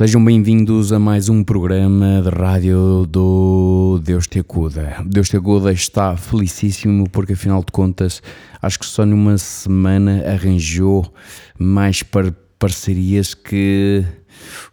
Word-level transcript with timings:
Sejam 0.00 0.24
bem-vindos 0.24 0.94
a 0.94 0.98
mais 0.98 1.28
um 1.28 1.44
programa 1.44 2.22
de 2.22 2.30
rádio 2.30 3.04
do 3.06 4.00
Deus 4.02 4.26
Te 4.26 4.38
Acuda. 4.38 4.96
Deus 5.04 5.28
Te 5.28 5.36
Acuda 5.36 5.70
está 5.74 6.16
felicíssimo 6.16 7.04
porque, 7.10 7.34
afinal 7.34 7.60
de 7.60 7.70
contas, 7.70 8.22
acho 8.62 8.78
que 8.78 8.86
só 8.86 9.04
numa 9.04 9.36
semana 9.36 10.24
arranjou 10.26 11.12
mais 11.58 12.02
par 12.02 12.32
parcerias 12.58 13.34
que 13.34 14.02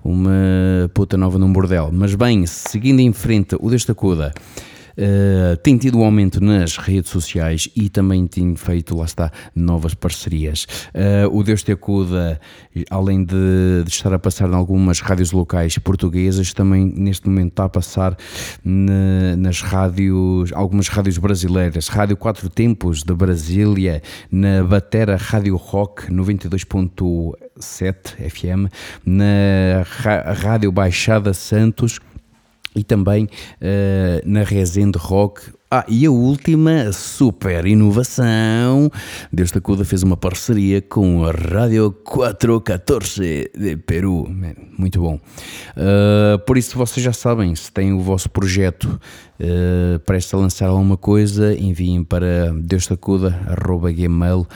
uma 0.02 0.90
puta 0.94 1.17
nova 1.17 1.38
num 1.38 1.52
bordel. 1.52 1.89
Mas 1.91 2.16
bem, 2.16 2.45
seguindo 2.45 3.02
em 3.02 3.12
frente, 3.12 3.58
o 3.59 3.70
Deus 3.70 3.84
Te 3.84 3.91
Acuda. 3.91 4.34
Uh, 4.97 5.55
tem 5.57 5.77
tido 5.77 5.99
um 5.99 6.03
aumento 6.03 6.43
nas 6.43 6.77
redes 6.77 7.11
sociais 7.11 7.69
e 7.75 7.88
também 7.88 8.25
tem 8.25 8.55
feito, 8.55 8.97
lá 8.97 9.05
está, 9.05 9.31
novas 9.55 9.94
parcerias. 9.94 10.66
Uh, 10.89 11.30
o 11.38 11.44
Deus 11.44 11.61
Te 11.61 11.72
Acuda, 11.72 12.41
além 12.89 13.23
de, 13.23 13.83
de, 13.85 13.91
estar 13.91 14.11
a 14.11 14.17
passar 14.17 14.49
em 14.49 14.55
algumas 14.55 14.99
rádios 14.99 15.31
locais 15.31 15.77
portuguesas, 15.77 16.52
também 16.52 16.91
neste 16.95 17.30
momento 17.30 17.49
está 17.49 17.66
a 17.66 17.69
passar 17.69 18.17
na, 18.63 19.35
nas 19.38 19.61
rádios, 19.61 20.52
algumas 20.53 20.88
rádios 20.88 21.19
brasileiras. 21.19 21.89
Rádio 21.89 22.17
Quatro 22.17 22.50
Tempos 22.50 23.03
de 23.03 23.13
Brasília, 23.13 24.02
na 24.31 24.63
Batera 24.63 25.16
Rádio 25.16 25.57
Rock 25.57 26.11
92.7 26.11 28.29
FM, 28.29 28.66
na 29.05 29.83
Rádio 30.33 30.72
Baixada 30.72 31.35
Santos 31.35 32.00
e 32.78 32.83
também 32.83 33.25
uh, 33.25 33.30
na 34.25 34.44
Resende 34.44 34.97
Rock. 34.97 35.42
Ah, 35.70 35.83
e 35.89 36.06
a 36.06 36.11
última 36.11 36.94
super 36.94 37.66
inovação, 37.66 38.89
Deus 39.34 39.52
da 39.52 39.59
Cuda 39.59 39.84
fez 39.84 40.02
uma 40.02 40.16
parceria 40.16 40.81
com 40.81 41.25
a 41.25 41.31
Rádio 41.31 41.92
414 42.06 43.52
de 43.53 43.75
Peru. 43.75 44.25
Muito 44.78 45.02
bom. 45.02 45.19
Uh, 45.75 46.39
por 46.45 46.58
isso, 46.58 46.78
vocês 46.78 47.03
já 47.03 47.11
sabem, 47.11 47.53
se 47.53 47.69
têm 47.69 47.92
o 47.92 48.00
vosso 48.00 48.30
projeto 48.30 48.86
uh, 48.86 50.00
prestes 50.06 50.34
a 50.34 50.38
lançar 50.38 50.67
alguma 50.67 50.95
coisa, 50.95 51.53
enviem 51.53 52.02
para 52.02 52.53
deusdacuda.gmail.com 52.53 54.47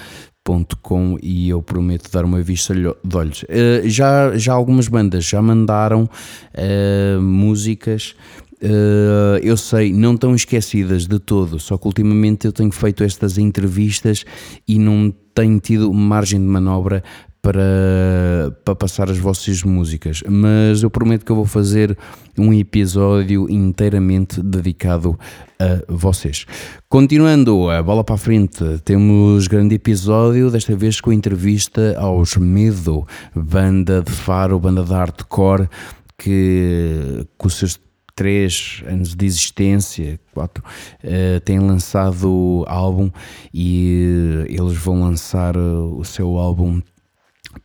Com 0.81 1.17
e 1.21 1.49
eu 1.49 1.61
prometo 1.61 2.11
dar 2.11 2.25
uma 2.25 2.41
vista 2.41 2.73
de 2.75 3.15
olhos. 3.15 3.43
Uh, 3.43 3.87
já, 3.87 4.37
já 4.37 4.53
algumas 4.53 4.89
bandas 4.89 5.23
já 5.23 5.41
mandaram 5.41 6.03
uh, 6.03 7.21
músicas, 7.21 8.15
uh, 8.61 9.37
eu 9.41 9.55
sei, 9.55 9.93
não 9.93 10.17
tão 10.17 10.35
esquecidas 10.35 11.07
de 11.07 11.19
todo, 11.19 11.57
só 11.57 11.77
que 11.77 11.87
ultimamente 11.87 12.45
eu 12.45 12.51
tenho 12.51 12.71
feito 12.71 13.01
estas 13.03 13.37
entrevistas 13.37 14.25
e 14.67 14.77
não 14.77 15.13
tenho 15.33 15.57
tido 15.59 15.93
margem 15.93 16.39
de 16.39 16.47
manobra 16.47 17.01
para, 17.41 18.55
para 18.63 18.75
passar 18.75 19.09
as 19.09 19.17
vossas 19.17 19.63
músicas, 19.63 20.21
mas 20.29 20.83
eu 20.83 20.89
prometo 20.91 21.25
que 21.25 21.31
eu 21.31 21.35
vou 21.35 21.45
fazer 21.45 21.97
um 22.37 22.53
episódio 22.53 23.49
inteiramente 23.49 24.41
dedicado 24.41 25.17
a 25.59 25.81
vocês. 25.91 26.45
Continuando 26.87 27.69
a 27.69 27.81
bola 27.81 28.03
para 28.03 28.15
a 28.15 28.17
frente, 28.17 28.63
temos 28.85 29.47
grande 29.47 29.75
episódio, 29.75 30.51
desta 30.51 30.75
vez 30.75 31.01
com 31.01 31.11
entrevista 31.11 31.97
aos 31.97 32.37
Medo, 32.37 33.07
banda 33.35 34.01
de 34.01 34.11
faro, 34.11 34.59
banda 34.59 34.83
de 34.83 34.91
hardcore, 34.91 35.67
que 36.17 37.25
com 37.37 37.47
os 37.47 37.55
seus 37.55 37.79
três 38.13 38.83
anos 38.85 39.15
de 39.15 39.25
existência, 39.25 40.19
quatro, 40.31 40.63
uh, 41.03 41.39
têm 41.39 41.59
lançado 41.59 42.63
álbum 42.67 43.09
e 43.51 44.45
eles 44.47 44.77
vão 44.77 45.01
lançar 45.01 45.57
o 45.57 46.03
seu 46.03 46.37
álbum 46.37 46.81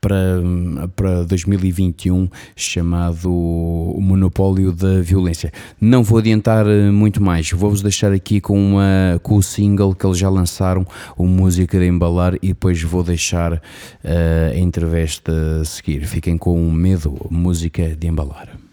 para, 0.06 0.88
para 0.94 1.24
2021 1.24 2.28
chamado 2.54 3.28
O 3.28 4.00
Monopólio 4.00 4.70
da 4.70 5.00
Violência. 5.00 5.52
Não 5.80 6.04
vou 6.04 6.20
adiantar 6.20 6.64
eh, 6.68 6.92
muito 6.92 7.20
mais, 7.20 7.50
vou-vos 7.50 7.82
deixar 7.82 8.12
aqui 8.12 8.40
com, 8.40 8.56
uma, 8.56 9.18
com 9.20 9.34
o 9.34 9.42
single 9.42 9.96
que 9.96 10.06
eles 10.06 10.16
já 10.16 10.30
lançaram, 10.30 10.86
o 11.16 11.26
Música 11.26 11.76
de 11.76 11.88
Embalar, 11.88 12.36
e 12.40 12.48
depois 12.48 12.80
vou 12.80 13.02
deixar 13.02 13.54
uh, 13.54 13.60
a 14.52 14.56
entrevista 14.56 15.32
a 15.60 15.64
seguir. 15.64 16.06
Fiquem 16.06 16.38
com 16.38 16.70
medo, 16.70 17.26
Música 17.28 17.96
de 17.96 18.06
Embalar. 18.06 18.65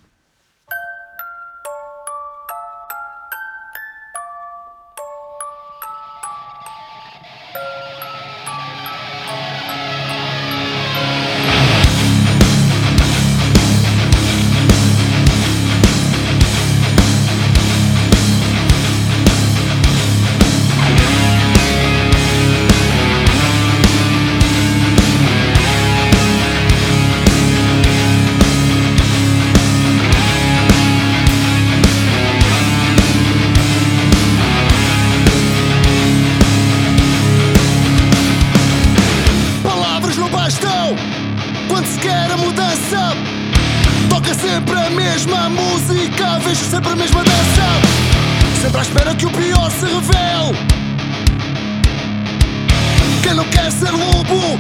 ser 53.83 53.91
lobo, 53.91 54.57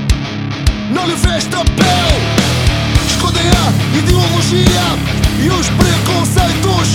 não 0.91 1.07
lhe 1.07 1.15
veste 1.15 1.55
a 1.55 1.63
pele 1.63 2.19
Escondem 3.07 3.47
a 3.47 3.97
ideologia 3.97 4.85
e 5.39 5.49
os 5.49 5.67
preconceitos. 5.69 6.87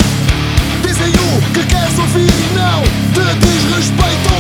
Dizem 0.82 1.08
o 1.08 1.42
que 1.52 1.64
queres 1.64 1.98
ouvir 1.98 2.28
e 2.28 2.54
não 2.54 2.82
te 3.14 3.46
diz 3.46 3.62
respeito. 3.74 4.34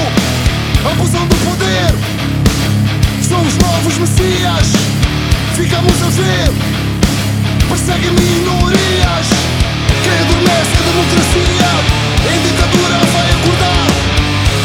Abusam 0.84 1.26
do 1.28 1.36
poder, 1.36 1.92
são 3.26 3.40
os 3.40 3.56
novos 3.56 3.96
messias. 3.96 4.68
Ficamos 5.56 6.02
a 6.02 6.10
ver, 6.10 6.50
perseguem 7.68 8.10
minorias. 8.10 9.26
Quem 10.04 10.18
adormece 10.24 10.74
a 10.76 10.84
democracia, 10.90 11.70
em 12.32 12.38
ditadura 12.42 12.98
vai 13.14 13.30
acordar. 13.30 13.88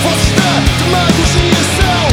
Vozes 0.03 0.31
da 0.35 0.51
demagogia 0.83 1.63
são. 1.77 2.12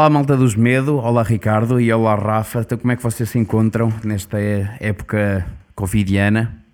Olá, 0.00 0.08
malta 0.08 0.34
dos 0.34 0.54
Medo, 0.54 0.96
olá 0.96 1.22
Ricardo 1.22 1.78
e 1.78 1.92
olá 1.92 2.14
Rafa. 2.14 2.60
Então, 2.60 2.78
como 2.78 2.90
é 2.90 2.96
que 2.96 3.02
vocês 3.02 3.28
se 3.28 3.38
encontram 3.38 3.90
nesta 4.02 4.38
época 4.80 5.46
covidiana? 5.74 6.64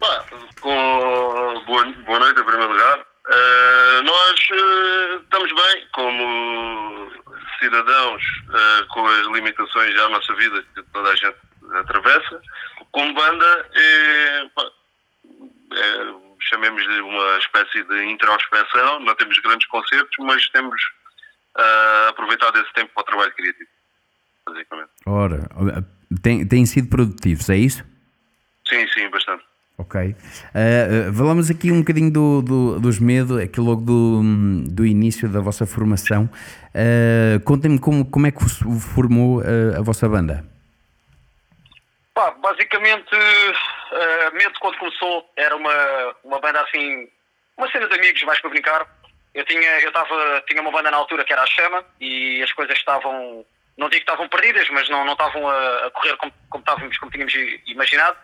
Boa, 0.00 0.24
noite, 2.18 2.40
em 2.40 2.44
primeiro 2.44 2.72
lugar. 2.72 2.98
Uh, 2.98 4.02
nós 4.02 4.40
uh, 4.50 5.22
estamos 5.22 5.52
bem, 5.52 5.86
como 5.92 7.12
cidadãos, 7.60 8.22
uh, 8.48 8.86
com 8.88 9.06
as 9.06 9.26
limitações 9.28 9.96
à 10.00 10.08
nossa 10.08 10.34
vida 10.34 10.64
que 10.74 10.82
toda 10.92 11.10
a 11.10 11.14
gente 11.14 11.36
atravessa. 11.74 12.42
Como 12.90 13.14
banda, 13.14 13.70
é, 13.72 14.50
é, 15.76 16.14
chamemos-lhe 16.40 17.00
uma 17.02 17.38
espécie 17.38 17.84
de 17.84 18.04
introspecção. 18.10 18.98
Não 18.98 19.14
temos 19.14 19.38
grandes 19.38 19.68
concertos, 19.68 20.16
mas 20.26 20.48
temos 20.48 20.82
uh, 21.58 22.08
aproveitado 22.08 22.58
esse 22.58 22.72
tempo 22.74 22.90
para 22.94 23.02
o 23.02 23.04
trabalho 23.04 23.32
criativo, 23.34 23.70
basicamente. 24.46 24.90
Ora, 25.06 25.48
tem, 26.22 26.46
têm 26.46 26.66
sido 26.66 26.88
produtivos, 26.88 27.48
é 27.50 27.56
isso? 27.56 27.84
Sim, 28.68 28.86
sim, 28.88 29.08
bastante. 29.10 29.44
Ok. 29.78 30.00
Uh, 30.00 31.12
falamos 31.14 31.50
aqui 31.50 31.72
um 31.72 31.80
bocadinho 31.80 32.12
do, 32.12 32.42
do, 32.42 32.80
dos 32.80 33.00
medos, 33.00 33.38
aqui 33.38 33.60
logo 33.60 33.80
do, 33.80 34.22
do 34.70 34.86
início 34.86 35.28
da 35.28 35.40
vossa 35.40 35.66
formação. 35.66 36.30
Uh, 36.68 37.40
Contem-me 37.44 37.80
como, 37.80 38.04
como 38.04 38.26
é 38.26 38.30
que 38.30 38.44
formou 38.94 39.40
uh, 39.40 39.78
a 39.78 39.82
vossa 39.82 40.08
banda. 40.08 40.44
Pá, 42.14 42.30
basicamente, 42.32 43.14
uh, 43.14 44.34
Medo 44.36 44.58
quando 44.60 44.78
começou 44.78 45.26
era 45.36 45.56
uma, 45.56 46.14
uma 46.22 46.38
banda 46.38 46.60
assim, 46.60 47.08
uma 47.56 47.70
cena 47.70 47.88
de 47.88 47.94
amigos 47.94 48.22
mais 48.24 48.40
para 48.40 48.50
brincar. 48.50 48.86
Eu 49.34 49.44
tinha, 49.44 49.80
eu 49.80 49.92
tava, 49.92 50.42
tinha 50.46 50.60
uma 50.60 50.70
banda 50.70 50.90
na 50.90 50.96
altura 50.96 51.24
que 51.24 51.32
era 51.32 51.42
a 51.42 51.46
Chama 51.46 51.84
e 52.00 52.42
as 52.42 52.52
coisas 52.52 52.76
estavam, 52.76 53.44
não 53.76 53.88
digo 53.88 54.04
que 54.04 54.10
estavam 54.10 54.28
perdidas, 54.28 54.68
mas 54.70 54.88
não, 54.88 55.04
não 55.04 55.12
estavam 55.12 55.48
a, 55.48 55.86
a 55.86 55.90
correr 55.90 56.16
como, 56.16 56.32
como, 56.50 56.62
estávamos, 56.62 56.98
como 56.98 57.12
tínhamos 57.12 57.34
imaginado. 57.66 58.16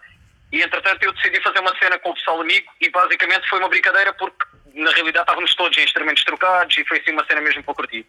E 0.52 0.62
entretanto 0.62 1.02
eu 1.02 1.12
decidi 1.12 1.40
fazer 1.42 1.60
uma 1.60 1.76
cena 1.78 1.98
com 1.98 2.10
o 2.10 2.14
pessoal 2.14 2.40
amigo 2.40 2.70
e 2.80 2.88
basicamente 2.90 3.48
foi 3.48 3.58
uma 3.58 3.68
brincadeira 3.68 4.12
porque 4.14 4.46
na 4.74 4.90
realidade 4.90 5.24
estávamos 5.24 5.54
todos 5.54 5.76
em 5.76 5.84
instrumentos 5.84 6.24
trocados 6.24 6.76
e 6.76 6.84
foi 6.84 6.98
assim 6.98 7.12
uma 7.12 7.26
cena 7.26 7.40
mesmo 7.40 7.62
para 7.62 7.74
curtir. 7.74 8.06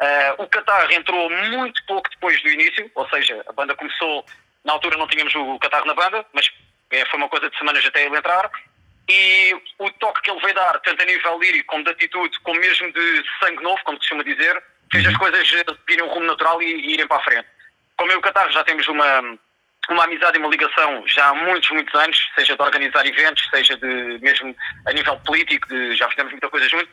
Uh, 0.00 0.42
o 0.42 0.48
Qatar 0.48 0.90
entrou 0.92 1.30
muito 1.30 1.84
pouco 1.86 2.10
depois 2.10 2.40
do 2.42 2.48
início, 2.48 2.90
ou 2.94 3.08
seja, 3.08 3.42
a 3.48 3.52
banda 3.52 3.74
começou 3.74 4.24
na 4.64 4.72
altura 4.72 4.96
não 4.96 5.06
tínhamos 5.06 5.34
o 5.34 5.58
catarro 5.58 5.86
na 5.86 5.94
banda, 5.94 6.24
mas 6.32 6.50
é, 6.90 7.04
foi 7.06 7.18
uma 7.18 7.28
coisa 7.28 7.50
de 7.50 7.58
semanas 7.58 7.84
até 7.84 8.04
ele 8.04 8.16
entrar. 8.16 8.50
E 9.14 9.54
o 9.78 9.90
toque 9.90 10.22
que 10.22 10.30
ele 10.30 10.40
veio 10.40 10.54
dar, 10.54 10.80
tanto 10.80 11.02
a 11.02 11.04
nível 11.04 11.38
lírico 11.38 11.66
como 11.66 11.84
de 11.84 11.90
atitude, 11.90 12.40
como 12.40 12.58
mesmo 12.58 12.90
de 12.92 13.22
sangue 13.38 13.62
novo, 13.62 13.78
como 13.84 13.98
se 13.98 14.08
costuma 14.08 14.22
dizer, 14.24 14.62
fez 14.90 15.06
as 15.06 15.16
coisas 15.18 15.46
seguirem 15.46 16.04
um 16.04 16.08
rumo 16.08 16.26
natural 16.26 16.62
e, 16.62 16.66
e 16.66 16.94
irem 16.94 17.06
para 17.06 17.18
a 17.18 17.24
frente. 17.24 17.46
Como 17.98 18.10
eu 18.10 18.16
e 18.16 18.18
o 18.18 18.22
Catarro 18.22 18.50
já 18.50 18.64
temos 18.64 18.88
uma, 18.88 19.38
uma 19.90 20.04
amizade 20.04 20.38
e 20.38 20.40
uma 20.40 20.48
ligação 20.48 21.06
já 21.06 21.28
há 21.28 21.34
muitos, 21.34 21.68
muitos 21.70 21.94
anos, 21.94 22.18
seja 22.34 22.56
de 22.56 22.62
organizar 22.62 23.04
eventos, 23.04 23.46
seja 23.50 23.76
de 23.76 24.18
mesmo 24.22 24.56
a 24.86 24.92
nível 24.92 25.18
político, 25.20 25.68
de, 25.68 25.94
já 25.94 26.08
fizemos 26.08 26.32
muita 26.32 26.48
coisa 26.48 26.66
juntos, 26.68 26.88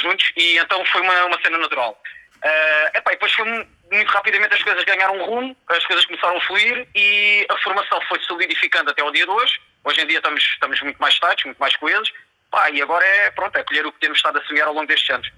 juntos 0.00 0.32
e 0.36 0.58
então 0.58 0.84
foi 0.86 1.00
uma, 1.00 1.24
uma 1.24 1.42
cena 1.42 1.58
natural. 1.58 2.00
Uh, 2.36 2.96
epá, 2.96 3.10
e 3.10 3.14
depois 3.14 3.32
foi 3.32 3.44
muito 3.44 4.08
rapidamente 4.08 4.54
as 4.54 4.62
coisas 4.62 4.84
ganharam 4.84 5.16
um 5.16 5.24
rumo, 5.24 5.56
as 5.68 5.84
coisas 5.86 6.04
começaram 6.04 6.36
a 6.36 6.40
fluir 6.42 6.86
e 6.94 7.46
a 7.48 7.56
formação 7.58 8.00
foi 8.02 8.20
solidificando 8.20 8.90
até 8.90 9.02
ao 9.02 9.10
dia 9.10 9.24
de 9.24 9.30
hoje. 9.30 9.58
Hoje 9.86 10.00
em 10.00 10.06
dia 10.08 10.16
estamos, 10.16 10.42
estamos 10.42 10.80
muito 10.82 10.98
mais 10.98 11.14
estados, 11.14 11.44
muito 11.44 11.58
mais 11.58 11.76
coesos. 11.76 12.12
Pá, 12.50 12.68
e 12.70 12.82
agora 12.82 13.06
é, 13.06 13.30
pronto, 13.30 13.54
é 13.56 13.62
colher 13.62 13.86
o 13.86 13.92
que 13.92 14.00
temos 14.00 14.18
estado 14.18 14.36
a 14.36 14.44
semear 14.44 14.66
ao 14.66 14.74
longo 14.74 14.88
destes 14.88 15.08
anos. 15.10 15.30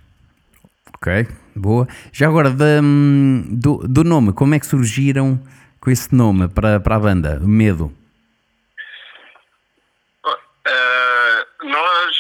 Ok, 0.95 1.29
boa. 1.55 1.87
Já 2.15 2.29
agora, 2.29 2.49
hum, 2.83 3.45
do, 3.47 3.87
do 3.87 4.03
nome, 4.03 4.33
como 4.33 4.55
é 4.55 4.59
que 4.59 4.65
surgiram 4.65 5.39
com 5.79 5.91
esse 5.91 6.15
nome 6.15 6.49
para, 6.49 6.81
para 6.81 6.97
a 6.97 6.99
banda? 6.99 7.39
Medo? 7.41 7.93
Uh, 10.25 11.69
nós 11.69 12.17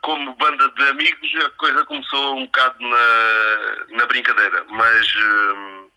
como 0.00 0.34
banda 0.36 0.68
de 0.70 0.82
amigos, 0.88 1.34
a 1.44 1.50
coisa 1.50 1.84
começou 1.84 2.38
um 2.38 2.46
bocado 2.46 2.76
na, 2.80 3.96
na 3.98 4.06
brincadeira, 4.06 4.64
mas 4.70 5.06
uh, 5.14 5.90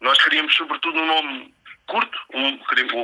nós 0.00 0.20
queríamos 0.24 0.54
sobretudo 0.56 0.98
um 0.98 1.06
nome 1.06 1.54
curto, 1.90 2.18
um, 2.34 2.58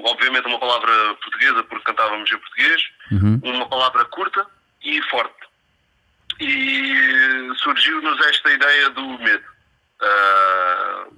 obviamente 0.05 0.47
uma 0.47 0.61
palavra 0.61 1.15
portuguesa, 1.15 1.65
porque 1.65 1.85
cantávamos 1.85 2.31
em 2.31 2.39
português, 2.39 2.83
uhum. 3.11 3.41
uma 3.43 3.69
palavra 3.69 4.05
curta 4.07 4.47
e 4.83 5.03
forte. 5.11 5.35
E 6.41 7.51
surgiu-nos 7.57 8.25
esta 8.27 8.53
ideia 8.53 8.91
do 8.91 9.19
medo. 9.19 9.45
Uh, 10.01 11.17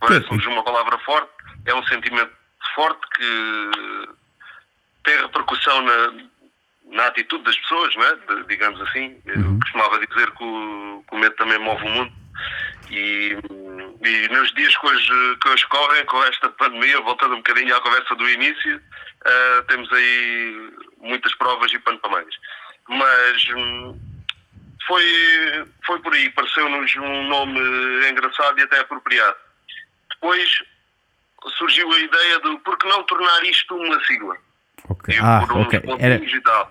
Parece-nos 0.00 0.46
uma 0.46 0.62
palavra 0.62 0.96
forte, 0.98 1.30
é 1.66 1.74
um 1.74 1.84
sentimento 1.84 2.32
forte 2.74 3.00
que 3.16 3.70
tem 5.04 5.20
repercussão 5.22 5.82
na, 5.82 6.12
na 6.92 7.06
atitude 7.06 7.44
das 7.44 7.56
pessoas, 7.58 7.94
não 7.96 8.04
é? 8.04 8.16
De, 8.16 8.46
digamos 8.48 8.80
assim. 8.82 9.20
Uhum. 9.26 9.54
Eu 9.54 9.58
costumava 9.58 10.06
dizer 10.06 10.30
que 10.30 10.44
o, 10.44 11.04
que 11.08 11.16
o, 11.16 11.18
medo 11.18 11.34
também 11.36 11.58
move 11.58 11.84
o 11.84 11.88
mundo. 11.90 12.12
E, 12.90 13.36
e 14.02 14.28
nos 14.28 14.52
dias 14.54 14.74
que 14.76 14.86
hoje, 14.86 15.36
que 15.42 15.48
hoje 15.48 15.66
correm, 15.66 16.04
com 16.06 16.22
esta 16.24 16.48
pandemia, 16.50 17.00
voltando 17.02 17.34
um 17.34 17.38
bocadinho 17.38 17.76
à 17.76 17.80
conversa 17.80 18.14
do 18.14 18.28
início, 18.28 18.76
uh, 18.78 19.62
temos 19.68 19.92
aí 19.92 20.72
muitas 20.98 21.34
provas 21.36 21.72
e 21.72 21.78
pano 21.80 21.98
para 21.98 22.10
mais. 22.10 22.34
Mas 22.88 23.48
hum, 23.54 24.00
foi, 24.86 25.04
foi 25.84 25.98
por 26.00 26.14
aí, 26.14 26.30
pareceu-nos 26.30 26.94
um 26.96 27.28
nome 27.28 27.60
engraçado 28.08 28.58
e 28.58 28.62
até 28.62 28.80
apropriado. 28.80 29.36
Depois 30.14 30.62
surgiu 31.58 31.92
a 31.92 31.98
ideia 31.98 32.40
de 32.40 32.56
por 32.58 32.78
que 32.78 32.88
não 32.88 33.02
tornar 33.04 33.44
isto 33.44 33.76
uma 33.76 34.02
sigla? 34.04 34.36
Ok, 34.88 35.14
ah, 35.20 35.46
ok. 35.50 35.82
Era, 35.98 36.20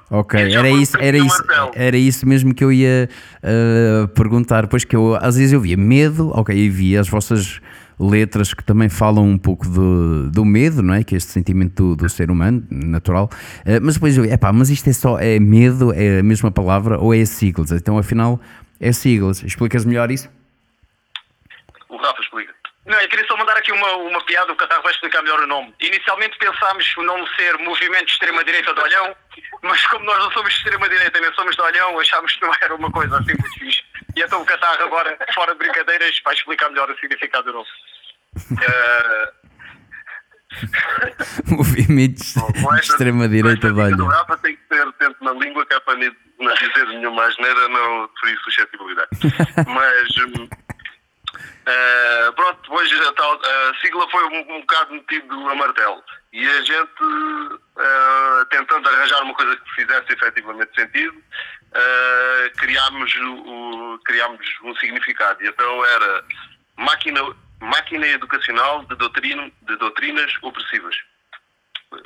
ok, 0.09 0.39
era 0.53 0.69
isso, 0.69 0.97
era, 0.97 1.17
isso, 1.17 1.43
era 1.73 1.97
isso 1.97 2.27
mesmo 2.27 2.53
que 2.53 2.63
eu 2.63 2.71
ia 2.71 3.09
uh, 3.43 4.07
perguntar. 4.09 4.67
Pois 4.67 4.83
que 4.83 4.95
eu, 4.95 5.15
às 5.15 5.37
vezes 5.37 5.53
eu 5.53 5.61
via 5.61 5.77
medo, 5.77 6.31
ok, 6.33 6.55
e 6.55 6.69
via 6.69 6.99
as 6.99 7.07
vossas 7.07 7.61
letras 7.99 8.53
que 8.53 8.63
também 8.63 8.87
falam 8.87 9.27
um 9.27 9.37
pouco 9.37 9.67
do, 9.67 10.31
do 10.31 10.45
medo, 10.45 10.81
não 10.81 10.93
é? 10.93 11.03
Que 11.03 11.15
é 11.15 11.17
este 11.17 11.31
sentimento 11.31 11.95
do, 11.95 12.03
do 12.03 12.09
ser 12.09 12.31
humano, 12.31 12.65
natural. 12.69 13.29
Uh, 13.65 13.79
mas 13.81 13.95
depois 13.95 14.17
eu, 14.17 14.25
epá, 14.25 14.51
mas 14.53 14.69
isto 14.69 14.89
é 14.89 14.93
só, 14.93 15.19
é 15.19 15.39
medo, 15.39 15.93
é 15.93 16.19
a 16.19 16.23
mesma 16.23 16.49
palavra 16.49 16.97
ou 16.97 17.13
é 17.13 17.23
siglas? 17.25 17.71
Então 17.71 17.97
afinal 17.97 18.39
é 18.79 18.91
siglas. 18.91 19.43
Explicas 19.43 19.83
melhor 19.85 20.09
isso? 20.09 20.29
O 21.89 21.97
Rafa 21.97 22.21
explica. 22.21 22.48
Não, 22.89 22.99
eu 22.99 23.07
queria 23.07 23.27
só 23.27 23.37
mandar 23.37 23.55
aqui 23.55 23.71
uma, 23.71 23.97
uma 23.97 24.19
piada, 24.25 24.51
o 24.51 24.55
Catarro 24.55 24.81
vai 24.81 24.91
explicar 24.91 25.21
melhor 25.21 25.39
o 25.39 25.45
nome. 25.45 25.71
Inicialmente 25.79 26.35
pensámos 26.39 26.97
o 26.97 27.03
nome 27.03 27.23
ser 27.35 27.55
Movimento 27.59 28.07
de 28.07 28.13
Extrema-Direita 28.13 28.73
de 28.73 28.81
Olhão, 28.81 29.15
mas 29.61 29.85
como 29.85 30.05
nós 30.05 30.17
não 30.17 30.31
somos 30.31 30.51
de 30.51 30.57
extrema-direita 30.57 31.19
nem 31.19 31.31
somos 31.35 31.55
de 31.55 31.61
Olhão, 31.61 31.99
achámos 31.99 32.33
que 32.33 32.41
não 32.41 32.51
era 32.59 32.73
uma 32.73 32.91
coisa 32.91 33.19
assim 33.19 33.33
muito 33.39 33.59
fixe. 33.59 33.83
E 34.15 34.21
então 34.23 34.41
o 34.41 34.45
Catarro 34.45 34.81
agora, 34.81 35.15
fora 35.35 35.53
de 35.53 35.59
brincadeiras, 35.59 36.19
vai 36.25 36.33
explicar 36.33 36.69
melhor 36.69 36.89
o 36.89 36.97
significado 36.97 37.43
do 37.43 37.53
nome. 37.53 37.69
Uh... 38.53 39.39
Movimento 41.55 42.23
de 42.23 42.79
extrema-direita 42.79 43.71
de 43.71 43.79
Olhão. 43.79 44.07
O 44.07 44.37
tem 44.37 44.55
que 44.55 44.63
ter 44.63 44.91
tempo 44.93 45.23
na 45.23 45.33
língua 45.33 45.63
que 45.63 45.75
é 45.75 45.79
para 45.79 45.93
não 45.95 46.53
dizer 46.55 46.87
nenhuma 46.87 47.23
asneira, 47.23 47.69
não 47.69 48.09
ferir 48.19 48.39
suscetibilidade. 48.39 49.09
mas... 49.67 50.59
Uh, 51.69 52.33
pronto, 52.33 52.59
depois 52.63 52.91
a, 53.07 53.13
tal, 53.13 53.33
a 53.33 53.73
sigla 53.79 54.09
foi 54.09 54.23
um, 54.23 54.55
um 54.55 54.61
bocado 54.61 54.93
metido 54.93 55.49
a 55.49 55.55
martelo 55.55 56.03
e 56.33 56.47
a 56.47 56.61
gente, 56.61 57.03
uh, 57.03 58.45
tentando 58.49 58.87
arranjar 58.89 59.21
uma 59.23 59.35
coisa 59.35 59.55
que 59.55 59.75
fizesse 59.75 60.13
efetivamente 60.13 60.73
sentido, 60.73 61.15
uh, 61.15 62.57
criámos, 62.57 63.13
o, 63.15 63.99
criámos 64.05 64.45
um 64.63 64.75
significado. 64.77 65.43
E 65.43 65.47
então 65.47 65.85
era 65.85 66.23
máquina, 66.77 67.21
máquina 67.59 68.07
educacional 68.07 68.83
de, 68.85 68.95
doutrina, 68.95 69.51
de 69.61 69.75
doutrinas 69.75 70.31
opressivas. 70.41 70.95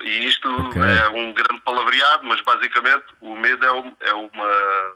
E 0.01 0.25
isto 0.25 0.49
okay. 0.67 0.81
é 0.81 1.09
um 1.09 1.33
grande 1.33 1.61
palavreado, 1.61 2.25
mas 2.25 2.41
basicamente 2.41 3.05
o 3.21 3.35
medo 3.35 3.65
é, 3.65 4.09
é 4.09 4.13
uma 4.13 4.95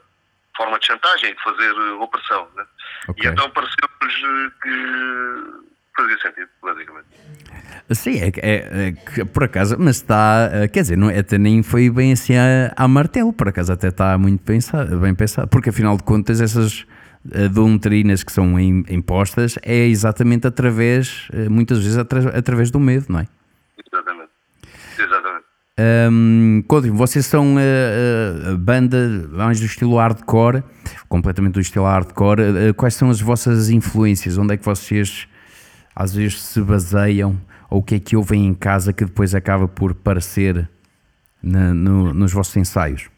forma 0.58 0.78
de 0.78 0.86
chantagem, 0.86 1.34
de 1.34 1.42
fazer 1.42 1.72
opressão. 2.00 2.46
Né? 2.56 2.64
Okay. 3.08 3.26
E 3.26 3.32
então 3.32 3.48
pareceu-nos 3.50 4.52
que 4.60 5.68
fazia 5.96 6.18
sentido, 6.18 6.48
basicamente. 6.62 7.06
Sim, 7.90 8.18
é, 8.20 8.32
é, 8.36 8.94
é, 9.18 9.24
por 9.24 9.44
acaso, 9.44 9.76
mas 9.78 9.96
está, 9.96 10.50
eh, 10.52 10.68
quer 10.68 10.82
dizer, 10.82 10.96
não, 10.96 11.08
até 11.08 11.38
nem 11.38 11.62
foi 11.62 11.88
bem 11.90 12.12
assim 12.12 12.36
a, 12.36 12.72
a 12.76 12.86
martelo, 12.86 13.32
por 13.32 13.48
acaso 13.48 13.72
até 13.72 13.88
está 13.88 14.16
muito 14.18 14.44
pensado, 14.44 14.98
bem 14.98 15.14
pensado, 15.14 15.48
porque 15.48 15.70
afinal 15.70 15.96
de 15.96 16.02
contas 16.02 16.40
essas 16.40 16.86
eh, 17.32 17.48
doutrinas 17.48 18.22
que 18.22 18.30
são 18.30 18.60
impostas 18.60 19.58
é 19.62 19.86
exatamente 19.86 20.46
através, 20.46 21.28
eh, 21.32 21.48
muitas 21.48 21.78
vezes 21.78 21.96
atra, 21.96 22.38
através 22.38 22.70
do 22.70 22.78
medo, 22.78 23.06
não 23.08 23.20
é? 23.20 23.26
Um, 25.80 26.62
Coutinho, 26.66 26.94
vocês 26.94 27.24
são 27.26 27.54
a, 27.56 28.50
a 28.52 28.56
banda 28.56 29.28
mais 29.30 29.60
do 29.60 29.66
estilo 29.66 29.96
hardcore, 29.96 30.62
completamente 31.08 31.54
do 31.54 31.60
estilo 31.60 31.84
hardcore. 31.84 32.40
Uh, 32.70 32.74
quais 32.74 32.94
são 32.94 33.10
as 33.10 33.20
vossas 33.20 33.70
influências? 33.70 34.36
Onde 34.38 34.54
é 34.54 34.56
que 34.56 34.64
vocês 34.64 35.28
às 35.94 36.12
vezes 36.14 36.40
se 36.42 36.60
baseiam? 36.60 37.40
Ou 37.70 37.78
o 37.80 37.82
que 37.82 37.94
é 37.96 38.00
que 38.00 38.16
ouvem 38.16 38.46
em 38.46 38.54
casa 38.54 38.92
que 38.92 39.04
depois 39.04 39.34
acaba 39.34 39.68
por 39.68 39.94
parecer 39.94 40.68
na- 41.42 41.72
no- 41.74 42.12
nos 42.12 42.32
vossos 42.32 42.56
ensaios? 42.56 43.08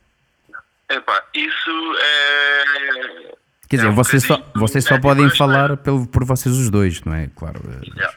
Epá, 0.90 1.22
isso 1.34 1.70
é. 2.02 3.34
Quer 3.68 3.76
dizer, 3.76 3.88
é 3.88 3.90
um 3.90 3.94
vocês 3.94 4.24
só, 4.24 4.42
vocês 4.56 4.84
só 4.84 4.96
é 4.96 5.00
podem 5.00 5.26
esta- 5.26 5.38
falar 5.38 5.76
pelo, 5.76 6.04
por 6.06 6.24
vocês 6.24 6.54
os 6.56 6.68
dois, 6.68 7.00
não 7.04 7.14
é? 7.14 7.28
Claro. 7.34 7.60
yeah. 7.96 8.14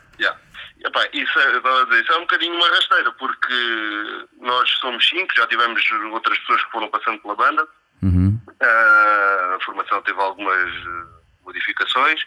Epá, 0.84 1.08
isso, 1.13 1.40
é, 1.40 1.52
dizer, 1.86 2.04
isso 2.04 2.12
é 2.12 2.18
um 2.18 2.22
bocadinho 2.22 2.56
uma 2.56 2.68
rasteira, 2.70 3.12
porque 3.13 4.28
nós 4.42 4.70
somos 4.82 5.08
cinco, 5.08 5.34
já 5.36 5.48
tivemos 5.48 5.82
outras 6.12 6.38
pessoas 6.40 6.63
que 6.66 6.72
foram 6.72 6.90
passando 6.90 7.20
pela 7.22 7.36
banda. 7.36 7.68
Uhum. 8.02 8.38
Ah, 8.62 9.56
a 9.58 9.63
formação 9.63 10.02
teve 10.02 10.20
algumas 10.20 10.70
eh, 10.70 11.06
modificações, 11.46 12.22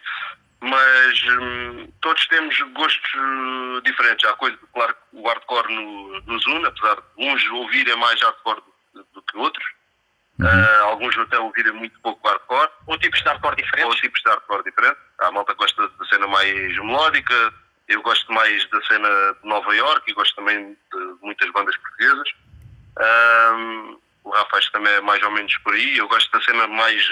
mas 0.61 1.23
hum, 1.39 1.93
todos 2.01 2.27
temos 2.29 2.59
gostos 2.73 3.11
eh, 3.15 3.81
diferentes. 3.85 4.25
Há 4.29 4.33
coisa, 4.35 4.57
claro, 4.73 4.95
que 4.95 5.17
o 5.19 5.29
hardcore 5.29 5.75
no- 5.75 6.21
nos 6.23 6.47
une, 6.47 6.65
apesar 6.67 6.95
de 6.97 7.03
uns 7.19 7.47
ouvirem 7.51 7.97
mais 7.97 8.21
hardcore 8.23 8.63
do, 8.95 9.07
do 9.13 9.23
que 9.23 9.37
outros. 9.37 9.67
Ah, 10.43 10.81
alguns 10.85 11.17
até 11.19 11.39
ouvirem 11.39 11.73
muito 11.73 11.99
pouco 12.01 12.27
hardcore 12.29 12.69
Ou 12.87 12.99
tipos 12.99 13.19
de 13.21 13.27
hardcore 13.29 13.53
ou 13.53 13.57
diferentes. 13.65 14.01
tipos 14.01 14.21
de 14.23 14.29
hardcore 14.31 14.65
diferente. 14.65 14.99
A 15.21 15.31
malta 15.31 15.55
gosta 15.55 15.89
da 15.89 16.05
cena 16.07 16.27
mais 16.27 16.77
melódica, 16.79 17.55
eu 17.89 18.03
gosto 18.03 18.33
mais 18.33 18.69
da 18.71 18.83
cena 18.83 19.09
de 19.41 19.49
Nova 19.49 19.75
York 19.75 20.11
e 20.11 20.15
gosto 20.15 20.35
também 20.37 20.73
de 20.93 21.17
muitas 21.23 21.51
bandas 21.53 21.77
portuguesas. 21.77 22.29
Ahm, 22.99 23.97
o 24.25 24.31
Rafa 24.31 24.61
também 24.73 24.93
é 24.93 25.01
mais 25.01 25.23
ou 25.23 25.31
menos 25.31 25.57
por 25.59 25.75
aí. 25.75 25.97
Eu 25.97 26.09
gosto 26.09 26.31
da 26.33 26.43
cena 26.43 26.67
mais, 26.67 27.03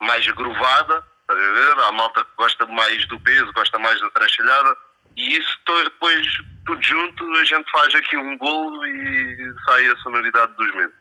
mais 0.00 0.26
grovada, 0.28 1.04
estás 1.20 1.38
a 1.38 1.52
ver? 1.52 1.84
Há 1.84 1.92
malta 1.92 2.24
que 2.24 2.30
gosta 2.36 2.66
mais 2.66 3.06
do 3.06 3.20
peso, 3.20 3.52
gosta 3.52 3.78
mais 3.78 4.00
da 4.00 4.10
trachalhada. 4.10 4.76
E 5.16 5.36
isso 5.36 5.58
depois, 5.84 6.26
tudo 6.66 6.82
junto, 6.82 7.32
a 7.36 7.44
gente 7.44 7.70
faz 7.70 7.94
aqui 7.94 8.16
um 8.16 8.36
golo 8.38 8.84
e 8.86 9.54
sai 9.66 9.86
a 9.86 9.96
sonoridade 9.98 10.52
dos 10.54 10.74
meses. 10.74 10.94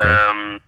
Ahm, 0.00 0.60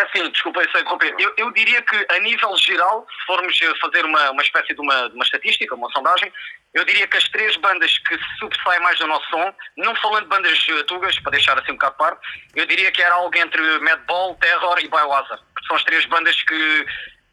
É 0.00 0.02
assim, 0.02 0.30
desculpa 0.30 0.62
se 0.62 0.68
interromper. 0.80 1.14
Eu, 1.18 1.32
eu 1.36 1.50
diria 1.52 1.82
que, 1.82 2.06
a 2.08 2.18
nível 2.20 2.56
geral, 2.56 3.06
se 3.10 3.26
formos 3.26 3.60
eh, 3.60 3.74
fazer 3.82 4.02
uma, 4.06 4.30
uma 4.30 4.42
espécie 4.42 4.74
de 4.74 4.80
uma, 4.80 5.08
de 5.10 5.14
uma 5.14 5.24
estatística, 5.24 5.74
uma 5.74 5.90
sondagem, 5.90 6.32
eu 6.72 6.84
diria 6.86 7.06
que 7.06 7.18
as 7.18 7.28
três 7.28 7.54
bandas 7.56 7.98
que 7.98 8.16
se 8.16 8.38
sobressaem 8.38 8.80
mais 8.80 8.98
do 8.98 9.06
nosso 9.06 9.28
som, 9.28 9.54
não 9.76 9.94
falando 9.96 10.22
de 10.22 10.28
bandas 10.28 10.66
eh, 10.70 10.82
tugas, 10.84 11.18
para 11.18 11.32
deixar 11.32 11.58
assim 11.58 11.72
um 11.72 11.74
bocado 11.74 11.96
parte, 11.96 12.20
eu 12.56 12.64
diria 12.64 12.90
que 12.90 13.02
era 13.02 13.14
algo 13.14 13.36
entre 13.36 13.60
Madball, 13.80 14.34
Terror 14.36 14.78
e 14.78 14.88
Biohazard, 14.88 15.42
que 15.58 15.66
são 15.66 15.76
as 15.76 15.84
três 15.84 16.06
bandas 16.06 16.40
que, 16.44 16.86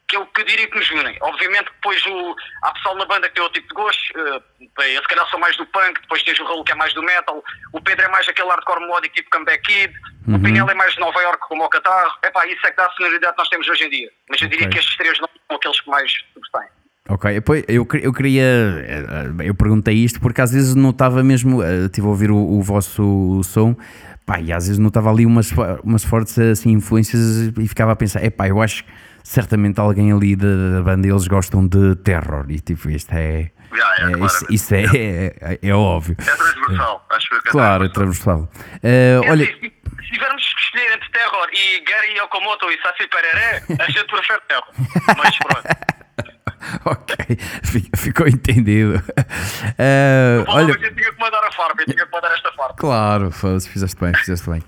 que 0.07 0.15
eu 0.15 0.25
que 0.27 0.43
diria 0.45 0.67
que 0.69 0.77
nos 0.77 0.89
unem. 0.91 1.17
Obviamente 1.21 1.65
que 1.65 1.73
depois 1.75 2.05
o, 2.05 2.35
há 2.63 2.71
pessoal 2.71 2.95
na 2.95 3.05
banda 3.05 3.27
que 3.27 3.35
tem 3.35 3.43
outro 3.43 3.59
tipo 3.61 3.67
de 3.73 3.81
gosto, 3.81 4.01
eh, 4.17 4.41
bem, 4.77 4.93
eu 4.93 5.01
se 5.01 5.07
calhar 5.07 5.27
sou 5.27 5.39
mais 5.39 5.55
do 5.57 5.65
punk, 5.65 5.99
depois 6.01 6.23
tens 6.23 6.39
o 6.39 6.45
Raul 6.45 6.63
que 6.63 6.71
é 6.71 6.75
mais 6.75 6.93
do 6.93 7.03
metal, 7.03 7.43
o 7.73 7.81
Pedro 7.81 8.05
é 8.05 8.07
mais 8.09 8.27
aquele 8.27 8.49
hardcore 8.49 8.79
melódico 8.81 9.15
tipo 9.15 9.29
Comeback 9.31 9.61
Kid, 9.63 9.93
o 10.29 10.39
Pinel 10.39 10.69
é 10.69 10.73
mais 10.73 10.93
de 10.93 10.99
Nova 10.99 11.19
York 11.21 11.39
como 11.47 11.63
o 11.63 11.69
Catarro. 11.69 12.11
Epá, 12.25 12.45
isso 12.47 12.65
é 12.65 12.71
que 12.71 12.77
dá 12.77 12.85
a 12.85 12.91
sonoridade 12.91 13.33
que 13.33 13.39
nós 13.39 13.49
temos 13.49 13.67
hoje 13.69 13.83
em 13.85 13.89
dia. 13.89 14.09
Mas 14.29 14.41
eu 14.41 14.49
diria 14.49 14.67
Ok. 14.67 14.73
que 14.73 14.79
estes 14.79 14.97
três 14.97 15.19
não 15.19 15.29
são 15.47 15.55
aqueles 15.57 15.79
que 15.81 15.89
mais 15.89 16.11
sobressaem. 16.33 16.69
Ok, 17.09 17.41
eu, 17.69 17.87
eu 18.03 18.13
queria. 18.13 18.43
eh, 18.43 19.45
Eu 19.45 19.55
perguntei 19.55 19.93
isto 19.95 20.19
porque 20.19 20.41
às 20.41 20.51
vezes 20.51 20.75
notava 20.75 21.23
mesmo. 21.23 21.63
eh, 21.63 21.85
Estive 21.85 22.05
a 22.07 22.09
ouvir 22.09 22.29
o, 22.29 22.35
o 22.37 22.61
vosso 22.61 23.41
som. 23.45 23.73
Pá, 24.25 24.41
e 24.41 24.51
às 24.51 24.65
vezes 24.67 24.77
notava 24.77 25.09
ali 25.09 25.25
umas, 25.25 25.49
umas 25.81 26.03
fortes 26.03 26.37
assim, 26.37 26.71
influências 26.71 27.53
e 27.57 27.67
ficava 27.67 27.93
a 27.93 27.95
pensar: 27.95 28.21
epá, 28.21 28.49
eu 28.49 28.61
acho 28.61 28.83
que 28.83 28.91
certamente 29.27 29.79
alguém 29.79 30.12
ali 30.13 30.36
da, 30.36 30.48
da 30.75 30.81
banda 30.81 31.07
eles 31.07 31.27
gostam 31.27 31.67
de 31.67 31.96
terror. 31.98 32.46
E 32.50 32.60
tipo, 32.60 32.89
isto 32.89 33.12
é. 33.13 33.51
Já, 33.75 33.96
é, 34.00 34.13
é, 34.13 34.25
isso, 34.25 34.46
isso 34.50 34.74
é, 34.75 34.84
é, 35.41 35.60
é 35.62 35.74
óbvio. 35.74 36.15
É 36.19 36.24
transversal, 36.24 37.05
acho 37.12 37.29
que 37.29 37.36
é 37.36 37.39
Claro, 37.51 37.84
é 37.86 37.89
transversal. 37.89 38.50
Eh, 38.81 39.19
É 39.24 39.29
olha, 39.29 39.43
assim, 39.43 39.53
se 39.60 40.05
se 40.07 40.13
tivermos 40.13 40.41
que 40.53 40.60
escolher 40.62 40.93
entre 40.96 41.10
Terror 41.12 41.48
e 41.53 41.79
Gary 41.81 42.17
Yokomoto 42.17 42.65
e 42.72 42.81
Safi 42.81 43.07
Pereré, 43.10 43.62
a 43.84 43.91
gente 43.91 44.05
prefere 44.05 44.39
Terror. 44.48 44.72
Mas 45.17 45.38
pronto. 45.38 45.67
ok, 46.86 47.38
fi- 47.63 47.89
ficou 47.96 48.27
entendido. 48.27 49.03
Eh, 49.77 50.43
Olha, 50.48 50.63
olha, 50.65 50.72
eu 50.72 50.96
tinha 50.96 51.12
que 51.13 51.19
mandar 51.19 51.43
a 51.43 51.51
farpa, 51.51 51.81
eu 51.81 51.86
tinha 51.93 52.05
que 52.05 52.12
mandar 52.12 52.34
esta 52.34 52.51
farpa. 52.53 52.75
claro, 52.77 53.31
fizeste 53.31 54.00
bem, 54.00 54.13
fizeste 54.15 54.50
bem. 54.50 54.63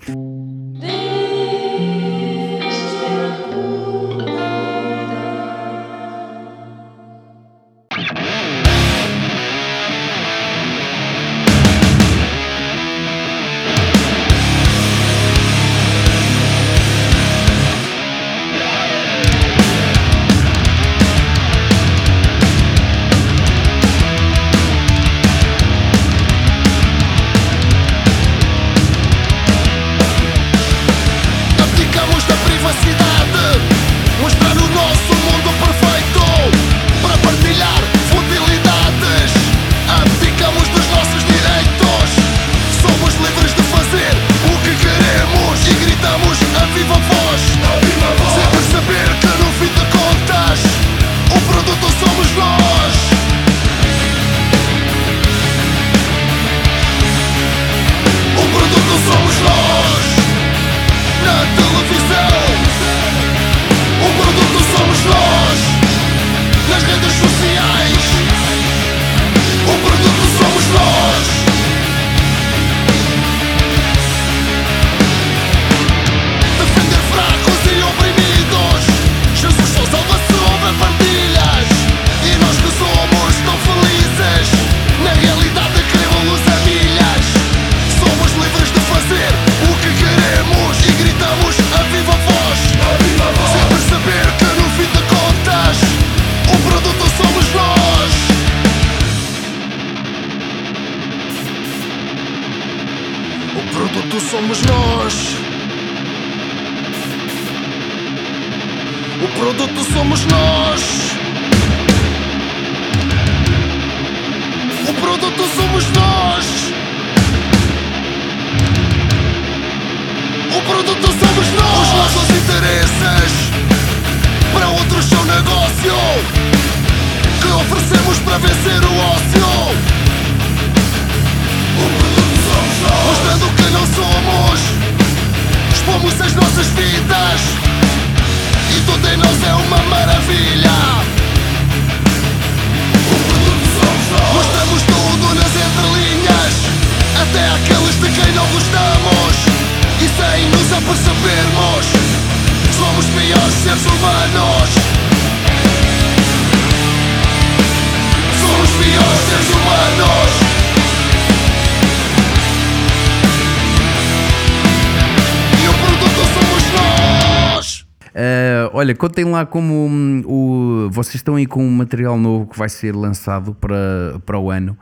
Contem 169.00 169.24
lá 169.24 169.46
como 169.46 169.86
hum, 169.86 170.22
o, 170.26 170.90
vocês 170.90 171.14
estão 171.16 171.36
aí 171.36 171.46
com 171.46 171.64
um 171.64 171.70
material 171.70 172.18
novo 172.18 172.46
que 172.46 172.58
vai 172.58 172.68
ser 172.68 172.94
lançado 172.94 173.54
para, 173.54 174.20
para 174.26 174.38
o 174.38 174.50
ano. 174.50 174.78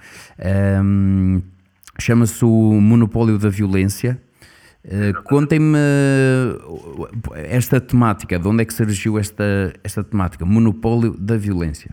Hum, 0.82 1.40
Chama-se 2.00 2.44
o 2.44 2.81
Monopólio 2.81 3.38
da 3.38 3.48
Violência. 3.48 4.20
Uh, 4.85 5.20
Contem-me 5.24 5.76
uh, 5.76 7.09
esta 7.35 7.81
temática, 7.81 8.38
de 8.38 8.46
onde 8.46 8.62
é 8.62 8.64
que 8.64 8.72
surgiu 8.72 9.18
esta, 9.18 9.72
esta 9.83 10.04
temática? 10.04 10.46
Monopólio 10.46 11.16
da 11.18 11.37
Violência. 11.37 11.92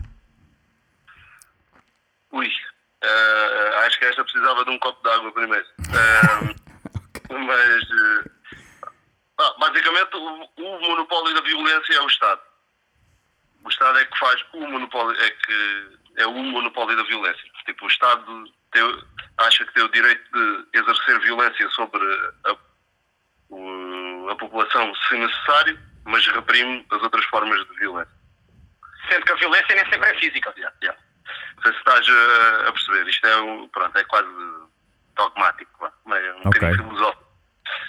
Ui, 2.32 2.46
eh, 3.02 3.86
acho 3.86 3.98
que 3.98 4.04
esta 4.04 4.22
precisava 4.22 4.64
de 4.64 4.70
um 4.70 4.78
copo 4.78 5.02
de 5.02 5.14
água 5.14 5.32
primeiro. 5.32 5.66
Eh, 7.28 7.34
Mas, 7.34 7.82
eh, 7.82 8.30
ah, 9.38 9.54
basicamente, 9.58 10.16
o, 10.16 10.50
o 10.56 10.80
monopólio 10.80 11.34
da 11.34 11.40
violência 11.42 11.94
é 11.94 12.00
o 12.00 12.06
Estado. 12.06 12.40
O 13.64 13.68
Estado 13.68 13.98
é 13.98 14.04
que 14.04 14.18
faz 14.18 14.44
o 14.52 14.60
monopólio, 14.68 15.20
é 15.20 15.30
que 15.30 15.96
é 16.16 16.26
o 16.26 16.32
monopólio 16.34 16.96
da 16.96 17.02
violência. 17.04 17.44
Tipo, 17.66 17.84
o 17.84 17.88
Estado 17.88 18.44
tem- 18.72 19.04
acha 19.38 19.64
que 19.64 19.72
tem 19.74 19.82
o 19.82 19.88
direito 19.90 20.30
de 20.32 20.78
exercer 20.78 21.20
violência 21.20 21.68
sobre 21.70 22.00
a, 22.44 22.56
o- 23.50 24.28
a 24.30 24.36
população 24.36 24.94
se 24.94 25.16
necessário, 25.18 25.78
mas 26.04 26.26
reprime 26.28 26.86
as 26.90 27.02
outras 27.02 27.24
formas 27.26 27.58
de 27.68 27.74
violência. 27.78 28.14
Sendo 29.10 29.24
que 29.24 29.32
a 29.32 29.36
violência 29.36 29.74
nem 29.74 29.90
sempre 29.90 30.10
é 30.10 30.18
física. 30.18 30.52
Yeah, 30.56 30.76
yeah. 30.82 31.00
Não 31.56 31.62
sei 31.62 31.72
se 31.72 31.78
estás 31.78 32.08
a, 32.08 32.68
a 32.68 32.72
perceber. 32.72 33.08
Isto 33.08 33.26
é, 33.26 33.36
um, 33.40 33.68
pronto, 33.68 33.96
é 33.96 34.04
quase 34.04 34.28
dogmático, 35.16 35.86
é 35.86 36.32
um 36.34 36.38
Ok. 36.38 36.44
bocadinho 36.44 36.76
filosófico. 36.76 37.24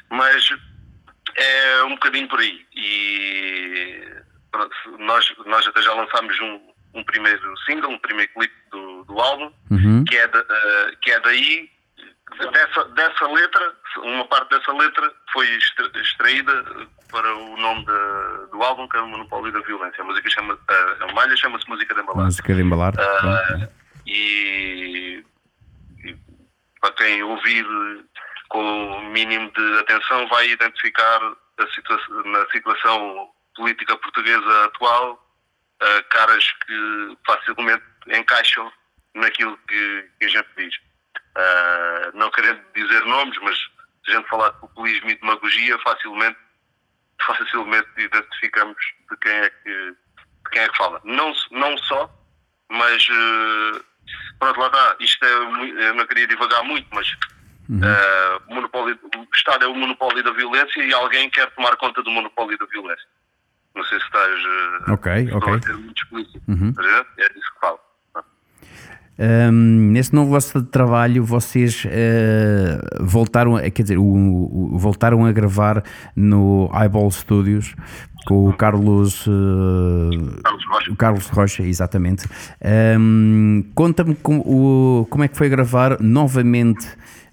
Mas 0.10 0.50
é 1.38 1.84
um 1.84 1.92
bocadinho 1.92 2.28
por 2.28 2.40
aí. 2.40 2.66
E 2.76 4.04
nós, 5.00 5.26
nós 5.46 5.68
até 5.68 5.82
já 5.82 5.94
lançámos 5.94 6.40
um, 6.40 6.60
um 6.96 7.04
primeiro 7.04 7.58
single, 7.60 7.92
um 7.92 8.00
primeiro 8.00 8.32
clipe 8.34 8.56
do, 8.72 9.04
do 9.06 9.20
álbum, 9.20 9.52
Uhum. 9.72 10.04
que, 10.06 10.16
é 10.18 10.28
da- 10.28 10.40
eh, 10.50 10.92
que 11.02 11.12
é 11.12 11.20
daí, 11.20 11.70
dessa, 12.52 12.86
dessa 12.86 13.28
letra, 13.28 13.76
uma 13.98 14.26
parte 14.26 14.50
dessa 14.58 14.72
letra 14.74 15.14
foi 15.32 15.48
extra- 15.56 15.92
extraída 16.02 16.64
para 17.12 17.36
o 17.36 17.56
nome 17.58 17.86
da- 17.86 18.46
do 18.52 18.62
álbum, 18.64 18.88
que 18.88 18.98
é 18.98 19.02
o 19.02 19.08
Monopólio 19.08 19.52
da 19.54 19.60
Violência. 19.62 20.02
A 20.02 20.06
música 20.06 20.30
chama, 20.30 20.58
a, 20.68 21.04
a 21.06 21.14
malha 21.14 21.36
chama-se 21.38 21.68
Música 21.70 21.94
de 21.94 22.02
Embalar. 22.02 22.26
Música 22.26 22.54
de 22.54 22.62
embalar. 22.62 22.94
Pronto. 22.94 23.70
e, 24.08 25.24
e 26.04 26.16
para 26.82 26.92
quem 26.94 27.22
ouvir 27.24 27.66
com 28.50 28.62
o 28.62 29.02
mínimo 29.10 29.52
de 29.52 29.80
atenção 29.80 30.28
vai 30.30 30.50
identificar 30.50 31.20
situa- 31.74 32.24
na 32.26 32.46
situação 32.50 33.30
política 33.56 33.98
portuguesa 33.98 34.66
atual 34.66 35.24
ah, 35.82 36.04
caras 36.10 36.44
que 36.66 37.18
facilmente 37.26 37.84
encaixam 38.08 38.72
naquilo 39.16 39.58
que, 39.68 40.10
que 40.20 40.26
a 40.26 40.30
gente 40.30 40.50
diz. 40.58 40.76
Ah, 41.36 42.12
não 42.14 42.32
querendo 42.32 42.62
dizer 42.74 43.04
nomes, 43.06 43.38
mas 43.42 43.58
se 44.06 44.12
a 44.12 44.16
gente 44.16 44.30
falar 44.30 44.50
de 44.52 44.60
populismo 44.60 45.10
e 45.10 45.16
demagogia, 45.20 45.78
facilmente, 45.80 46.40
facilmente 47.22 47.90
identificamos 47.98 48.78
de 49.10 49.18
quem 49.18 49.32
é 49.32 49.50
que, 49.50 49.92
de 49.92 50.50
quem 50.52 50.62
é 50.62 50.70
que 50.70 50.78
fala. 50.78 51.02
Não, 51.04 51.34
não 51.52 51.78
só, 51.80 52.10
mas 52.70 53.08
eh, 53.10 53.82
pronto, 54.40 54.60
lá 54.60 54.68
está. 54.68 54.96
Isto 55.00 55.26
é, 55.26 55.34
eu 55.90 55.94
não 55.94 56.08
queria 56.08 56.28
divagar 56.28 56.64
muito, 56.64 56.88
mas 56.92 57.08
eh, 57.70 58.40
o, 58.50 58.56
monopólio, 58.56 58.98
o 59.16 59.36
Estado 59.36 59.66
é 59.66 59.68
o 59.68 59.76
monopólio 59.76 60.24
da 60.24 60.32
violência 60.32 60.82
e 60.84 60.94
alguém 60.94 61.30
quer 61.30 61.50
tomar 61.56 61.76
conta 61.78 62.02
do 62.04 62.12
monopólio 62.12 62.58
da 62.58 62.66
violência. 62.66 63.06
Não 63.76 63.84
sei 63.84 64.00
se 64.00 64.06
estás 64.06 64.32
eh, 64.88 64.92
Ok, 64.92 65.30
ok. 65.34 65.54
a 65.54 65.62
ser 65.62 65.74
muito 65.78 66.02
explícito. 66.02 66.42
Ver? 66.48 67.06
É 67.20 67.30
disso 67.30 67.54
que 67.54 67.60
falo. 67.62 67.80
Hum, 69.20 69.90
nesse 69.94 70.14
novo 70.14 70.30
vosso 70.30 70.62
trabalho, 70.66 71.24
vocês 71.26 71.84
eh, 71.90 72.78
voltaram, 73.00 73.56
a, 73.56 73.62
quer 73.72 73.82
dizer, 73.82 73.98
o, 73.98 74.04
o- 74.04 74.78
voltaram 74.78 75.26
a 75.26 75.32
gravar 75.32 75.84
no 76.16 76.70
Eyeball 76.72 77.10
Studios 77.10 77.74
com 78.28 78.48
o 78.48 78.54
Carlos, 78.54 79.26
eh, 79.28 80.42
Carlos 80.44 80.66
Rocha. 80.68 80.92
o 80.92 80.96
Carlos 80.96 81.28
Rocha, 81.30 81.64
exatamente. 81.64 82.28
Hum, 83.00 83.64
Conta-me 83.74 84.14
com, 84.16 85.08
como 85.10 85.24
é 85.24 85.28
que 85.28 85.36
foi 85.38 85.50
gravar 85.50 86.00
novamente 86.00 86.88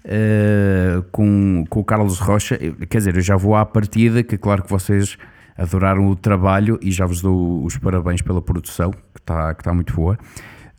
eh, 0.07 1.01
com, 1.11 1.63
com 1.67 1.79
o 1.79 1.83
Carlos 1.83 2.19
Rocha. 2.19 2.57
Quer 2.87 2.97
dizer, 2.99 3.15
eu 3.15 3.21
já 3.21 3.35
vou 3.35 3.55
à 3.55 3.65
partida, 3.65 4.21
que 4.21 4.37
claro 4.37 4.61
que 4.61 4.69
vocês 4.69 5.17
adoraram 5.57 6.07
o 6.07 6.15
trabalho 6.15 6.77
e 6.79 6.91
já 6.91 7.07
vos 7.07 7.21
dou 7.21 7.63
os 7.65 7.77
parabéns 7.77 8.21
pela 8.21 8.41
produção, 8.41 8.91
que 8.91 9.19
está 9.19 9.53
que 9.55 9.63
tá 9.63 9.73
muito 9.73 9.95
boa. 9.95 10.15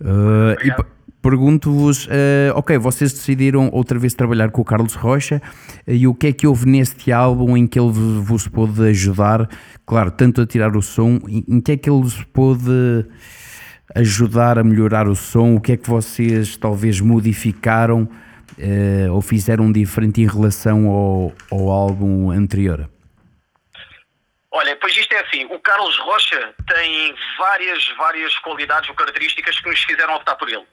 Eh, 0.00 0.68
e 0.68 0.84
pergunto-vos, 1.20 2.06
eh, 2.08 2.52
ok, 2.54 2.78
vocês 2.78 3.12
decidiram 3.12 3.68
outra 3.72 3.98
vez 3.98 4.14
trabalhar 4.14 4.52
com 4.52 4.62
o 4.62 4.64
Carlos 4.64 4.94
Rocha 4.94 5.42
e 5.88 6.06
o 6.06 6.14
que 6.14 6.28
é 6.28 6.32
que 6.32 6.46
houve 6.46 6.66
neste 6.66 7.10
álbum 7.10 7.56
em 7.56 7.66
que 7.66 7.80
ele 7.80 7.90
vos 7.90 8.46
pôde 8.46 8.80
ajudar, 8.88 9.48
claro, 9.84 10.12
tanto 10.12 10.40
a 10.40 10.46
tirar 10.46 10.76
o 10.76 10.82
som, 10.82 11.18
em 11.28 11.44
em 11.48 11.60
que 11.60 11.72
é 11.72 11.76
que 11.76 11.90
ele 11.90 12.02
vos 12.02 12.22
pôde 12.32 13.04
ajudar 13.92 14.56
a 14.56 14.62
melhorar 14.62 15.08
o 15.08 15.16
som, 15.16 15.56
o 15.56 15.60
que 15.60 15.72
é 15.72 15.76
que 15.76 15.90
vocês 15.90 16.56
talvez 16.56 17.00
modificaram 17.00 18.08
eh, 18.58 19.08
ou 19.10 19.20
fizeram 19.20 19.70
diferente 19.70 20.20
em 20.20 20.26
relação 20.26 20.86
ao, 20.88 21.32
ao 21.50 21.70
álbum 21.70 22.30
anterior? 22.30 22.88
Olha, 24.50 24.74
pois 24.76 24.96
isto 24.96 25.12
é 25.12 25.20
assim, 25.20 25.44
o 25.46 25.58
Carlos 25.60 25.98
Rocha 25.98 26.54
tem 26.66 27.14
várias, 27.38 27.88
várias 27.98 28.38
qualidades 28.38 28.88
ou 28.88 28.94
características 28.94 29.60
que 29.60 29.68
nos 29.68 29.82
fizeram 29.84 30.14
optar 30.14 30.34
por 30.36 30.48
ele. 30.48 30.64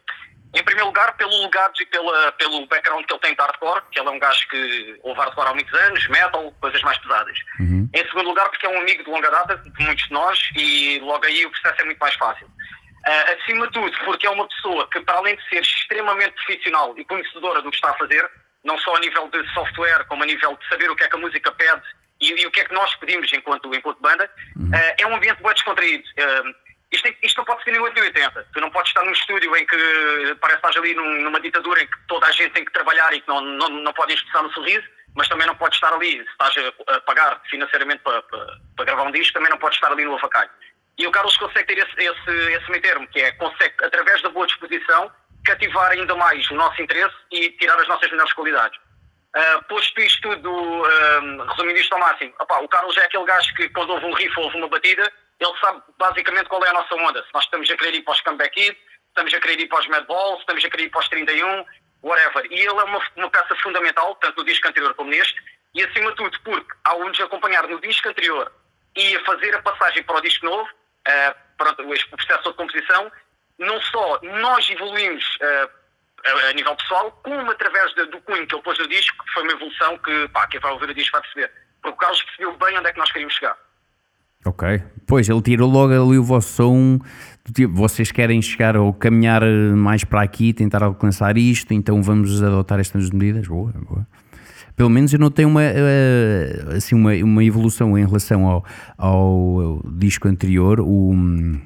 Em 0.56 0.64
primeiro 0.64 0.88
lugar, 0.88 1.18
pelo 1.18 1.36
legado 1.42 1.74
e 1.82 1.86
pela, 1.88 2.32
pelo 2.34 2.68
background 2.68 3.04
que 3.06 3.12
ele 3.12 3.20
tem 3.22 3.34
de 3.34 3.42
hardcore, 3.42 3.82
que 3.92 4.00
ele 4.00 4.08
é 4.08 4.12
um 4.12 4.20
gajo 4.20 4.48
que 4.50 5.00
ouve 5.02 5.20
hardcore 5.20 5.48
há 5.48 5.54
muitos 5.54 5.74
anos, 5.74 6.08
metal, 6.08 6.54
coisas 6.62 6.82
mais 6.84 6.98
pesadas. 7.00 7.38
Em 7.92 8.08
segundo 8.08 8.30
lugar, 8.30 8.48
porque 8.50 8.66
é 8.68 8.70
um 8.70 8.80
amigo 8.80 9.04
de 9.04 9.10
longa 9.10 9.32
data, 9.32 9.58
de 9.58 9.84
muitos 9.84 10.06
de 10.06 10.14
nós, 10.14 10.40
e 10.56 11.00
logo 11.00 11.26
aí 11.26 11.44
o 11.46 11.50
processo 11.50 11.82
é 11.82 11.86
muito 11.86 11.98
mais 11.98 12.14
fácil. 12.16 12.48
Ah, 13.06 13.34
acima 13.34 13.68
de 13.68 13.74
tudo, 13.74 13.92
porque 14.06 14.26
é 14.26 14.30
uma 14.30 14.48
pessoa 14.48 14.88
que, 14.90 15.00
para 15.02 15.16
além 15.18 15.36
de 15.36 15.50
ser 15.50 15.62
extremamente 15.62 16.34
profissional 16.46 16.94
e 16.98 17.04
conhecedora 17.06 17.62
do 17.62 17.70
que 17.70 17.76
está 17.76 17.90
a 17.92 17.98
fazer, 17.98 18.30
não 18.64 18.78
só 18.80 18.96
a 18.96 19.00
nível 19.00 19.28
de 19.30 19.46
software, 19.54 20.06
como 20.06 20.24
a 20.24 20.26
nível 20.26 20.56
de 20.56 20.68
saber 20.70 20.90
o 20.90 20.96
que 20.96 21.04
é 21.04 21.10
que 21.10 21.16
a 21.16 21.20
música 21.20 21.52
pede 21.52 21.82
e, 22.22 22.32
e 22.42 22.46
o 22.48 22.52
que 22.52 22.62
é 22.62 22.66
que 22.66 22.74
nós 22.74 22.96
pedimos 22.96 23.32
enquanto, 23.34 23.74
enquanto 23.76 24.00
banda, 24.00 24.30
ah, 24.74 24.96
é 24.98 25.06
um 25.06 25.16
ambiente 25.16 25.44
bem 25.44 25.54
descontraído. 25.54 26.04
Ah, 26.18 26.44
isto, 26.94 27.08
é- 27.08 27.18
isto 27.24 27.38
não 27.38 27.46
pode 27.46 27.64
ser 27.64 27.72
nem 27.72 27.82
880. 27.82 28.48
Tu 28.54 28.62
não 28.62 28.70
podes 28.70 28.90
estar 28.92 29.04
num 29.04 29.12
estúdio 29.12 29.54
em 29.58 29.66
que 29.66 30.36
parece 30.40 30.62
que 30.62 30.68
estás 30.68 30.78
ali 30.78 30.94
num- 30.94 31.22
numa 31.24 31.42
ditadura 31.42 31.82
em 31.84 31.88
que 31.88 31.98
toda 32.08 32.26
a 32.28 32.32
gente 32.32 32.52
tem 32.52 32.64
que 32.64 32.72
trabalhar 32.72 33.12
e 33.14 33.20
que 33.20 33.28
não, 33.28 33.42
não, 33.42 33.68
não 33.68 33.92
podem 33.94 34.16
expressar 34.16 34.44
no 34.44 34.54
sorriso, 34.54 34.88
mas 35.16 35.28
também 35.28 35.46
não 35.46 35.56
podes 35.56 35.76
estar 35.76 35.92
ali, 35.94 36.18
se 36.24 36.30
estás 36.32 36.56
a, 36.58 36.94
a 36.96 37.02
pagar 37.02 37.42
financeiramente 37.50 38.02
para, 38.04 38.22
para, 38.24 38.48
para 38.78 38.86
gravar 38.86 39.04
um 39.04 39.12
disco, 39.12 39.34
também 39.34 39.50
não 39.50 39.58
podes 39.58 39.76
estar 39.78 39.92
ali 39.92 40.06
no 40.06 40.16
avacalho. 40.16 40.50
E 40.98 41.08
o 41.08 41.12
Carlos 41.12 41.36
consegue 41.38 41.68
ter 41.68 41.78
esse, 41.80 41.94
esse, 41.98 42.54
esse 42.54 42.70
meio 42.70 42.82
termo, 42.82 43.08
que 43.08 43.20
é 43.20 43.32
consegue, 43.34 43.76
através 43.84 44.22
da 44.22 44.30
boa 44.30 44.46
disposição, 44.46 45.12
cativar 45.46 45.92
ainda 45.92 46.16
mais 46.16 46.50
o 46.52 46.56
nosso 46.56 46.82
interesse 46.82 47.16
e 47.32 47.50
tirar 47.52 47.80
as 47.80 47.88
nossas 47.88 48.10
melhores 48.12 48.34
qualidades. 48.34 48.80
Uh, 49.36 49.64
posto 49.68 50.00
isto 50.00 50.22
tudo, 50.22 50.52
um, 50.52 51.46
resumindo 51.48 51.80
isto 51.80 51.94
ao 51.94 52.00
máximo, 52.00 52.34
o 52.40 52.68
Carlos 52.68 52.96
é 52.98 53.06
aquele 53.06 53.26
gajo 53.26 53.54
que 53.56 53.68
quando 53.70 53.90
houve 53.90 54.06
um 54.06 54.14
riff 54.14 54.40
ou 54.40 54.48
uma 54.50 54.68
batida, 54.68 55.12
ele 55.40 55.60
sabe 55.60 55.82
basicamente 55.98 56.48
qual 56.48 56.64
é 56.64 56.70
a 56.70 56.74
nossa 56.74 56.94
onda. 56.96 57.24
Se 57.24 57.34
nós 57.34 57.44
estamos 57.44 57.70
a 57.70 57.76
querer 57.76 57.96
ir 57.96 58.04
para 58.04 58.14
os 58.14 58.22
Comeback 58.22 58.54
Kid, 58.54 58.78
estamos 59.08 59.34
a 59.34 59.40
querer 59.40 59.60
ir 59.60 59.68
para 59.68 59.80
os 59.80 59.88
Madballs, 59.88 60.40
estamos 60.40 60.64
a 60.64 60.70
querer 60.70 60.84
ir 60.84 60.90
para 60.90 61.02
os 61.02 61.10
31, 61.10 61.66
whatever. 62.04 62.46
E 62.52 62.60
ele 62.60 62.68
é 62.68 62.84
uma, 62.84 63.02
uma 63.16 63.30
peça 63.30 63.56
fundamental, 63.56 64.16
tanto 64.16 64.38
no 64.38 64.46
disco 64.46 64.68
anterior 64.68 64.94
como 64.94 65.10
neste, 65.10 65.42
e 65.74 65.84
acima 65.84 66.12
de 66.12 66.18
tudo 66.18 66.40
porque 66.42 66.72
ao 66.86 67.04
nos 67.04 67.20
acompanhar 67.20 67.68
no 67.68 67.82
disco 67.82 68.08
anterior 68.08 68.52
e 68.96 69.16
a 69.16 69.24
fazer 69.26 69.56
a 69.56 69.62
passagem 69.64 70.04
para 70.04 70.18
o 70.18 70.22
disco 70.22 70.46
novo, 70.46 70.70
uh, 71.08 71.36
pronto, 71.58 71.94
este 71.94 72.10
processo 72.10 72.50
de 72.50 72.56
composição, 72.58 73.12
não 73.60 73.82
só 73.82 74.20
nós 74.42 74.70
evoluímos 74.70 75.24
uh, 75.42 75.70
a, 76.26 76.50
a 76.50 76.54
nível 76.54 76.76
pessoal, 76.76 77.12
como 77.24 77.52
através 77.52 77.94
de- 77.96 78.06
do 78.06 78.20
cunho 78.22 78.46
que 78.48 78.56
ele 78.56 78.64
pôs 78.64 78.78
no 78.80 78.88
disco, 78.88 79.24
que 79.24 79.32
foi 79.32 79.44
uma 79.44 79.52
evolução 79.54 79.98
que, 80.00 80.28
pá, 80.30 80.48
quem 80.48 80.60
vai 80.60 80.72
ouvir 80.72 80.90
o 80.90 80.94
disco 80.94 81.12
vai 81.12 81.22
perceber. 81.22 81.52
Porque 81.82 81.96
o 81.96 81.98
Carlos 81.98 82.24
percebeu 82.24 82.58
bem 82.58 82.78
onde 82.78 82.90
é 82.90 82.94
que 82.94 83.00
nós 83.00 83.12
queríamos 83.12 83.34
chegar. 83.36 83.58
Ok. 84.46 84.84
Pois, 85.08 85.30
ele 85.30 85.42
tirou 85.42 85.70
logo 85.70 85.94
ali 85.94 86.18
o 86.18 86.24
vosso 86.24 86.50
som. 86.54 87.00
Tipo, 87.54 87.74
vocês 87.76 88.12
querem 88.12 88.42
chegar 88.42 88.76
ou 88.76 88.94
caminhar 88.94 89.42
eh, 89.42 89.48
mais 89.48 90.04
para 90.04 90.22
aqui, 90.22 90.54
tentar 90.54 90.84
alcançar 90.84 91.38
isto, 91.38 91.74
então 91.74 92.02
vamos 92.02 92.42
adotar 92.44 92.80
estas 92.80 93.10
medidas. 93.10 93.48
Boa, 93.48 93.72
boa. 93.74 94.08
Pelo 94.76 94.90
menos 94.90 95.14
eu 95.14 95.20
notei 95.20 95.46
uma, 95.46 95.62
eh, 95.62 96.76
assim, 96.76 96.96
uma, 96.96 97.14
uma 97.16 97.44
evolução 97.44 97.98
em 97.98 98.06
relação 98.06 98.46
ao, 98.48 98.66
ao 98.98 99.82
disco 99.86 100.28
anterior, 100.28 100.80
o 100.80 101.12
hum, 101.12 101.62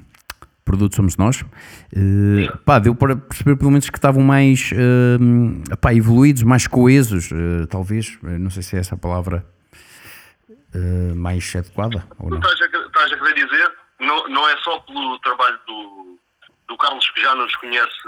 Produto 0.65 0.95
Somos 0.95 1.15
Nós. 1.15 1.45
Eh, 1.95 2.51
pá, 2.65 2.79
deu 2.79 2.93
para 2.93 3.15
perceber 3.15 3.55
pelo 3.55 3.71
menos 3.71 3.89
que 3.89 3.97
estavam 3.97 4.21
mais 4.21 4.71
eh, 4.73 5.75
pá, 5.77 5.93
evoluídos, 5.93 6.43
mais 6.43 6.67
coesos, 6.67 7.29
eh, 7.31 7.65
talvez. 7.69 8.17
Não 8.21 8.49
sei 8.49 8.61
se 8.61 8.75
é 8.75 8.79
essa 8.79 8.95
a 8.95 8.97
palavra 8.97 9.45
eh, 10.75 11.13
mais 11.15 11.55
adequada 11.55 12.05
ou 12.19 12.29
não. 12.29 12.37
estás 12.37 12.61
a, 12.61 12.65
estás 12.65 13.11
a 13.13 13.17
querer 13.17 13.33
dizer, 13.33 13.71
não, 14.01 14.27
não 14.27 14.49
é 14.49 14.57
só 14.57 14.77
pelo 14.79 15.17
trabalho 15.19 15.57
do, 15.65 16.19
do 16.67 16.77
Carlos 16.77 17.09
que 17.11 17.21
já 17.21 17.33
nos 17.33 17.55
conhece, 17.55 18.03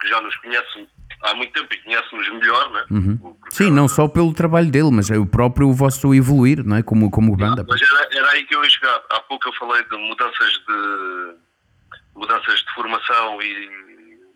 que 0.00 0.08
já 0.08 0.20
nos 0.20 0.36
conhece 0.36 0.86
há 1.22 1.34
muito 1.34 1.52
tempo 1.52 1.72
e 1.74 1.78
conhece-nos 1.82 2.28
melhor, 2.30 2.70
né? 2.72 2.84
Porque- 3.20 3.50
Sim, 3.50 3.70
não 3.70 3.88
só 3.88 4.06
pelo 4.08 4.32
trabalho 4.34 4.70
dele, 4.70 4.90
mas 4.92 5.10
é 5.10 5.18
o 5.18 5.26
próprio 5.26 5.72
vosso 5.72 6.14
evoluir, 6.14 6.64
não 6.64 6.76
é? 6.76 6.82
Como, 6.82 7.10
como 7.10 7.36
banda. 7.36 7.64
Mas 7.68 7.80
era, 7.82 8.08
era 8.12 8.30
aí 8.32 8.44
que 8.44 8.54
eu 8.54 8.62
ia 8.64 8.70
chegar. 8.70 9.00
Há 9.10 9.20
pouco 9.20 9.48
eu 9.48 9.52
falei 9.54 9.82
de 9.84 9.96
mudanças 9.96 10.52
de 10.52 11.34
mudanças 12.14 12.60
de 12.60 12.74
formação 12.74 13.42
e, 13.42 13.70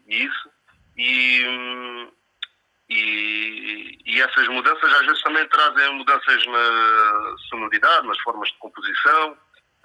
e 0.09 0.25
isso. 0.25 0.49
E, 0.97 2.01
e, 2.91 3.99
e 4.05 4.21
essas 4.21 4.49
mudanças 4.49 4.93
às 4.93 5.07
vezes 5.07 5.23
também 5.23 5.47
trazem 5.49 5.97
mudanças 5.97 6.47
na 6.47 7.35
sonoridade, 7.49 8.07
nas 8.07 8.19
formas 8.21 8.49
de 8.51 8.59
composição, 8.59 9.37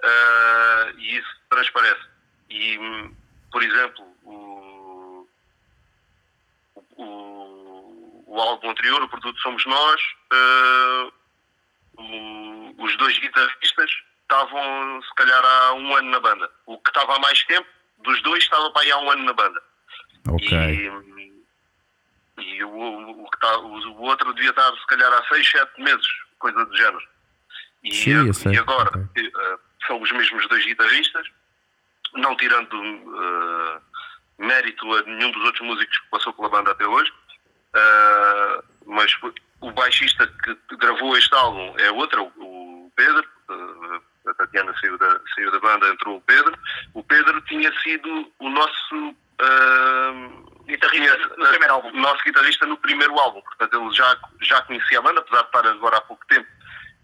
ah, 0.04 0.92
e 0.98 1.16
isso 1.16 1.28
transparece. 1.48 2.02
E, 2.50 2.78
por 3.50 3.62
exemplo, 3.62 4.04
o, 4.24 5.26
o, 8.26 8.40
álbum 8.40 8.70
anterior, 8.70 9.02
o 9.02 9.08
produto 9.08 9.40
Somos 9.40 9.64
Nós, 9.66 10.00
o- 11.96 12.74
os 12.84 12.96
dois 12.98 13.18
guitarristas 13.18 13.90
estavam 14.22 15.02
se 15.02 15.14
calhar 15.14 15.44
há 15.44 15.72
um 15.74 15.94
ano 15.96 16.10
na 16.10 16.20
banda. 16.20 16.50
O 16.66 16.78
que 16.78 16.90
estava 16.90 17.16
há 17.16 17.18
mais 17.20 17.42
tempo, 17.44 17.66
dos 17.98 18.20
dois, 18.22 18.42
estava 18.44 18.70
para 18.70 18.82
aí 18.82 18.90
há 18.90 18.98
um 18.98 19.10
ano 19.10 19.24
na 19.24 19.32
banda. 19.32 19.62
Ok. 20.28 20.48
E, 20.58 21.36
e 22.42 22.64
o, 22.64 23.24
o, 23.24 23.30
que 23.30 23.38
tá, 23.38 23.56
o, 23.58 24.02
outro 24.02 24.32
devia 24.34 24.50
estar 24.50 24.70
se 24.76 24.86
calhar 24.86 25.12
há 25.12 25.24
6, 25.28 25.48
7 25.50 25.80
meses, 25.82 26.06
coisa 26.38 26.64
do 26.64 26.76
género. 26.76 27.02
E, 27.82 27.94
Sim, 27.94 28.52
e 28.52 28.58
agora 28.58 28.90
ok. 28.98 29.32
eh, 29.34 29.58
são 29.86 30.00
os 30.02 30.10
mesmos 30.10 30.46
dois 30.48 30.64
guitarristas, 30.66 31.26
não 32.14 32.36
tirando 32.36 32.76
eh, 32.76 33.80
mérito 34.38 34.92
a 34.92 35.02
nenhum 35.02 35.30
dos 35.30 35.44
outros 35.44 35.64
músicos 35.66 35.96
que 35.98 36.08
passou 36.10 36.32
pela 36.32 36.48
banda 36.48 36.72
até 36.72 36.84
hoje. 36.86 37.12
Eh, 37.76 38.62
mas 38.86 39.12
o 39.60 39.70
baixista 39.72 40.26
que 40.26 40.76
gravou 40.76 41.16
este 41.16 41.34
álbum 41.34 41.74
é 41.78 41.90
outro, 41.90 42.32
o 42.36 42.90
Pedro. 42.96 43.24
eh, 43.50 44.00
a 44.30 44.34
Tatiana 44.34 44.74
saiu 44.80 44.98
da, 44.98 45.20
saiu 45.34 45.52
da 45.52 45.60
banda, 45.60 45.88
entrou 45.88 46.16
o 46.16 46.20
Pedro. 46.22 46.58
O 46.94 47.02
Pedro 47.02 47.40
tinha 47.42 47.72
sido 47.80 48.32
o 48.40 48.48
nosso 48.48 49.14
eh, 49.40 50.46
Guitarrista 50.66 51.28
no 51.36 51.46
primeiro 51.46 51.74
álbum. 51.74 51.92
nosso 51.92 52.24
guitarrista 52.24 52.66
no 52.66 52.76
primeiro 52.78 53.18
álbum. 53.20 53.40
Portanto, 53.42 53.80
ele 53.80 53.94
já, 53.94 54.16
já 54.42 54.60
conhecia 54.62 54.98
a 54.98 55.02
banda, 55.02 55.20
apesar 55.20 55.42
de 55.42 55.46
estar 55.46 55.66
agora 55.66 55.96
há 55.98 56.00
pouco 56.00 56.26
tempo 56.26 56.48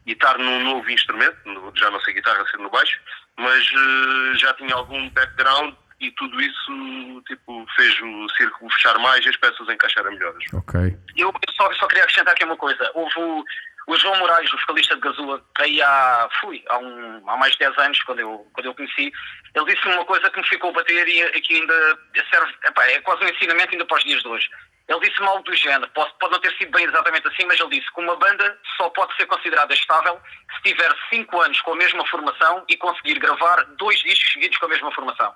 e 0.05 0.13
estar 0.13 0.37
num 0.37 0.65
novo 0.65 0.91
instrumento, 0.91 1.37
já 1.77 1.89
não 1.91 2.01
sei 2.01 2.15
guitarra, 2.15 2.45
ser 2.49 2.59
no 2.59 2.71
baixo, 2.71 2.99
mas 3.37 3.65
eh, 3.65 4.37
já 4.37 4.53
tinha 4.55 4.75
algum 4.75 5.09
background 5.11 5.75
e 6.03 6.11
tudo 6.13 6.41
isso 6.41 7.23
tipo, 7.27 7.65
fez 7.77 7.95
o 8.03 8.29
círculo 8.37 8.71
fechar 8.73 8.99
mais 8.99 9.25
e 9.25 9.29
as 9.29 9.37
peças 9.37 9.69
encaixarem 9.69 10.13
melhores. 10.13 10.45
Ok. 10.53 10.81
Eu, 11.17 11.33
só, 11.51 11.73
só 11.75 11.87
queria 11.87 12.03
acrescentar 12.03 12.35
aqui 12.35 12.45
uma 12.45 12.57
coisa. 12.57 12.91
Houve 12.95 13.15
o, 13.19 13.45
o 13.87 13.97
João 13.97 14.19
Moraes, 14.19 14.53
o 14.53 14.59
vocalista 14.59 14.97
de 14.97 15.01
Gazua, 15.01 15.45
que 15.55 15.63
aí 15.63 15.81
há, 15.81 16.29
fui, 16.41 16.63
há, 16.69 16.79
um, 16.79 17.31
há 17.31 17.37
mais 17.37 17.53
de 17.53 17.61
10 17.61 17.79
anos, 17.79 18.03
quando 18.03 18.19
eu, 18.19 18.47
quando 18.53 18.67
eu 18.67 18.75
conheci, 18.75 19.13
ele 19.55 19.75
disse-me 19.75 19.95
uma 19.95 20.05
coisa 20.05 20.29
que 20.29 20.41
me 20.41 20.49
ficou 20.49 20.71
a 20.71 20.75
bater 20.75 21.07
e, 21.07 21.21
e 21.21 21.41
que 21.41 21.55
ainda 21.55 21.99
serve, 22.31 22.53
epá, 22.67 22.85
é 22.87 23.01
quase 23.01 23.25
um 23.25 23.29
ensinamento 23.29 23.71
ainda 23.73 23.87
para 23.87 23.99
os 23.99 24.05
dias 24.05 24.23
de 24.23 24.29
hoje. 24.29 24.49
Ele 24.89 25.01
disse-me 25.01 25.29
algo 25.29 25.45
do 25.45 25.55
género, 25.55 25.89
pode, 25.93 26.13
pode 26.19 26.33
não 26.33 26.41
ter 26.41 26.53
sido 26.57 26.73
bem 26.73 26.85
exatamente 26.85 27.27
assim, 27.29 27.47
mas 27.47 27.59
ele 27.61 27.71
disse 27.71 27.93
que 27.95 28.01
uma 28.01 28.17
banda 28.17 28.59
só 28.77 28.91
pode 28.91 29.15
ser 29.17 29.27
considerada 29.27 29.73
estável 29.73 30.21
se 30.57 30.63
tiver 30.63 30.93
5 31.09 31.41
anos 31.41 31.61
com 31.61 31.73
a 31.73 31.77
mesma 31.77 32.07
formação 32.09 32.65
e 32.69 32.77
conseguir 32.77 33.19
gravar 33.19 33.63
dois 33.79 33.99
discos 34.01 34.33
seguidos 34.33 34.59
com 34.59 34.67
a 34.67 34.69
mesma 34.69 34.93
formação. 34.93 35.33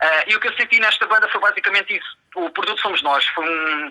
Ah, 0.00 0.24
e 0.26 0.34
o 0.34 0.40
que 0.40 0.48
eu 0.48 0.56
senti 0.56 0.80
nesta 0.80 1.06
banda 1.06 1.28
foi 1.28 1.40
basicamente 1.40 1.96
isso. 1.96 2.18
O 2.34 2.50
produto 2.50 2.80
somos 2.80 3.02
nós. 3.02 3.24
Foi 3.28 3.44
um, 3.44 3.90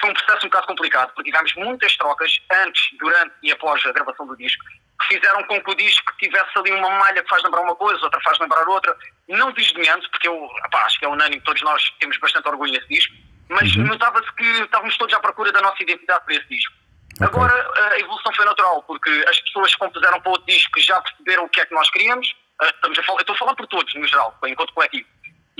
foi 0.00 0.10
um 0.10 0.14
processo 0.14 0.46
um 0.46 0.48
bocado 0.48 0.66
complicado, 0.66 1.12
porque 1.14 1.30
tivemos 1.30 1.54
muitas 1.56 1.96
trocas 1.96 2.40
antes, 2.64 2.82
durante 2.98 3.34
e 3.42 3.52
após 3.52 3.84
a 3.84 3.92
gravação 3.92 4.26
do 4.26 4.36
disco, 4.36 4.64
que 5.00 5.14
fizeram 5.14 5.42
com 5.44 5.62
que 5.62 5.70
o 5.70 5.74
disco 5.74 6.12
tivesse 6.18 6.50
ali 6.56 6.72
uma 6.72 6.90
malha 6.90 7.22
que 7.22 7.28
faz 7.28 7.42
lembrar 7.42 7.62
uma 7.62 7.74
coisa, 7.74 8.02
outra 8.02 8.20
faz 8.22 8.38
lembrar 8.38 8.66
outra. 8.68 8.96
Não 9.28 9.52
desdenhando, 9.52 10.08
porque 10.10 10.28
eu 10.28 10.48
epá, 10.66 10.84
acho 10.84 10.98
que 10.98 11.04
é 11.04 11.08
unânime, 11.08 11.40
todos 11.42 11.62
nós 11.62 11.82
temos 11.98 12.16
bastante 12.18 12.48
orgulho 12.48 12.72
nesse 12.72 12.88
disco, 12.88 13.14
mas 13.48 13.74
notava-se 13.76 14.32
que 14.34 14.44
estávamos 14.44 14.96
todos 14.96 15.14
à 15.14 15.20
procura 15.20 15.52
da 15.52 15.60
nossa 15.60 15.82
identidade 15.82 16.24
para 16.24 16.34
esse 16.34 16.48
disco. 16.48 16.74
Ok. 17.16 17.26
Agora 17.26 17.70
a 17.92 17.98
evolução 17.98 18.32
foi 18.34 18.44
natural, 18.44 18.82
porque 18.84 19.10
as 19.28 19.40
pessoas 19.40 19.72
que 19.72 19.78
compuseram 19.80 20.20
para 20.20 20.28
o 20.28 20.32
outro 20.32 20.46
disco 20.46 20.80
já 20.80 21.00
perceberam 21.02 21.44
o 21.44 21.48
que 21.48 21.60
é 21.60 21.66
que 21.66 21.74
nós 21.74 21.90
queríamos. 21.90 22.34
Ah, 22.60 22.66
Estamos 22.66 22.98
a 22.98 23.02
falar, 23.02 23.18
eu 23.18 23.22
estou 23.22 23.34
a 23.34 23.38
falar 23.38 23.54
por 23.56 23.66
todos, 23.66 23.94
no 23.94 24.06
geral, 24.06 24.38
enquanto 24.46 24.72
coletivo. 24.72 25.08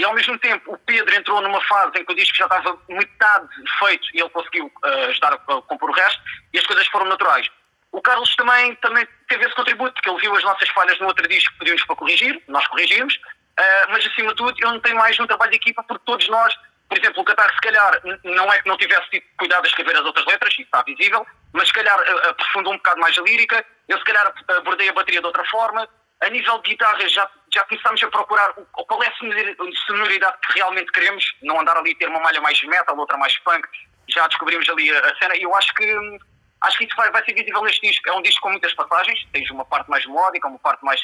E 0.00 0.04
ao 0.04 0.14
mesmo 0.14 0.38
tempo, 0.38 0.72
o 0.72 0.78
Pedro 0.78 1.14
entrou 1.14 1.42
numa 1.42 1.60
fase 1.64 1.98
em 1.98 2.04
que 2.06 2.10
o 2.10 2.16
disco 2.16 2.34
já 2.34 2.46
estava 2.46 2.74
metade 2.88 3.46
feito 3.78 4.08
e 4.14 4.20
ele 4.20 4.30
conseguiu 4.30 4.72
ah, 4.82 4.88
ajudar 5.10 5.34
a, 5.34 5.34
a 5.34 5.60
compor 5.60 5.90
o 5.90 5.92
resto 5.92 6.22
e 6.54 6.58
as 6.58 6.64
coisas 6.64 6.86
foram 6.86 7.04
naturais. 7.04 7.46
O 7.92 8.00
Carlos 8.00 8.34
também, 8.34 8.74
também 8.76 9.06
teve 9.28 9.44
esse 9.44 9.54
contributo, 9.54 9.92
porque 9.92 10.08
ele 10.08 10.18
viu 10.18 10.34
as 10.34 10.42
nossas 10.42 10.70
falhas 10.70 10.98
no 11.00 11.06
outro 11.06 11.28
disco, 11.28 11.52
pediu-nos 11.58 11.84
para 11.84 11.96
corrigir, 11.96 12.42
nós 12.48 12.66
corrigimos, 12.68 13.20
ah, 13.58 13.86
mas 13.90 14.06
acima 14.06 14.30
de 14.30 14.36
tudo, 14.36 14.54
eu 14.58 14.72
não 14.72 14.80
tenho 14.80 14.96
mais 14.96 15.20
um 15.20 15.26
trabalho 15.26 15.50
de 15.50 15.58
equipa, 15.58 15.82
porque 15.82 16.02
todos 16.06 16.26
nós, 16.30 16.56
por 16.88 16.96
exemplo, 16.96 17.20
o 17.20 17.24
Qatar, 17.26 17.52
se 17.52 17.60
calhar, 17.60 18.00
não 18.24 18.50
é 18.50 18.58
que 18.58 18.68
não 18.70 18.78
tivesse 18.78 19.10
tido 19.10 19.24
cuidado 19.36 19.64
de 19.64 19.68
escrever 19.68 19.96
as 19.96 20.06
outras 20.06 20.24
letras, 20.24 20.50
isso 20.54 20.62
está 20.62 20.82
visível, 20.82 21.26
mas 21.52 21.68
se 21.68 21.74
calhar 21.74 22.00
aprofundou 22.26 22.72
um 22.72 22.78
bocado 22.78 23.02
mais 23.02 23.18
a 23.18 23.20
lírica, 23.20 23.62
eu 23.86 23.98
se 23.98 24.04
calhar 24.04 24.32
abordei 24.48 24.88
a 24.88 24.94
bateria 24.94 25.20
de 25.20 25.26
outra 25.26 25.44
forma, 25.50 25.86
a 26.22 26.28
nível 26.30 26.56
de 26.62 26.70
guitarra 26.70 27.06
já, 27.06 27.28
já 27.52 27.64
começámos 27.64 28.02
a 28.02 28.08
procurar 28.08 28.50
o, 28.56 28.84
qual 28.84 29.02
é 29.02 29.08
a 29.08 29.12
sonori- 29.14 29.56
sonoridade 29.86 30.36
que 30.46 30.52
realmente 30.54 30.92
queremos, 30.92 31.24
não 31.42 31.60
andar 31.60 31.76
ali 31.76 31.92
a 31.92 31.96
ter 31.96 32.08
uma 32.08 32.20
malha 32.20 32.40
mais 32.40 32.60
metal, 32.62 32.96
outra 32.96 33.16
mais 33.16 33.36
punk, 33.38 33.66
já 34.08 34.26
descobrimos 34.28 34.68
ali 34.68 34.90
a, 34.90 35.00
a 35.00 35.16
cena 35.16 35.36
e 35.36 35.42
eu 35.42 35.54
acho 35.54 35.74
que 35.74 36.18
acho 36.62 36.78
que 36.78 36.84
isso 36.84 36.96
vai, 36.96 37.10
vai 37.10 37.24
ser 37.24 37.34
visível 37.34 37.62
neste 37.62 37.86
disco. 37.86 38.08
É 38.08 38.12
um 38.12 38.22
disco 38.22 38.40
com 38.42 38.50
muitas 38.50 38.74
passagens, 38.74 39.26
tens 39.32 39.50
uma 39.50 39.64
parte 39.64 39.88
mais 39.88 40.04
melódica, 40.06 40.46
uma 40.46 40.58
parte 40.58 40.84
mais, 40.84 41.00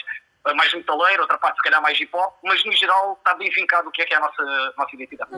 mais 0.55 0.73
metaleira, 0.75 1.23
outra 1.23 1.39
parte 1.39 1.57
se 1.57 1.63
calhar 1.63 1.81
mais 1.81 1.99
hip 2.01 2.15
hop, 2.15 2.35
mas 2.45 2.65
no 2.65 2.73
geral 2.73 3.15
está 3.19 3.35
bem 3.35 3.51
vincado 3.51 3.89
o 3.89 3.93
que 3.93 4.03
é 4.03 4.05
que 4.05 4.15
é 4.15 4.17
a 4.17 4.21
nossa, 4.21 4.75
nossa 4.77 4.95
identidade. 4.95 5.31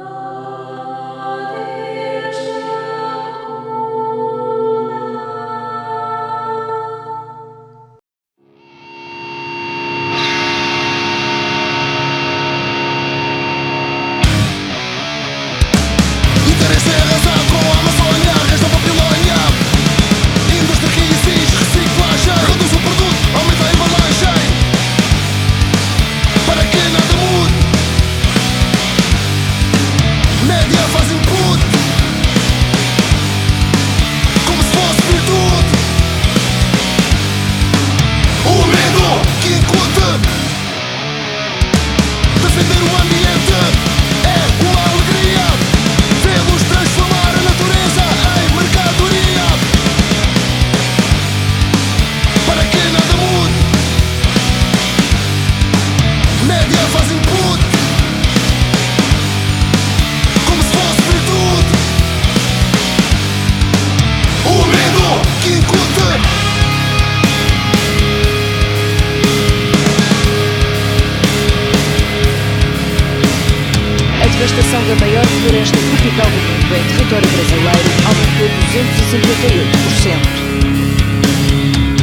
Do 76.08 76.40
mundo 76.40 76.72
em 76.74 76.84
território 76.88 77.28
brasileiro 77.28 77.88
aumentou 78.06 78.48
258%. 78.72 80.48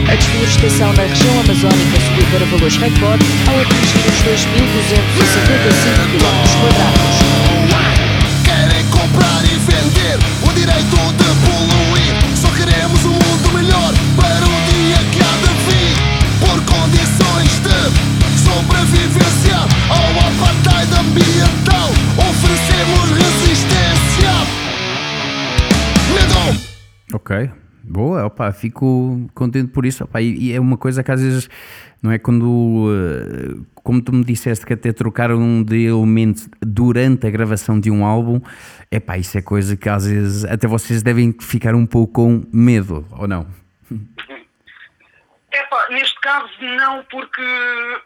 A 0.07 0.15
desflorestação 0.15 0.93
na 0.93 1.03
região 1.03 1.39
amazónica 1.39 1.99
subiu 2.01 2.25
para 2.31 2.45
valores 2.45 2.77
recorde 2.77 3.25
ao 3.47 3.59
atingir 3.61 4.05
os 4.05 4.21
2.255 4.21 6.05
km. 6.11 6.65
Querem 7.65 7.84
Ok, 27.25 27.49
boa, 27.83 28.23
opa, 28.27 28.51
fico 28.51 29.27
contente 29.33 29.71
por 29.71 29.83
isso. 29.83 30.03
Opa, 30.03 30.21
e, 30.21 30.51
e 30.51 30.53
é 30.53 30.59
uma 30.59 30.77
coisa 30.77 31.03
que 31.03 31.11
às 31.11 31.19
vezes, 31.19 31.49
não 31.99 32.11
é 32.11 32.19
quando, 32.19 32.85
eh, 32.93 33.65
como 33.73 33.99
tu 33.99 34.13
me 34.13 34.23
disseste 34.23 34.63
que 34.63 34.73
até 34.73 34.93
trocaram 34.93 35.63
de 35.63 35.87
elemento 35.87 36.43
durante 36.61 37.25
a 37.25 37.31
gravação 37.31 37.79
de 37.79 37.89
um 37.89 38.05
álbum, 38.05 38.39
é 38.91 38.99
pá, 38.99 39.17
isso 39.17 39.35
é 39.39 39.41
coisa 39.41 39.75
que 39.75 39.89
às 39.89 40.05
vezes 40.05 40.45
até 40.45 40.67
vocês 40.67 41.01
devem 41.01 41.35
ficar 41.41 41.73
um 41.73 41.87
pouco 41.87 42.13
com 42.13 42.43
medo, 42.53 43.03
ou 43.17 43.27
não? 43.27 43.47
Epá, 45.51 45.87
neste 45.89 46.19
caso 46.19 46.47
não, 46.61 47.03
porque 47.05 47.41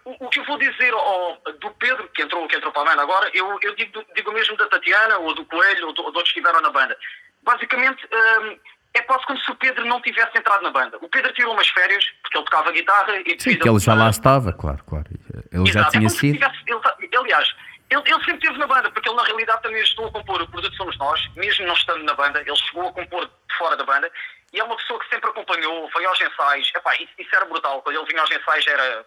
o, 0.05 0.27
o 0.27 0.29
que 0.29 0.39
eu 0.39 0.45
vou 0.45 0.58
dizer 0.58 0.93
ao, 0.93 1.41
do 1.60 1.71
Pedro, 1.71 2.08
que 2.15 2.21
entrou, 2.21 2.47
que 2.47 2.55
entrou 2.55 2.71
para 2.71 2.84
a 2.84 2.86
banda 2.86 3.01
agora, 3.01 3.29
eu, 3.34 3.60
eu 3.63 3.75
digo, 3.75 4.01
digo 4.15 4.32
mesmo 4.32 4.55
da 4.55 4.67
Tatiana, 4.67 5.17
ou 5.17 5.36
do 5.36 5.43
Coelho, 5.43 5.88
ou, 5.88 5.93
do, 5.93 6.03
ou 6.03 6.12
de 6.12 6.17
outros 6.17 6.32
que 6.32 6.39
estiveram 6.39 6.62
na 6.62 6.69
banda. 6.69 6.95
Basicamente, 7.43 8.05
hum, 8.05 8.55
é 8.93 9.02
quase 9.02 9.25
como 9.25 9.39
se 9.39 9.52
o 9.52 9.56
Pedro 9.56 9.86
não 9.86 10.02
tivesse 10.02 10.38
entrado 10.38 10.62
na 10.63 10.71
banda. 10.71 10.97
O 11.02 11.08
Pedro 11.10 11.32
tirou 11.34 11.54
umas 11.54 11.67
férias, 11.69 12.04
porque 12.23 12.38
ele 12.38 12.45
tocava 12.45 12.71
guitarra 12.71 13.15
e 13.25 13.39
Sim, 13.39 13.58
que 13.58 13.69
ele 13.69 13.80
já 13.80 13.93
lá 13.93 14.10
estava, 14.10 14.52
claro, 14.52 14.84
claro. 14.86 15.06
Ele 15.52 15.65
já 15.71 15.82
Exato, 15.82 15.88
é 15.95 15.99
tinha 15.99 16.10
se 16.10 16.17
sido. 16.17 16.34
tivesse- 16.34 16.63
ele 16.67 16.80
tá- 16.80 16.97
aliás, 17.19 17.56
ele, 17.89 18.02
ele 18.06 18.23
sempre 18.25 18.34
esteve 18.38 18.58
na 18.58 18.67
banda, 18.67 18.91
porque 18.91 19.08
ele 19.10 19.15
na 19.15 19.23
realidade 19.23 19.62
também 19.62 19.82
ajudou 19.82 20.08
a 20.08 20.12
compor 20.12 20.41
o 20.41 20.47
produto 20.49 20.75
Somos 20.75 20.97
Nós, 20.97 21.21
mesmo 21.36 21.65
não 21.67 21.73
estando 21.75 22.04
na 22.04 22.13
banda, 22.13 22.41
ele 22.41 22.56
chegou 22.56 22.88
a 22.89 22.93
compor 22.93 23.25
de 23.25 23.58
fora 23.58 23.75
da 23.78 23.84
banda, 23.84 24.12
e 24.54 24.60
é 24.60 24.63
uma 24.63 24.75
pessoa 24.75 24.99
que 24.99 25.10
sempre 25.10 25.30
acompanhou, 25.30 25.89
veio 25.95 26.10
aos 26.10 26.19
ensaios, 26.21 26.71
epá, 26.75 26.95
isso, 26.95 27.12
isso 27.19 27.36
era 27.36 27.45
brutal, 27.45 27.82
quando 27.84 27.95
ele 27.97 28.06
vinha 28.08 28.21
aos 28.21 28.32
ensaios 28.32 28.65
era, 28.67 29.06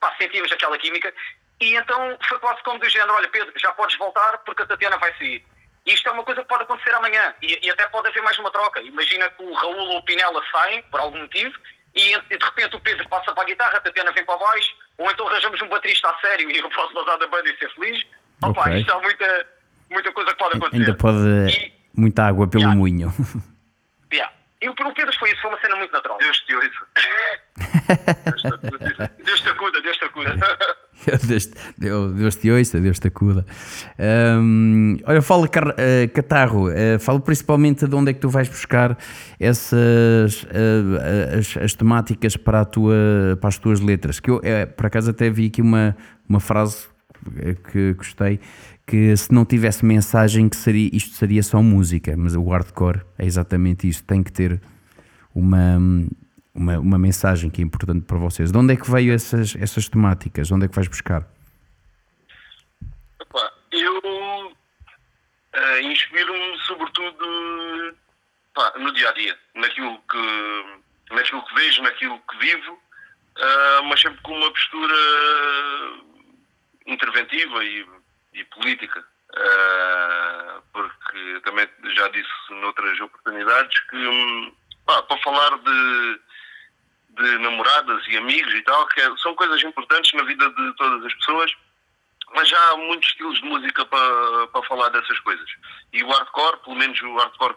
pá, 0.00 0.14
sentíamos 0.20 0.52
aquela 0.52 0.78
química, 0.78 1.12
e 1.60 1.74
então 1.76 2.16
foi 2.28 2.38
quase 2.38 2.62
como 2.62 2.78
do 2.78 2.88
género, 2.88 3.14
olha 3.14 3.28
Pedro, 3.28 3.52
já 3.56 3.72
podes 3.72 3.96
voltar 3.96 4.38
porque 4.38 4.62
a 4.62 4.66
Tatiana 4.66 4.98
vai 4.98 5.12
sair. 5.18 5.44
E 5.86 5.92
isto 5.94 6.08
é 6.08 6.12
uma 6.12 6.24
coisa 6.24 6.42
que 6.42 6.48
pode 6.48 6.64
acontecer 6.64 6.92
amanhã, 6.94 7.32
e, 7.40 7.58
e 7.64 7.70
até 7.70 7.86
pode 7.88 8.08
haver 8.08 8.22
mais 8.22 8.36
uma 8.38 8.50
troca. 8.50 8.80
Imagina 8.82 9.28
que 9.30 9.42
o 9.42 9.52
Raul 9.54 9.76
ou 9.76 9.98
o 9.98 10.02
Pinela 10.04 10.42
saem, 10.50 10.82
por 10.90 10.98
algum 11.00 11.18
motivo, 11.20 11.54
e, 11.94 12.12
e 12.12 12.38
de 12.38 12.44
repente 12.44 12.74
o 12.76 12.80
Pedro 12.80 13.08
passa 13.08 13.32
para 13.32 13.42
a 13.44 13.46
guitarra, 13.46 13.78
a 13.78 13.80
Tatiana 13.80 14.10
vem 14.12 14.24
para 14.24 14.36
baixo, 14.36 14.74
ou 14.98 15.10
então 15.10 15.28
arranjamos 15.28 15.62
um 15.62 15.68
baterista 15.68 16.10
a 16.10 16.18
sério 16.20 16.50
e 16.50 16.58
eu 16.58 16.68
posso 16.70 16.92
vazar 16.92 17.16
da 17.18 17.26
banda 17.28 17.48
e 17.48 17.56
ser 17.56 17.72
feliz. 17.74 18.04
Opa, 18.42 18.60
Ok. 18.62 18.78
isto 18.80 18.92
há 18.92 19.00
muita, 19.00 19.46
muita 19.90 20.12
coisa 20.12 20.30
que 20.32 20.36
pode 20.38 20.56
acontecer. 20.56 20.76
Ainda 20.82 20.94
pode 20.94 21.18
E, 21.56 21.72
muita 21.96 22.24
água 22.26 22.48
pelo 22.48 22.62
Yeah. 22.64 22.78
moinho. 22.78 23.14
yeah. 24.12 24.32
e 24.60 24.68
o, 24.68 24.72
o 24.72 24.94
Pedro 24.94 25.16
foi 25.18 25.30
isso, 25.30 25.40
foi 25.40 25.50
uma 25.52 25.60
cena 25.60 25.76
muito 25.76 25.92
natural. 25.92 26.18
Deus 26.18 26.38
te 26.40 26.54
ouça. 26.54 26.86
Deus 29.24 29.40
te 29.40 29.48
acuda, 29.48 29.80
Deus 29.80 29.96
te 29.96 30.04
acuda. 30.04 30.34
Deus, 31.78 32.36
te 32.36 32.50
ouça, 32.50 32.80
Deus 32.80 32.98
te 32.98 33.08
acuda. 33.08 33.46
Hum, 33.98 34.96
olha, 35.04 35.22
fala 35.22 35.48
eh, 35.76 36.08
Catarro, 36.08 36.70
eh, 36.70 36.98
fala 36.98 37.20
principalmente 37.20 37.86
de 37.86 37.94
onde 37.94 38.10
é 38.10 38.14
que 38.14 38.20
tu 38.20 38.28
vais 38.28 38.48
buscar 38.48 38.98
essas 39.38 40.46
eh, 40.50 41.38
as, 41.38 41.56
as 41.56 41.74
temáticas 41.74 42.36
para, 42.36 42.60
a 42.60 42.64
tua, 42.64 42.94
para 43.40 43.48
as 43.48 43.58
tuas 43.58 43.80
letras. 43.80 44.20
Que 44.20 44.30
eu, 44.30 44.40
eh, 44.42 44.66
por 44.66 44.86
acaso, 44.86 45.10
até 45.10 45.30
vi 45.30 45.46
aqui 45.46 45.62
uma, 45.62 45.96
uma 46.28 46.40
frase 46.40 46.88
que 47.72 47.94
gostei. 47.94 48.40
Que 48.86 49.16
se 49.16 49.32
não 49.32 49.44
tivesse 49.44 49.84
mensagem, 49.84 50.48
que 50.48 50.56
seria, 50.56 50.88
isto 50.92 51.16
seria 51.16 51.42
só 51.42 51.60
música, 51.60 52.16
mas 52.16 52.36
o 52.36 52.48
hardcore 52.48 53.00
é 53.18 53.26
exatamente 53.26 53.88
isso. 53.88 54.04
Tem 54.04 54.22
que 54.22 54.32
ter 54.32 54.60
uma, 55.34 55.78
uma, 56.56 56.78
uma 56.78 56.98
mensagem 56.98 57.50
que 57.50 57.60
é 57.60 57.64
importante 57.64 58.04
para 58.04 58.18
vocês. 58.18 58.50
De 58.50 58.58
onde 58.58 58.74
é 58.74 58.76
que 58.76 58.90
veio 58.90 59.12
essas, 59.12 59.54
essas 59.56 59.88
temáticas? 59.88 60.48
De 60.48 60.54
onde 60.54 60.66
é 60.66 60.68
que 60.68 60.74
vais 60.74 60.88
buscar? 60.88 61.26
Epá, 63.20 63.52
eu 63.72 64.56
eh, 65.52 65.82
inspiro-me 65.82 66.58
sobretudo 66.60 67.96
pá, 68.54 68.72
no 68.78 68.92
dia 68.92 69.10
a 69.10 69.12
dia, 69.12 69.38
naquilo 69.54 69.98
que, 70.10 71.14
naquilo 71.14 71.44
que 71.44 71.54
vejo, 71.54 71.82
naquilo 71.82 72.20
que 72.30 72.38
vivo, 72.38 72.80
eh, 73.38 73.80
mas 73.84 74.00
sempre 74.00 74.20
com 74.22 74.32
uma 74.32 74.50
postura 74.50 74.94
interventiva 76.86 77.64
e, 77.64 77.86
e 78.34 78.44
política. 78.44 79.04
Eh, 79.34 80.60
porque 80.72 81.40
também 81.44 81.68
já 81.94 82.08
disse 82.08 82.30
noutras 82.50 82.98
oportunidades 83.00 83.78
que 83.90 83.96
hum, 83.96 84.52
pá, 84.86 85.02
para 85.02 85.18
falar 85.18 85.58
de, 85.58 86.20
de 87.16 87.38
namoradas 87.38 88.06
e 88.08 88.16
amigos 88.16 88.52
e 88.54 88.62
tal, 88.62 88.86
que 88.88 89.00
é- 89.00 89.16
são 89.18 89.34
coisas 89.34 89.62
importantes 89.64 90.12
na 90.14 90.22
vida 90.24 90.48
de 90.50 90.72
todas 90.76 91.04
as 91.04 91.14
pessoas, 91.14 91.52
mas 92.34 92.48
já 92.48 92.58
há 92.70 92.76
muitos 92.76 93.08
estilos 93.08 93.38
de 93.40 93.44
música 93.44 93.84
para, 93.86 94.46
para 94.48 94.62
falar 94.64 94.88
dessas 94.90 95.18
coisas. 95.20 95.48
E 95.92 96.02
o 96.02 96.08
hardcore, 96.08 96.58
pelo 96.64 96.76
menos 96.76 97.00
o 97.02 97.16
hardcore 97.16 97.54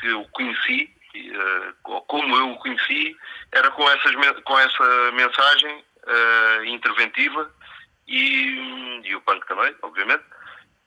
que 0.00 0.06
eu 0.08 0.24
conheci, 0.32 0.94
eh, 1.14 1.72
co- 1.82 2.02
como 2.02 2.36
eu 2.36 2.50
o 2.52 2.56
conheci, 2.58 3.16
era 3.52 3.70
com, 3.70 3.88
essas, 3.90 4.14
com 4.44 4.58
essa 4.58 5.12
mensagem 5.12 5.84
eh, 6.06 6.64
interventiva 6.66 7.50
e, 8.06 9.00
e 9.04 9.14
o 9.14 9.20
punk 9.22 9.46
também, 9.46 9.74
obviamente. 9.82 10.24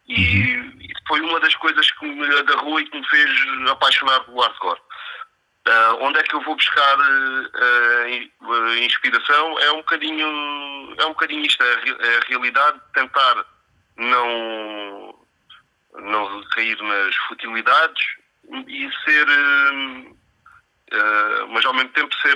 E, 0.08 0.56
e 0.56 0.90
foi 1.08 1.22
uma 1.22 1.40
das 1.40 1.56
coisas 1.56 1.90
que 1.92 2.06
me 2.06 2.36
agarrou 2.40 2.80
e 2.80 2.86
que 2.90 3.00
me 3.00 3.08
fez 3.08 3.30
apaixonar 3.70 4.20
pelo 4.26 4.42
hardcore. 4.42 4.82
Ah, 5.68 5.98
onde 6.02 6.18
é 6.20 6.24
que 6.24 6.36
eu 6.36 6.42
vou 6.42 6.56
buscar 6.56 6.98
eh, 7.00 8.84
inspiração? 8.84 9.60
É 9.60 9.72
um 9.72 9.78
bocadinho, 9.78 10.26
é 10.98 11.06
um 11.06 11.10
bocadinho 11.10 11.46
isto, 11.46 11.62
é 11.64 11.74
a, 11.74 12.08
é 12.08 12.20
realidade, 12.28 12.82
tentar 12.94 13.46
não, 13.96 15.16
não 16.00 16.44
cair 16.50 16.82
nas 16.82 17.16
futilidades 17.28 18.04
e 18.68 18.90
ser, 19.06 19.28
eh, 20.92 21.46
mas 21.50 21.64
ao 21.64 21.74
mesmo 21.76 21.90
tempo 21.90 22.14
ser 22.16 22.36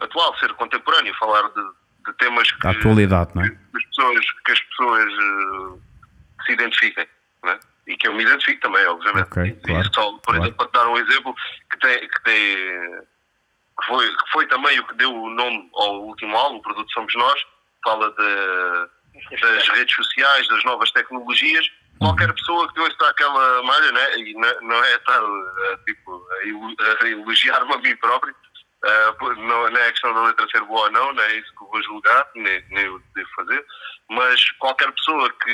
atual, 0.00 0.38
ser 0.38 0.52
contemporâneo, 0.54 1.14
falar 1.18 1.48
de, 1.48 1.62
de 2.06 2.12
temas 2.18 2.50
que, 2.52 2.60
Da 2.60 2.70
atualidade, 2.70 3.32
não 3.34 3.42
é? 3.42 3.50
que 3.50 3.76
as 3.76 3.84
pessoas, 3.86 4.26
que 4.44 4.52
as 4.52 4.60
pessoas 4.60 5.12
se 6.46 6.52
identifiquem. 6.52 7.08
Não 7.42 7.50
é? 7.50 7.60
E 7.86 7.96
que 7.96 8.08
eu 8.08 8.14
me 8.14 8.22
identifico 8.22 8.60
também, 8.62 8.86
obviamente. 8.86 9.26
Ok, 9.28 9.42
E- 9.44 9.48
e 9.48 9.60
claro, 9.60 9.90
só, 9.94 10.12
por 10.12 10.20
claro. 10.22 10.42
exemplo, 10.42 10.56
para 10.56 10.66
te 10.68 10.72
dar 10.72 10.88
um 10.88 10.96
exemplo, 10.98 11.34
que, 11.70 11.78
tem, 11.78 12.08
que, 12.08 12.22
tem, 12.22 12.56
que, 13.80 13.86
foi, 13.86 14.08
que 14.08 14.30
foi 14.32 14.46
também 14.46 14.78
o 14.80 14.86
que 14.86 14.94
deu 14.94 15.12
o 15.14 15.30
nome 15.30 15.68
ao 15.74 16.02
último 16.02 16.36
álbum, 16.36 16.56
o 16.58 16.62
produto 16.62 16.90
Somos 16.92 17.14
Nós, 17.14 17.40
fala 17.84 18.10
de, 18.12 19.38
das 19.40 19.68
redes 19.68 19.94
sociais, 19.94 20.48
das 20.48 20.64
novas 20.64 20.90
tecnologias. 20.92 21.66
Qualquer 21.98 22.32
pessoa 22.34 22.72
que 22.72 22.80
ouça 22.80 23.06
aquela 23.08 23.62
malha, 23.62 23.92
né? 23.92 24.18
e 24.18 24.34
não, 24.34 24.60
não 24.62 24.84
é 24.84 24.94
estar 24.96 25.20
eh, 25.22 25.76
tipo, 25.86 26.26
a 26.32 26.48
elo- 26.48 26.76
a 27.02 27.06
elogiar-me 27.08 27.72
a 27.72 27.78
mim 27.78 27.96
próprio, 27.96 28.34
eh, 28.84 29.14
não, 29.20 29.70
não 29.70 29.76
é 29.80 29.90
questão 29.92 30.12
da 30.12 30.22
letra 30.24 30.46
ser 30.48 30.60
boa 30.64 30.86
ou 30.86 30.90
não, 30.90 31.12
não 31.12 31.22
é 31.22 31.36
isso 31.36 31.54
que 31.56 31.62
eu 31.62 31.68
vou 31.68 31.82
julgar, 31.84 32.26
nem, 32.34 32.64
nem 32.70 32.86
eu 32.86 33.00
devo 33.14 33.28
fazer, 33.36 33.64
mas 34.10 34.50
qualquer 34.58 34.90
pessoa 34.92 35.30
que 35.42 35.52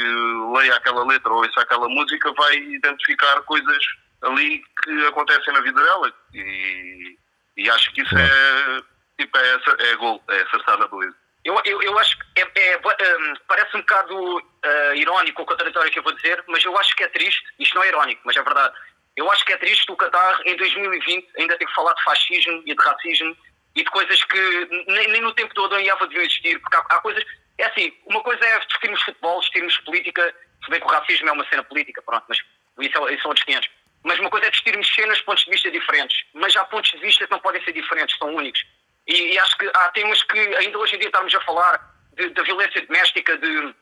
leia 0.57 0.75
aquela 0.75 1.05
letra 1.07 1.31
ou 1.33 1.39
ouça 1.45 1.61
aquela 1.61 1.89
música 1.89 2.33
vai 2.33 2.57
identificar 2.57 3.41
coisas 3.43 3.79
ali 4.23 4.63
que 4.83 5.07
acontecem 5.07 5.53
na 5.55 5.61
vida 5.61 5.83
dela 5.83 6.13
e, 6.35 7.17
e 7.57 7.71
acho 7.71 7.93
que 7.93 8.03
isso 8.03 8.17
é, 8.19 8.83
tipo, 9.19 9.37
é, 9.39 9.55
essa- 9.57 9.77
é 9.79 9.97
gol, 9.97 10.23
é 10.29 10.43
acertar 10.43 10.79
na 10.79 10.89
beleza. 10.89 11.15
Eu, 11.43 11.59
eu, 11.65 11.81
eu 11.83 11.99
acho 11.99 12.19
que 12.19 12.41
é, 12.43 12.75
é, 12.75 12.77
hum, 12.79 13.35
parece 13.49 13.75
um 13.77 13.81
bocado 13.81 14.43
ah, 14.63 14.95
irónico 14.95 15.41
ou 15.41 15.47
contraditório 15.47 15.91
que 15.91 15.99
eu 15.99 16.03
vou 16.03 16.13
dizer, 16.13 16.45
mas 16.49 16.63
eu 16.65 16.77
acho 16.79 16.95
que 16.95 17.03
é 17.05 17.09
triste, 17.09 17.43
isto 17.59 17.75
não 17.77 17.83
é 17.85 17.89
irónico, 17.89 18.21
mas 18.27 18.37
é 18.37 18.43
verdade. 18.43 18.75
Eu 19.17 19.31
acho 19.33 19.45
que 19.47 19.53
é 19.55 19.57
triste 19.57 19.91
o 19.91 19.97
Qatar 19.97 20.41
em 20.45 20.55
2020 20.57 21.29
ainda 21.39 21.57
ter 21.57 21.67
que 21.67 21.75
falar 21.75 21.95
de 21.95 22.03
fascismo 22.05 22.63
e 22.67 22.75
de 22.75 22.85
racismo 22.85 23.35
e 23.75 23.83
de 23.85 23.91
coisas 23.91 24.23
que 24.25 24.69
nem, 24.89 25.09
nem 25.09 25.21
no 25.23 25.33
tempo 25.33 25.55
do 25.55 25.65
Adão 25.65 25.81
e 25.81 25.89
Eva 25.89 26.07
deviam 26.07 26.25
existir, 26.25 26.59
porque 26.61 26.77
há, 26.77 26.81
há 26.81 27.01
coisas. 27.01 27.25
É 27.61 27.66
assim, 27.66 27.92
uma 28.07 28.23
coisa 28.23 28.44
é 28.44 28.59
discutirmos 28.61 29.03
futebol, 29.03 29.38
discutirmos 29.40 29.77
política, 29.79 30.35
se 30.64 30.70
bem 30.70 30.81
que 30.81 30.87
o 30.87 30.90
racismo 30.90 31.29
é 31.29 31.33
uma 31.33 31.46
cena 31.49 31.62
política, 31.64 32.03
pronto, 32.03 32.25
mas 32.29 32.38
isso, 32.81 33.09
é, 33.09 33.18
são 33.18 33.29
outros 33.29 33.44
500. 33.44 33.68
Mas 34.03 34.18
uma 34.18 34.31
coisa 34.31 34.46
é 34.46 34.51
discutirmos 34.51 34.88
cenas 34.94 35.18
de 35.18 35.25
pontos 35.25 35.44
de 35.44 35.51
vista 35.51 35.70
diferentes, 35.70 36.25
mas 36.33 36.57
há 36.57 36.64
pontos 36.64 36.90
de 36.90 36.99
vista 36.99 37.27
que 37.27 37.31
não 37.31 37.38
podem 37.40 37.62
ser 37.64 37.73
diferentes, 37.73 38.16
são 38.16 38.35
únicos. 38.35 38.64
E, 39.07 39.35
e 39.35 39.38
acho 39.38 39.57
que 39.59 39.70
há 39.75 39.88
temas 39.90 40.23
que 40.23 40.38
ainda 40.38 40.79
hoje 40.79 40.96
em 40.96 40.99
dia 41.01 41.09
estamos 41.09 41.35
a 41.35 41.40
falar 41.42 41.79
de- 42.14 42.31
da 42.31 42.42
violência 42.42 42.81
doméstica, 42.87 43.37
de, 43.37 43.75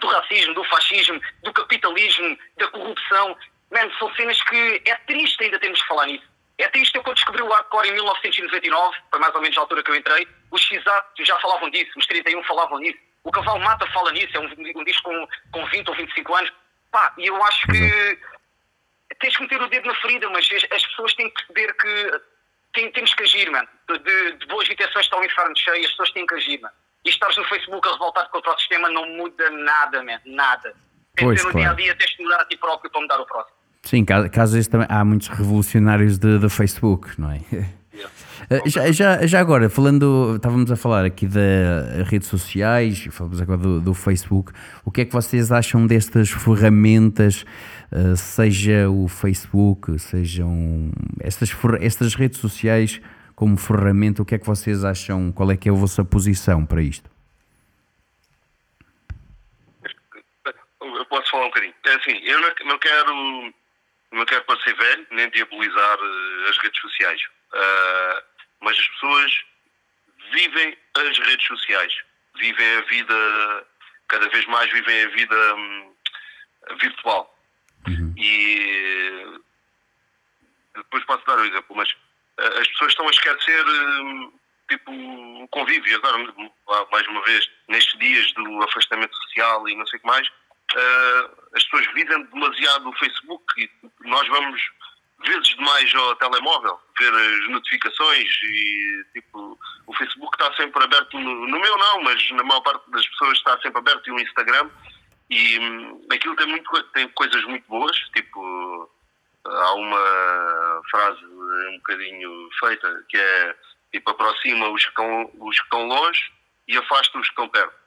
do 0.00 0.06
racismo, 0.08 0.54
do 0.54 0.64
fascismo, 0.64 1.20
do 1.44 1.52
capitalismo, 1.52 2.36
da 2.56 2.66
corrupção. 2.68 3.36
Mano, 3.70 3.92
são 3.98 4.12
cenas 4.16 4.42
que 4.42 4.82
é 4.86 4.94
triste 5.06 5.44
ainda 5.44 5.58
termos 5.60 5.78
de 5.78 5.86
falar 5.86 6.06
nisso. 6.06 6.24
É 6.58 6.68
triste 6.68 6.94
eu 6.96 7.02
quando 7.04 7.16
descobri 7.16 7.42
o 7.42 7.48
hardcore 7.48 7.88
em 7.88 7.92
1999, 7.92 8.96
foi 9.10 9.20
mais 9.20 9.34
ou 9.34 9.40
menos 9.40 9.56
a 9.56 9.60
altura 9.60 9.82
que 9.82 9.90
eu 9.90 9.94
entrei, 9.94 10.26
os 10.50 10.60
X-Act 10.62 11.24
já 11.24 11.38
falavam 11.38 11.70
disso, 11.70 11.90
os 11.96 12.06
31 12.06 12.42
falavam 12.44 12.78
nisso, 12.80 12.98
o 13.24 13.30
Cavalo 13.30 13.60
Mata 13.60 13.86
fala 13.92 14.12
nisso, 14.12 14.36
é 14.36 14.40
um, 14.40 14.50
um 14.80 14.84
disco 14.84 15.02
com, 15.04 15.28
com 15.52 15.66
20 15.66 15.88
ou 15.88 15.94
25 15.96 16.34
anos. 16.34 16.52
Pá, 16.90 17.12
e 17.18 17.26
eu 17.26 17.42
acho 17.44 17.66
que 17.68 18.18
tens 19.20 19.36
que 19.36 19.42
meter 19.42 19.60
o 19.62 19.68
dedo 19.68 19.86
na 19.86 19.94
ferida, 19.96 20.28
mas 20.30 20.48
as, 20.52 20.64
as 20.72 20.86
pessoas 20.86 21.14
têm 21.14 21.28
que 21.30 21.46
perceber 21.46 21.72
que 21.74 22.20
tem- 22.72 22.92
temos 22.92 23.12
que 23.14 23.22
agir, 23.22 23.50
mano. 23.50 23.68
De, 23.88 24.32
de 24.38 24.46
boas 24.46 24.68
intenções 24.68 25.04
está 25.06 25.18
o 25.18 25.24
inferno 25.24 25.56
cheio, 25.56 25.84
as 25.84 25.90
pessoas 25.90 26.10
têm 26.12 26.26
que 26.26 26.34
agir, 26.34 26.60
mano. 26.60 26.74
E 27.04 27.10
estares 27.10 27.36
no 27.36 27.44
Facebook 27.44 27.86
a 27.88 27.92
revoltar 27.92 28.28
contra 28.30 28.52
o 28.52 28.58
sistema 28.58 28.88
não 28.90 29.06
muda 29.16 29.50
nada, 29.50 30.02
man. 30.02 30.20
Nada. 30.26 30.74
Pois, 31.18 31.38
que 31.38 31.42
ser 31.42 31.46
no 31.48 31.52
claro. 31.60 31.76
dia 31.76 31.90
a 31.90 31.94
dia, 31.94 31.96
tens 31.96 32.16
de 32.16 32.22
mudar 32.22 32.40
a 32.40 32.44
ti 32.46 32.56
próprio 32.56 32.90
para 32.90 33.00
mudar 33.00 33.20
o 33.20 33.26
próximo. 33.26 33.56
Sim, 33.82 34.04
ca- 34.04 34.28
caso 34.28 34.58
esse 34.58 34.68
também, 34.70 34.86
há 34.90 35.04
muitos 35.04 35.28
revolucionários 35.28 36.18
de 36.18 36.48
Facebook, 36.48 37.18
não 37.20 37.30
é? 37.32 37.38
Eh, 37.92 38.62
Já, 38.66 38.90
já, 38.92 39.26
já 39.26 39.40
agora, 39.40 39.68
falando, 39.68 40.34
estávamos 40.36 40.70
a 40.70 40.76
falar 40.76 41.04
aqui 41.04 41.26
das 41.26 42.08
redes 42.08 42.28
sociais, 42.28 43.08
falamos 43.10 43.40
agora 43.40 43.58
do, 43.58 43.80
do 43.80 43.94
Facebook, 43.94 44.52
o 44.84 44.90
que 44.90 45.02
é 45.02 45.04
que 45.04 45.12
vocês 45.12 45.50
acham 45.50 45.86
destas 45.86 46.30
ferramentas, 46.30 47.44
eh, 47.92 48.16
seja 48.16 48.88
o 48.88 49.08
Facebook, 49.08 49.98
sejam 49.98 50.90
estas, 51.20 51.50
estas 51.80 52.14
redes 52.14 52.38
sociais 52.38 53.00
como 53.34 53.56
ferramenta, 53.56 54.22
o 54.22 54.24
que 54.24 54.34
é 54.34 54.38
que 54.38 54.46
vocês 54.46 54.84
acham, 54.84 55.32
qual 55.32 55.50
é 55.50 55.56
que 55.56 55.68
é 55.68 55.72
a 55.72 55.74
vossa 55.74 56.04
posição 56.04 56.64
para 56.64 56.82
isto? 56.82 57.10
Eu 60.80 61.04
posso 61.06 61.30
falar 61.30 61.44
um 61.44 61.48
bocadinho. 61.48 61.74
É 61.86 61.94
assim, 61.94 62.16
eu 62.24 62.40
não, 62.40 62.50
não 62.66 62.78
quero 62.78 63.52
não 64.12 64.24
quero 64.26 64.44
parecer 64.44 64.74
velho, 64.76 65.06
nem 65.12 65.30
diabolizar 65.30 65.98
eh, 65.98 66.50
as 66.50 66.58
redes 66.58 66.80
sociais. 66.80 67.20
Ah, 67.52 68.22
mas 68.60 68.78
as 68.78 68.86
pessoas 68.88 69.32
vivem 70.32 70.76
as 70.96 71.18
redes 71.18 71.46
sociais. 71.46 71.92
Vivem 72.36 72.76
a 72.76 72.80
vida, 72.82 73.66
cada 74.08 74.28
vez 74.28 74.46
mais 74.46 74.70
vivem 74.72 75.04
a 75.04 75.08
vida 75.08 75.54
hum, 75.56 75.94
virtual. 76.80 77.36
E 78.16 79.40
depois 80.74 81.04
posso 81.04 81.24
dar 81.26 81.38
um 81.38 81.44
exemplo, 81.44 81.76
mas 81.76 81.88
eh, 82.38 82.58
as 82.60 82.68
pessoas 82.68 82.92
estão 82.92 83.08
a 83.08 83.10
esquecer 83.10 83.66
hum, 83.66 84.32
tipo 84.68 84.92
o 84.92 85.48
convívio. 85.48 85.96
Agora, 85.96 86.18
mais 86.92 87.06
uma 87.08 87.22
vez, 87.24 87.50
nestes 87.68 87.98
dias 87.98 88.32
do 88.34 88.62
afastamento 88.62 89.16
social 89.16 89.68
e 89.68 89.74
não 89.74 89.86
sei 89.86 89.98
o 89.98 90.02
que 90.02 90.06
mais, 90.06 90.28
eh, 90.76 91.30
as 91.54 91.64
pessoas 91.64 91.86
vivem 91.94 92.22
demasiado 92.26 92.88
o 92.88 92.96
Facebook 92.98 93.44
e 93.58 93.70
nós 94.08 94.26
vamos 94.28 94.62
vezes 95.24 95.48
demais 95.56 95.94
ao 95.94 96.16
telemóvel 96.16 96.80
ver 96.98 97.12
as 97.12 97.50
notificações 97.50 98.28
e 98.42 99.04
tipo 99.12 99.58
o 99.86 99.94
Facebook 99.94 100.34
está 100.34 100.54
sempre 100.56 100.82
aberto 100.82 101.18
no, 101.18 101.46
no 101.46 101.60
meu 101.60 101.78
não, 101.78 102.02
mas 102.02 102.30
na 102.30 102.42
maior 102.42 102.60
parte 102.60 102.90
das 102.90 103.06
pessoas 103.08 103.38
está 103.38 103.58
sempre 103.60 103.78
aberto 103.78 104.06
e 104.06 104.12
o 104.12 104.20
Instagram 104.20 104.70
e 105.28 105.58
hum, 105.58 106.06
aquilo 106.10 106.36
tem 106.36 106.46
muito 106.46 106.82
tem 106.94 107.08
coisas 107.08 107.44
muito 107.44 107.66
boas, 107.68 107.96
tipo 108.14 108.90
há 109.44 109.74
uma 109.74 110.82
frase 110.90 111.24
um 111.24 111.76
bocadinho 111.76 112.48
feita 112.58 113.04
que 113.08 113.16
é 113.16 113.56
tipo 113.92 114.10
aproxima 114.10 114.68
os 114.68 114.82
que 114.82 114.88
estão, 114.88 115.30
os 115.38 115.56
que 115.56 115.64
estão 115.64 115.86
longe 115.86 116.32
e 116.68 116.76
afasta 116.76 117.18
os 117.18 117.26
que 117.26 117.32
estão 117.32 117.48
perto. 117.48 117.80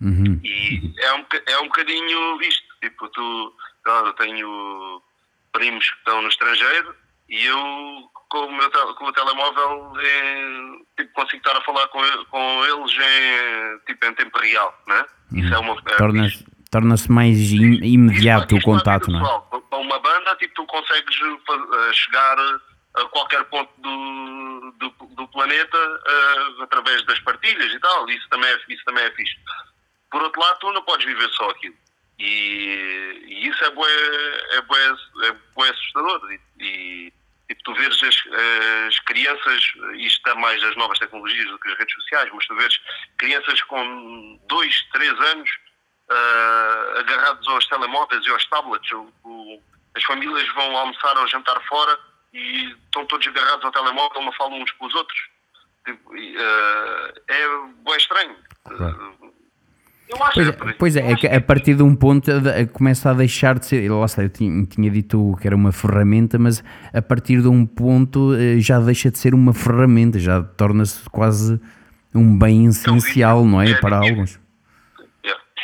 Uhum. 0.00 0.40
E 0.44 0.94
é 0.98 1.14
um, 1.14 1.26
é 1.46 1.58
um 1.58 1.64
bocadinho 1.64 2.40
isto. 2.42 2.68
Tipo, 2.80 3.08
tu, 3.08 3.54
claro, 3.82 4.08
eu 4.08 4.12
tenho 4.14 5.02
primos 5.58 5.88
que 5.90 5.96
estão 5.98 6.22
no 6.22 6.28
estrangeiro 6.28 6.94
e 7.28 7.44
eu, 7.46 8.10
com 8.30 8.46
o 8.46 8.52
meu 8.56 8.70
com 8.94 9.04
o 9.06 9.12
telemóvel, 9.12 9.92
é, 10.00 10.42
tipo, 10.96 11.12
consigo 11.14 11.38
estar 11.38 11.56
a 11.56 11.60
falar 11.62 11.86
com, 11.88 12.00
com 12.30 12.64
eles 12.64 12.92
em, 12.92 13.78
tipo, 13.86 14.06
em 14.06 14.14
tempo 14.14 14.38
real, 14.38 14.82
né? 14.86 15.04
Isso 15.32 15.52
é 15.54 15.58
uma. 15.58 15.74
é 15.74 15.96
Torna-se 16.70 17.10
mais 17.10 17.38
im- 17.52 17.82
imediato 17.82 18.54
o 18.54 18.58
isto 18.58 18.70
na 18.70 18.78
contato, 18.78 19.06
vida 19.06 19.18
não 19.18 19.36
é? 19.54 19.60
Para 19.70 19.78
uma 19.78 19.98
banda, 19.98 20.36
tipo, 20.36 20.54
tu 20.54 20.66
consegues 20.66 21.16
eh, 21.20 21.92
chegar 21.94 22.36
a 22.94 23.04
qualquer 23.06 23.42
ponto 23.44 23.70
do, 23.78 24.72
do, 24.78 24.90
do 25.14 25.28
planeta 25.28 25.78
eh, 26.06 26.62
através 26.62 27.02
das 27.06 27.18
partilhas 27.20 27.72
e 27.72 27.78
tal. 27.80 28.08
Isso 28.10 28.28
também, 28.28 28.50
é, 28.50 28.58
isso 28.68 28.84
também 28.84 29.04
é 29.04 29.10
fixe. 29.12 29.34
Por 30.10 30.22
outro 30.22 30.40
lado, 30.40 30.58
tu 30.60 30.72
não 30.72 30.82
podes 30.82 31.06
viver 31.06 31.28
só 31.30 31.48
aquilo. 31.50 31.74
E, 32.18 33.22
e 33.28 33.48
isso 33.48 33.64
é 33.64 33.70
bué, 33.70 33.90
é 34.52 34.60
bué, 34.62 34.94
é 35.24 35.32
bué 35.54 35.70
assustador. 35.70 36.20
E, 36.32 36.40
e, 36.60 37.12
tipo, 37.48 37.62
tu 37.64 37.74
veres 37.74 38.02
as, 38.02 38.16
as 38.88 38.98
crianças, 39.00 39.64
isto 39.94 40.18
está 40.18 40.34
mais 40.34 40.60
das 40.60 40.76
novas 40.76 40.98
tecnologias 40.98 41.46
do 41.48 41.58
que 41.58 41.68
as 41.70 41.78
redes 41.78 41.94
sociais, 41.94 42.30
mas 42.32 42.46
tu 42.46 42.54
veres 42.56 42.78
crianças 43.18 43.62
com 43.62 44.40
dois, 44.48 44.82
três 44.92 45.12
anos 45.20 45.50
ah, 46.10 46.94
agarrados 46.98 47.46
aos 47.48 47.66
telemóveis 47.68 48.24
e 48.26 48.30
aos 48.30 48.44
tablets. 48.46 48.90
O- 48.92 49.12
o- 49.24 49.62
as 49.94 50.04
famílias 50.04 50.48
vão 50.54 50.76
almoçar 50.76 51.16
ou 51.18 51.26
jantar 51.28 51.60
fora 51.66 51.98
e 52.32 52.64
estão 52.84 53.06
todos 53.06 53.26
agarrados 53.26 53.64
ao 53.64 53.72
telemóvel, 53.72 54.22
não 54.22 54.32
falam 54.32 54.60
uns 54.60 54.70
com 54.72 54.86
os 54.86 54.94
outros. 54.94 55.18
Tipo, 55.84 56.16
e, 56.16 56.36
ah, 56.38 57.12
é 57.28 57.48
bué 57.82 57.96
estranho. 57.96 58.36
Acho 58.66 59.27
Pois 60.34 60.50
que 60.50 60.68
é, 60.68 60.72
pois 60.78 60.96
é, 60.96 61.12
é 61.12 61.16
que 61.16 61.26
a 61.26 61.40
partir 61.40 61.74
de 61.74 61.82
um 61.82 61.94
ponto 61.94 62.30
começa 62.72 63.10
a 63.10 63.14
deixar 63.14 63.58
de 63.58 63.66
ser. 63.66 63.90
Lá 63.90 64.06
está, 64.06 64.22
eu 64.22 64.28
tinha, 64.28 64.64
tinha 64.64 64.90
dito 64.90 65.36
que 65.40 65.46
era 65.46 65.54
uma 65.54 65.70
ferramenta, 65.72 66.38
mas 66.38 66.62
a 66.92 67.02
partir 67.02 67.42
de 67.42 67.48
um 67.48 67.66
ponto 67.66 68.34
eh, 68.34 68.58
já 68.58 68.80
deixa 68.80 69.10
de 69.10 69.18
ser 69.18 69.34
uma 69.34 69.52
ferramenta, 69.52 70.18
já 70.18 70.42
torna-se 70.42 71.08
quase 71.10 71.60
um 72.14 72.38
bem 72.38 72.66
essencial, 72.66 73.44
não 73.44 73.60
é? 73.60 73.70
É, 73.70 73.74
Para 73.74 74.04
é. 74.04 74.08
alguns. 74.10 74.38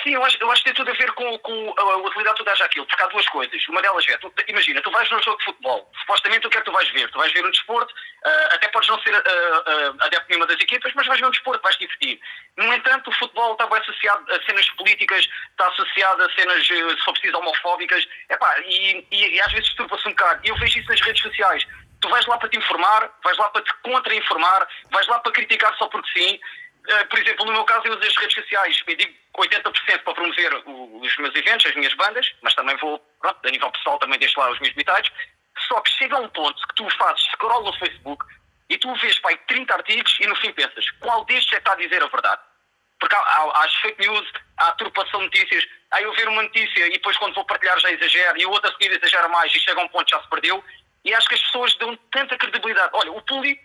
Sim, 0.05 0.13
eu 0.13 0.23
acho, 0.23 0.37
eu 0.39 0.53
acho 0.53 0.63
que 0.63 0.71
tem 0.71 0.75
tudo 0.75 0.91
a 0.91 0.95
ver 0.95 1.11
com, 1.13 1.39
com 1.39 1.75
a 1.79 1.97
utilidade 1.97 2.37
que 2.37 2.43
tu 2.43 2.45
dás 2.45 2.61
àquilo, 2.61 2.85
porque 2.87 3.03
há 3.03 3.07
duas 3.07 3.27
coisas. 3.31 3.69
Uma 3.69 3.81
delas 3.81 4.07
é, 4.07 4.19
tu, 4.19 4.31
imagina, 4.47 4.83
tu 4.83 4.91
vais 4.91 5.11
num 5.11 5.23
jogo 5.23 5.39
de 5.39 5.45
futebol, 5.47 5.91
supostamente 6.01 6.47
o 6.47 6.51
que 6.51 6.59
é 6.59 6.61
que 6.61 6.67
tu 6.67 6.73
vais 6.73 6.91
ver? 6.91 7.11
Tu 7.11 7.19
vais 7.19 7.33
ver 7.33 7.47
um 7.47 7.51
desporto, 7.51 7.95
ah, 8.27 8.49
até 8.53 8.69
podes 8.69 8.91
não 8.91 9.01
ser 9.01 9.15
ah, 9.15 9.23
ah, 9.25 10.05
adepto 10.05 10.27
de 10.27 10.29
nenhuma 10.29 10.47
das 10.47 10.61
equipas, 10.61 10.93
mas 10.95 11.07
vais 11.07 11.19
ver 11.19 11.27
um 11.27 11.31
desporto, 11.31 11.63
vais 11.63 11.77
te 11.77 11.87
divertir. 11.87 12.21
No 12.59 12.75
entanto, 12.75 13.09
o 13.09 13.15
futebol 13.15 13.53
está 13.53 13.67
bem 13.67 13.79
associado 13.81 14.31
a 14.31 14.43
cenas 14.45 14.69
políticas, 14.73 15.27
está 15.51 15.69
associado 15.69 16.23
a 16.23 16.31
cenas, 16.35 16.71
eh, 16.71 16.91
se 16.91 17.03
for 17.03 17.13
preciso, 17.13 17.39
homofóbicas, 17.39 18.07
Epá, 18.29 18.61
e, 18.61 19.07
e, 19.11 19.37
e 19.37 19.41
às 19.41 19.53
vezes 19.53 19.73
turba-se 19.75 20.07
um 20.07 20.11
bocado. 20.11 20.41
Eu 20.45 20.55
vejo 20.57 20.81
isso 20.81 20.89
nas 20.91 21.01
redes 21.01 21.23
sociais. 21.23 21.67
Tu 22.03 22.09
vais 22.11 22.27
lá 22.27 22.37
para 22.37 22.51
te 22.51 22.59
informar, 22.59 23.11
vais 23.25 23.39
lá 23.39 23.49
para 23.49 23.63
te 23.63 23.73
contra-informar, 23.83 24.69
vais 24.91 25.07
lá 25.07 25.19
para 25.21 25.33
criticar 25.33 25.75
só 25.79 25.89
porque 25.89 26.11
sim. 26.13 26.39
Uh, 26.85 27.07
por 27.09 27.19
exemplo, 27.19 27.47
no 27.47 27.53
meu 27.53 27.65
caso, 27.65 27.87
eu 27.87 27.93
uso 27.93 28.07
as 28.07 28.17
redes 28.17 28.35
sociais, 28.35 28.83
eu 28.87 28.97
digo 28.97 29.15
80% 29.39 30.03
para 30.03 30.15
promover 30.15 30.55
os 30.67 31.17
meus 31.17 31.35
eventos, 31.35 31.67
as 31.67 31.75
minhas 31.75 31.95
bandas, 31.95 32.31
mas 32.43 32.55
também 32.55 32.77
vou, 32.77 32.99
pronto, 33.21 33.39
a 33.43 33.51
nível 33.51 33.71
pessoal 33.73 33.99
também 33.99 34.19
deixo 34.19 34.39
lá 34.39 34.51
os 34.51 34.61
meus 34.61 34.75
bitados. 34.75 35.11
Só 35.67 35.81
que 35.81 35.91
chega 35.93 36.19
um 36.19 36.29
ponto 36.29 36.61
que 36.69 36.75
tu 36.75 36.89
fazes 36.99 37.25
scroll 37.33 37.65
no 37.65 37.73
Facebook 37.79 38.25
e 38.69 38.77
tu 38.77 38.95
vês, 38.97 39.19
pai, 39.21 39.37
30 39.47 39.73
artigos 39.75 40.17
e 40.21 40.27
no 40.27 40.37
fim 40.37 40.53
pensas, 40.53 40.91
qual 41.01 41.25
destes 41.25 41.53
é 41.53 41.57
que 41.57 41.59
está 41.59 41.73
a 41.73 41.77
dizer 41.77 42.03
a 42.03 42.07
verdade? 42.09 42.43
Porque 43.01 43.15
há, 43.15 43.19
há, 43.19 43.65
há 43.65 43.69
fake 43.83 44.07
news, 44.07 44.33
há 44.59 44.73
turpação 44.73 45.21
de 45.21 45.27
notícias. 45.27 45.65
Aí 45.91 46.05
eu 46.05 46.13
ver 46.15 46.29
uma 46.29 46.43
notícia 46.43 46.87
e 46.87 46.91
depois 46.91 47.17
quando 47.17 47.35
vou 47.35 47.45
partilhar 47.45 47.79
já 47.79 47.91
exagero 47.91 48.39
e 48.39 48.47
o 48.47 48.51
outro 48.51 48.71
a 48.71 48.73
seguir 48.73 48.95
exagera 48.95 49.29
mais 49.29 49.55
e 49.55 49.61
chega 49.61 49.81
a 49.81 49.85
um 49.85 49.89
ponto 49.89 50.09
já 50.09 50.21
se 50.21 50.29
perdeu. 50.29 50.63
E 51.05 51.15
acho 51.15 51.29
que 51.29 51.35
as 51.35 51.43
pessoas 51.43 51.77
dão 51.77 51.97
tanta 52.11 52.37
credibilidade. 52.39 52.91
Olha, 52.95 53.13
o 53.13 53.21
Puli, 53.23 53.61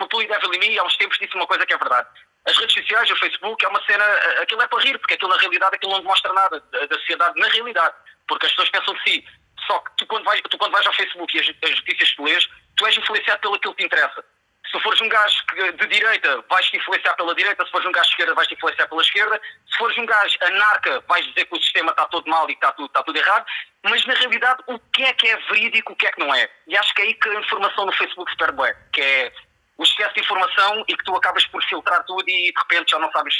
o 0.00 0.06
Puli 0.06 0.26
Devil 0.28 0.54
em 0.54 0.58
mim 0.58 0.78
há 0.78 0.84
uns 0.84 0.96
tempos 0.96 1.18
disse 1.18 1.34
uma 1.34 1.46
coisa 1.46 1.66
que 1.66 1.74
é 1.74 1.78
verdade. 1.78 2.08
As 2.46 2.56
redes 2.56 2.74
sociais, 2.74 3.10
o 3.10 3.16
Facebook, 3.16 3.64
é 3.64 3.68
uma 3.68 3.84
cena, 3.84 4.04
eh, 4.04 4.42
aquilo 4.42 4.62
é 4.62 4.68
para 4.68 4.82
rir, 4.82 4.98
porque 4.98 5.14
aquilo 5.14 5.30
na 5.30 5.38
realidade 5.38 5.74
aquilo 5.74 5.92
não 5.92 6.00
demonstra 6.00 6.32
nada 6.32 6.60
da, 6.72 6.86
da 6.86 6.98
sociedade 6.98 7.40
na 7.40 7.48
realidade. 7.48 7.94
Porque 8.28 8.46
as 8.46 8.52
pessoas 8.52 8.70
pensam 8.70 8.94
de 8.94 9.02
si. 9.02 9.24
Só 9.66 9.78
que 9.80 9.96
tu 9.96 10.06
quando 10.06 10.24
vais, 10.24 10.40
tu, 10.42 10.56
quando 10.58 10.72
vais 10.72 10.86
ao 10.86 10.92
Facebook 10.92 11.36
e 11.36 11.40
as, 11.40 11.48
as 11.48 11.70
notícias 11.70 12.12
que 12.12 12.22
lês, 12.22 12.48
tu 12.76 12.86
és 12.86 12.96
influenciado 12.96 13.40
pelo 13.40 13.58
que 13.58 13.74
te 13.74 13.84
interessa. 13.84 14.24
Se 14.66 14.72
tu 14.72 14.80
fores 14.80 15.00
um 15.00 15.08
gajo 15.08 15.36
de 15.78 15.86
direita, 15.86 16.44
vais-te 16.48 16.76
influenciar 16.76 17.14
pela 17.14 17.34
direita. 17.34 17.64
Se 17.64 17.70
fores 17.70 17.86
um 17.86 17.92
gajo 17.92 18.06
de 18.06 18.10
esquerda, 18.10 18.34
vais-te 18.34 18.54
influenciar 18.54 18.88
pela 18.88 19.02
esquerda. 19.02 19.40
Se 19.70 19.78
fores 19.78 19.96
um 19.96 20.06
gajo 20.06 20.38
anarca, 20.40 21.04
vais 21.08 21.24
dizer 21.26 21.46
que 21.46 21.56
o 21.56 21.62
sistema 21.62 21.90
está 21.92 22.04
todo 22.06 22.28
mal 22.28 22.44
e 22.44 22.54
que 22.54 22.64
está 22.64 22.72
tudo, 22.72 22.86
está 22.86 23.02
tudo 23.02 23.16
errado. 23.16 23.46
Mas, 23.84 24.04
na 24.06 24.14
realidade, 24.14 24.62
o 24.66 24.78
que 24.78 25.04
é 25.04 25.12
que 25.12 25.28
é 25.28 25.36
verídico, 25.36 25.92
o 25.92 25.96
que 25.96 26.06
é 26.06 26.12
que 26.12 26.18
não 26.18 26.34
é? 26.34 26.50
E 26.66 26.76
acho 26.76 26.92
que 26.94 27.02
é 27.02 27.04
aí 27.04 27.14
que 27.14 27.28
a 27.28 27.40
informação 27.40 27.86
no 27.86 27.92
Facebook 27.92 28.28
se 28.30 28.36
perde 28.36 28.56
bem. 28.56 28.74
Que 28.92 29.00
é 29.00 29.32
o 29.78 29.82
excesso 29.82 30.14
de 30.14 30.20
informação 30.20 30.84
e 30.88 30.96
que 30.96 31.04
tu 31.04 31.14
acabas 31.16 31.46
por 31.46 31.62
filtrar 31.64 32.04
tudo 32.04 32.28
e, 32.28 32.52
de 32.52 32.58
repente, 32.58 32.90
já 32.90 32.98
não 32.98 33.10
sabes... 33.12 33.34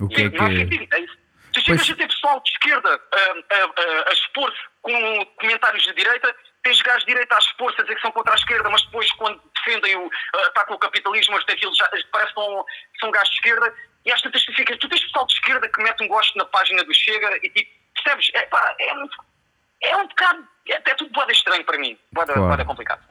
O 0.00 0.08
que 0.08 0.22
é 0.22 0.28
Não 0.30 0.46
há 0.46 0.48
que. 0.48 0.56
sentido, 0.58 0.94
é 0.94 1.00
isso. 1.00 1.16
Tu 1.52 1.60
chegas 1.60 1.86
Pois. 1.86 1.90
a 1.90 1.96
ter 1.96 2.08
pessoal 2.08 2.40
de 2.40 2.50
esquerda 2.50 3.00
a, 3.12 3.54
a, 3.54 4.08
a 4.08 4.12
expor-se 4.12 4.58
com 4.80 5.26
comentários 5.38 5.82
de 5.84 5.92
direita, 5.92 6.34
tens 6.62 6.80
gajos 6.80 7.04
de 7.04 7.12
direita 7.12 7.34
a 7.34 7.38
expor-se 7.38 7.78
a 7.80 7.82
dizer 7.84 7.94
que 7.96 8.00
são 8.00 8.10
contra 8.10 8.32
a 8.32 8.36
esquerda, 8.36 8.70
mas 8.70 8.82
depois 8.82 9.12
quando 9.12 9.40
defendem 9.54 9.94
o 9.96 10.10
ah, 10.34 10.46
atacam 10.46 10.76
o 10.76 10.78
capitalismo, 10.78 11.34
mas 11.34 11.44
daquilo 11.44 11.74
já 11.74 11.88
parece 12.10 12.32
que 12.34 12.40
são, 12.40 12.64
são 13.00 13.10
gajos 13.10 13.28
de 13.30 13.36
esquerda, 13.36 13.74
e 14.06 14.10
às 14.12 14.20
tantas 14.22 14.44
tu 14.44 14.52
ficas, 14.54 14.78
tu 14.78 14.88
tens 14.88 15.02
pessoal 15.04 15.26
de 15.26 15.34
esquerda 15.34 15.68
que 15.68 15.82
mete 15.82 16.02
um 16.02 16.08
gosto 16.08 16.36
na 16.38 16.46
página 16.46 16.82
do 16.84 16.94
Chega 16.94 17.36
e 17.36 17.50
tipo, 17.50 17.70
percebes? 17.94 18.30
É, 18.34 18.42
pá, 18.46 18.74
é, 18.80 18.94
um, 18.94 19.08
é 19.82 19.96
um 19.98 20.08
bocado, 20.08 20.48
é, 20.68 20.74
é 20.74 20.94
tudo 20.94 21.12
boada 21.12 21.32
estranho 21.32 21.64
para 21.64 21.78
mim, 21.78 21.98
boada, 22.12 22.32
Claro. 22.32 22.48
boada 22.48 22.64
complicado. 22.64 23.02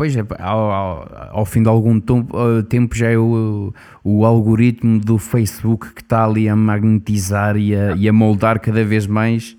depois, 0.00 0.16
é, 0.16 0.24
ao, 0.42 0.70
ao, 0.70 1.28
ao 1.40 1.44
fim 1.44 1.62
de 1.62 1.68
algum 1.68 1.98
eh, 1.98 2.62
tempo, 2.68 2.96
já 2.96 3.10
é 3.10 3.18
o, 3.18 3.74
o 4.02 4.24
algoritmo 4.24 4.98
do 4.98 5.18
Facebook 5.18 5.92
que 5.92 6.00
está 6.00 6.24
ali 6.24 6.48
a 6.48 6.56
magnetizar 6.56 7.56
e 7.56 7.74
a, 7.74 7.94
e 7.94 8.08
a 8.08 8.12
moldar 8.12 8.60
cada 8.60 8.82
vez 8.82 9.06
mais. 9.06 9.56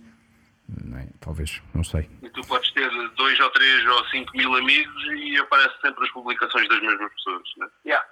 É? 0.95 1.07
Talvez, 1.19 1.61
não 1.75 1.83
sei. 1.83 2.09
E 2.23 2.29
tu 2.29 2.41
podes 2.47 2.71
ter 2.71 2.89
dois 3.17 3.39
ou 3.39 3.49
três 3.51 3.85
ou 3.85 4.05
cinco 4.05 4.31
mil 4.35 4.55
amigos 4.55 5.03
e 5.15 5.37
aparecem 5.37 5.77
sempre 5.81 6.05
as 6.05 6.11
publicações 6.11 6.67
das 6.67 6.81
mesmas 6.81 7.13
pessoas, 7.13 7.43
não 7.57 7.67
é? 7.67 7.69
Yeah. 7.85 8.05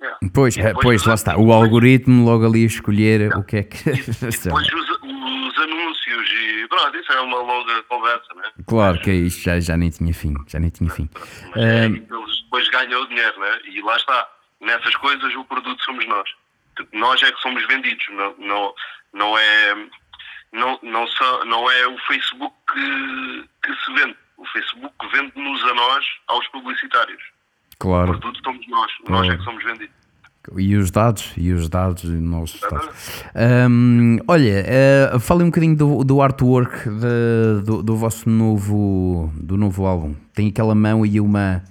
Yeah. 0.00 0.18
Pois, 0.32 0.56
eh, 0.56 0.62
depois, 0.62 0.82
pois, 0.82 1.04
lá 1.04 1.14
está, 1.14 1.36
o 1.36 1.52
algoritmo 1.52 2.24
logo 2.24 2.46
ali 2.46 2.62
a 2.62 2.66
escolher 2.66 3.20
yeah. 3.20 3.38
o 3.38 3.44
que 3.44 3.56
é 3.56 3.62
que. 3.62 3.90
E 3.90 3.94
depois, 4.44 4.72
usa, 4.72 4.97
os 5.28 5.58
anúncios 5.58 6.30
e 6.30 6.66
pronto, 6.68 6.96
isso 6.96 7.12
é 7.12 7.20
uma 7.20 7.38
longa 7.38 7.82
conversa, 7.84 8.26
não 8.34 8.44
é? 8.44 8.52
Claro 8.66 9.00
que 9.00 9.10
é 9.10 9.14
isso, 9.14 9.40
já, 9.40 9.60
já 9.60 9.76
nem 9.76 9.90
tinha 9.90 10.12
fim, 10.14 10.34
já 10.46 10.58
nem 10.58 10.70
tinha 10.70 10.90
fim. 10.90 11.08
Uh... 11.54 11.94
eles 11.94 12.42
depois 12.42 12.68
ganham 12.70 13.02
o 13.02 13.06
dinheiro, 13.08 13.40
né? 13.40 13.60
E 13.64 13.80
lá 13.82 13.96
está, 13.96 14.28
nessas 14.60 14.94
coisas 14.96 15.34
o 15.34 15.44
produto 15.44 15.82
somos 15.84 16.06
nós. 16.06 16.28
Tipo, 16.76 16.96
nós 16.96 17.22
é 17.22 17.32
que 17.32 17.40
somos 17.40 17.66
vendidos, 17.66 18.06
não, 18.10 18.34
não, 18.38 18.74
não 19.12 19.38
é 19.38 19.88
não, 20.52 20.78
não, 20.82 21.06
só, 21.06 21.44
não 21.44 21.70
é 21.70 21.86
o 21.86 21.98
Facebook 22.06 22.54
que, 22.72 23.48
que 23.62 23.84
se 23.84 23.92
vende. 23.94 24.16
O 24.36 24.46
Facebook 24.46 24.94
vende-nos 25.12 25.62
a 25.64 25.74
nós, 25.74 26.06
aos 26.28 26.46
publicitários. 26.48 27.22
Claro. 27.78 28.12
O 28.12 28.18
produto 28.18 28.40
somos 28.44 28.66
nós, 28.68 28.92
nós 29.08 29.28
é 29.28 29.36
que 29.36 29.44
somos 29.44 29.62
vendidos. 29.64 29.94
E 30.56 30.76
os 30.76 30.90
dados, 30.90 31.32
e 31.36 31.52
os 31.52 31.68
dados, 31.68 32.04
e 32.04 32.08
nossos 32.08 32.60
dados. 32.60 32.88
Hum, 33.70 34.18
olha, 34.26 34.64
eh, 34.66 35.16
fale 35.20 35.42
um 35.42 35.46
bocadinho 35.46 35.76
do, 35.76 36.04
do 36.04 36.22
artwork 36.22 36.88
de- 36.88 37.62
do, 37.64 37.82
do 37.82 37.96
vosso 37.96 38.28
novo, 38.30 39.32
do 39.38 39.56
novo 39.56 39.84
álbum. 39.86 40.14
Tem 40.34 40.48
aquela 40.48 40.74
mão 40.74 41.04
e 41.04 41.20
uma, 41.20 41.62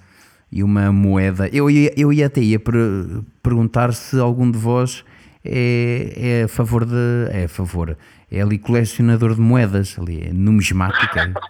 e 0.52 0.62
uma 0.62 0.92
moeda. 0.92 1.48
Eu 1.52 1.68
eu 1.70 2.12
ia 2.12 2.26
até 2.26 2.40
ia 2.40 2.58
per- 2.60 3.22
perguntar 3.42 3.92
se 3.94 4.18
algum 4.18 4.50
de 4.50 4.58
vós 4.58 5.04
é, 5.44 6.12
é 6.16 6.42
a 6.44 6.48
favor 6.48 6.84
de. 6.84 6.94
É 7.30 7.44
a 7.44 7.48
favor. 7.48 7.96
É 8.30 8.40
ali 8.42 8.58
colecionador 8.58 9.34
de 9.34 9.40
moedas, 9.40 9.96
ali, 9.98 10.22
é 10.28 10.32
numismática. 10.32 11.32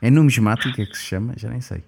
É 0.00 0.10
numismática 0.12 0.86
que 0.86 0.96
se 0.96 1.06
chama? 1.06 1.32
Já 1.36 1.48
nem 1.50 1.60
sei. 1.60 1.82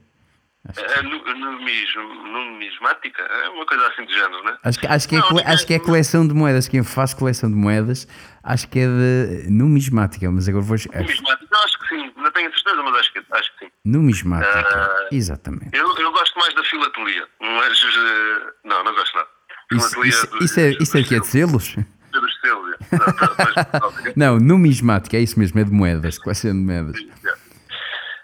É, 0.68 1.02
numis- 1.02 1.94
numismática? 2.32 3.22
É 3.22 3.48
uma 3.48 3.64
coisa 3.64 3.86
assim 3.88 4.04
de 4.04 4.12
género, 4.12 4.44
né? 4.44 4.56
Acho 4.62 4.78
que, 4.78 4.86
acho, 4.86 5.08
que 5.08 5.14
é, 5.16 5.18
Não, 5.18 5.28
cole- 5.28 5.40
ninguém- 5.40 5.54
acho 5.54 5.66
que 5.66 5.74
é 5.74 5.78
coleção 5.78 6.28
de 6.28 6.34
moedas. 6.34 6.68
Quem 6.68 6.82
faz 6.84 7.14
coleção 7.14 7.48
de 7.50 7.56
moedas, 7.56 8.06
acho 8.44 8.68
que 8.68 8.78
é 8.78 8.86
de 8.86 9.50
numismática, 9.50 10.30
mas 10.30 10.48
agora 10.48 10.62
vou. 10.62 10.76
Numismática, 10.94 11.56
acho 11.64 11.78
que 11.80 11.88
sim. 11.88 12.12
Não 12.16 12.30
tenho 12.30 12.52
certeza, 12.52 12.82
mas 12.82 12.94
acho 13.00 13.12
que, 13.14 13.22
acho 13.30 13.52
que 13.58 13.64
sim. 13.64 13.72
Numismática, 13.86 14.58
Ah. 14.68 15.08
exatamente. 15.10 15.70
Eu, 15.76 15.96
eu 15.96 16.12
gosto 16.12 16.38
mais 16.38 16.54
da 16.54 16.62
filatelia, 16.64 17.26
mas. 17.40 17.82
eh, 17.82 18.52
não, 18.64 18.84
não 18.84 18.94
gosto 18.94 19.14
nada. 19.16 19.28
Isso, 19.72 19.88
Filatelia 19.88 20.08
isso, 20.10 20.26
dos- 20.30 20.40
isso 20.44 20.60
é, 20.60 20.70
isso 20.80 20.98
é 20.98 21.02
que 21.02 21.14
é 21.14 21.20
de 21.20 21.26
selos. 21.26 21.64
selos? 21.64 21.86
Dos 22.12 22.40
selos, 22.40 22.74
é. 22.74 22.78
Não, 24.16 24.38
numismática, 24.38 25.16
é 25.16 25.20
isso 25.20 25.38
mesmo, 25.38 25.58
é 25.60 25.64
de 25.64 25.70
moedas, 25.72 26.18
coleção 26.18 26.50
de 26.52 26.58
moedas. 26.58 26.96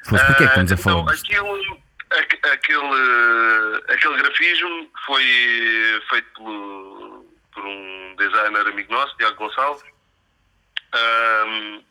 Fosse, 0.05 0.25
porquê 0.27 0.43
é 0.45 0.47
que 0.47 0.53
estamos 0.53 0.73
a 0.73 0.75
Ah, 0.75 0.79
falar 0.79 1.01
então, 1.03 1.15
aquilo, 1.15 1.79
aquele, 2.11 3.83
aquele 3.89 4.17
grafismo 4.23 4.91
foi 5.05 5.25
feito 6.09 6.29
pelo- 6.35 7.27
por 7.53 7.65
um 7.65 8.15
designer 8.17 8.67
amigo 8.69 8.93
nosso, 8.93 9.17
Tiago 9.17 9.37
Gonçalves. 9.37 9.85
Ahm, 10.93 11.83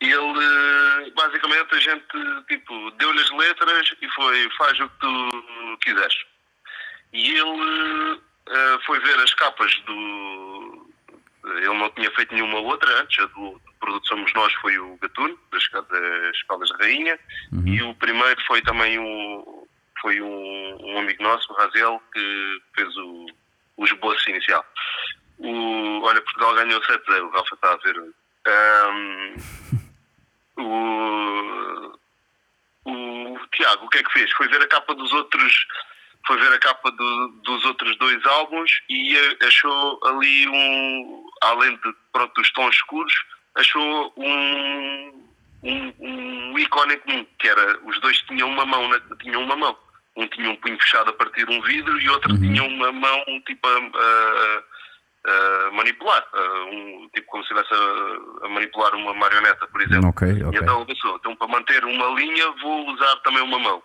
ele, 0.00 1.10
basicamente, 1.16 1.74
a 1.74 1.80
gente 1.80 2.04
tipo, 2.48 2.90
deu-lhe 2.92 3.20
as 3.20 3.30
letras 3.30 3.92
e 4.00 4.08
foi, 4.10 4.48
faz 4.56 4.78
o 4.80 4.88
que 4.88 4.98
tu 5.00 5.78
quiseres. 5.82 6.16
E 7.12 7.30
ele 7.34 8.20
ah, 8.50 8.78
foi 8.86 9.00
ver 9.00 9.18
as 9.20 9.34
capas 9.34 9.74
do. 9.86 10.87
Ele 11.56 11.78
não 11.78 11.90
tinha 11.90 12.10
feito 12.12 12.34
nenhuma 12.34 12.58
outra 12.58 13.00
antes, 13.00 13.18
a 13.18 13.26
do 13.26 13.60
produto 13.80 14.06
Somos 14.06 14.32
Nós 14.34 14.52
foi 14.54 14.78
o 14.78 14.96
Gatuno, 14.98 15.38
das, 15.50 15.62
das 15.88 16.36
Escalas 16.36 16.68
da 16.70 16.76
Rainha, 16.78 17.18
e 17.64 17.82
o 17.82 17.94
primeiro 17.94 18.40
foi 18.46 18.60
também 18.62 18.98
o, 18.98 19.66
foi 20.00 20.20
um, 20.20 20.76
um 20.80 20.98
amigo 20.98 21.22
nosso, 21.22 21.52
o 21.52 21.56
Razel, 21.56 22.02
que 22.12 22.62
fez 22.74 22.96
o, 22.96 23.26
o 23.76 23.84
esboço 23.84 24.30
inicial. 24.30 24.64
O, 25.38 26.02
olha, 26.02 26.20
Portugal 26.22 26.54
ganhou 26.54 26.80
7-0, 26.80 27.22
o 27.22 27.30
Rafa 27.30 27.54
está 27.54 27.72
a 27.72 27.76
ver. 27.76 27.96
Ahm, 28.46 29.36
o, 30.58 31.98
o 32.84 33.38
Tiago, 33.52 33.86
o 33.86 33.88
que 33.88 33.98
é 33.98 34.02
que 34.02 34.12
fez? 34.12 34.30
Foi 34.32 34.48
ver 34.48 34.62
a 34.62 34.68
capa 34.68 34.94
dos 34.94 35.12
outros, 35.12 35.66
foi 36.26 36.36
ver 36.38 36.52
a 36.52 36.58
capa 36.58 36.90
do- 36.90 37.28
dos 37.44 37.64
outros 37.64 37.96
dois 37.98 38.24
álbuns 38.26 38.70
e 38.88 39.16
achou 39.42 39.98
ali 40.04 40.46
um, 40.48 41.26
além 41.42 41.74
de 41.76 41.94
pronto, 42.12 42.32
dos 42.34 42.50
tons 42.52 42.74
escuros, 42.76 43.12
achou 43.56 44.12
um, 44.16 45.24
um, 45.62 45.94
um 46.00 46.58
ícone 46.58 46.96
comum, 46.98 47.26
que 47.38 47.48
era 47.48 47.78
os 47.84 47.98
dois 48.00 48.18
tinham 48.22 48.48
uma 48.50 48.66
mão, 48.66 48.90
tinham 49.20 49.42
uma 49.42 49.56
mão. 49.56 49.76
Um 50.16 50.26
tinha 50.28 50.50
um 50.50 50.56
punho 50.56 50.76
fechado 50.80 51.10
a 51.10 51.12
partir 51.12 51.46
de 51.46 51.52
um 51.56 51.62
vidro 51.62 51.98
e 52.00 52.08
outro 52.10 52.36
tinha 52.40 52.62
uma 52.64 52.90
mão 52.90 53.24
tipo 53.46 53.66
a, 53.68 53.78
a- 53.78 54.62
a 55.68 55.70
manipular, 55.72 56.26
a- 56.32 56.64
um, 56.72 57.08
tipo 57.14 57.26
como 57.28 57.44
se 57.44 57.52
estivesse 57.54 57.72
a, 58.42 58.46
a 58.46 58.48
manipular 58.48 58.94
uma 58.96 59.14
marioneta, 59.14 59.66
por 59.68 59.80
exemplo. 59.80 60.08
Ok, 60.08 60.28
E 60.28 60.42
ok. 60.44 60.58
então 60.60 60.84
pensou, 60.84 61.16
então 61.16 61.36
para 61.36 61.46
manter 61.48 61.84
uma 61.84 62.06
linha 62.20 62.50
vou 62.62 62.88
usar 62.90 63.16
também 63.20 63.42
uma 63.42 63.58
mão. 63.60 63.82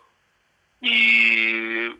E, 0.81 1.95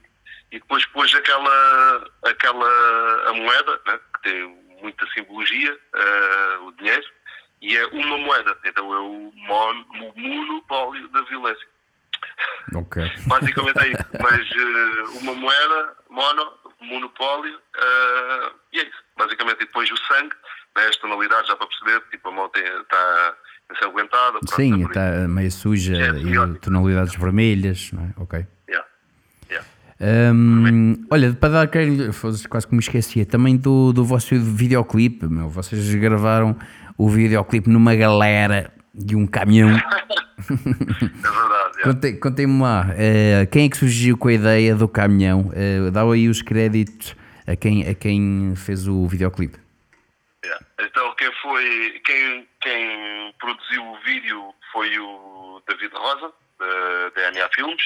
e 0.53 0.59
depois 0.59 0.85
pôs 0.87 1.13
aquela, 1.15 2.11
aquela 2.25 3.29
a 3.29 3.33
moeda, 3.33 3.81
né, 3.87 3.99
que 4.13 4.21
tem 4.21 4.63
muita 4.83 5.03
simbologia, 5.07 5.75
eh, 5.95 6.57
o 6.61 6.71
dinheiro, 6.73 7.05
e 7.59 7.75
é 7.75 7.85
uma 7.87 8.19
moeda. 8.19 8.55
Então 8.63 8.93
é 8.93 8.99
o, 8.99 9.33
mon, 9.33 9.81
o 9.99 10.13
monopólio 10.15 11.07
da 11.09 11.21
violência. 11.23 11.67
Ok. 12.75 13.01
Basicamente 13.25 13.79
é 13.79 13.87
isso. 13.87 14.05
Mas 14.21 14.47
eh, 14.51 15.21
uma 15.21 15.33
moeda, 15.33 15.97
mono, 16.11 16.53
monopólio, 16.81 17.59
eh, 17.75 18.51
e 18.73 18.79
é 18.81 18.83
isso. 18.83 19.03
Basicamente, 19.17 19.63
e 19.63 19.65
depois 19.65 19.89
o 19.89 19.97
sangue, 20.05 20.35
né, 20.77 20.85
as 20.85 20.97
tonalidades, 20.97 21.47
já 21.47 21.55
para 21.55 21.65
perceber, 21.65 21.99
tipo, 22.11 22.29
a 22.29 22.31
mão 22.31 22.45
está 22.45 23.35
ensanguentada. 23.71 24.37
Sim, 24.55 24.85
está 24.85 25.27
meio 25.27 25.51
suja 25.51 25.95
É, 25.95 26.09
e 26.09 26.59
tonalidades 26.59 27.15
vermelhas, 27.15 27.91
não 27.91 28.03
é? 28.03 28.13
Ok. 28.17 28.52
Hum, 30.03 31.05
olha, 31.09 31.33
para 31.33 31.65
dar 31.65 31.69
foda-se, 32.13 32.47
Quase 32.47 32.67
que 32.67 32.73
me 32.73 32.79
esquecia. 32.81 33.25
Também 33.25 33.55
do, 33.55 33.93
do 33.93 34.03
vosso 34.03 34.35
videoclipe, 34.39 35.27
meu. 35.27 35.49
Vocês 35.49 35.93
gravaram 35.95 36.57
o 36.97 37.09
videoclipe 37.09 37.69
numa 37.69 37.95
galera 37.95 38.71
de 38.93 39.15
um 39.15 39.25
caminhão. 39.25 39.69
É 39.69 39.81
verdade. 40.43 41.83
Contem- 41.83 42.19
Contem-me 42.19 42.61
lá, 42.61 42.87
eh, 42.97 43.47
quem 43.51 43.65
é 43.65 43.69
que 43.69 43.77
surgiu 43.77 44.17
com 44.17 44.27
a 44.27 44.33
ideia 44.33 44.75
do 44.75 44.87
caminhão? 44.87 45.51
Eh, 45.53 45.89
dá 45.91 46.03
aí 46.03 46.27
os 46.27 46.41
créditos 46.41 47.15
a 47.47 47.55
quem, 47.55 47.87
a 47.87 47.93
quem 47.93 48.53
fez 48.55 48.87
o 48.87 49.07
videoclipe. 49.07 49.57
Yeah. 50.45 50.65
Então 50.81 51.15
quem 51.17 51.29
foi 51.41 52.01
quem, 52.05 52.45
quem 52.61 53.33
produziu 53.39 53.83
o 53.85 53.97
vídeo 54.05 54.53
foi 54.73 54.99
o 54.99 55.61
David 55.67 55.93
Rosa, 55.95 56.31
da 56.59 57.09
DNA 57.15 57.49
Filmes, 57.55 57.81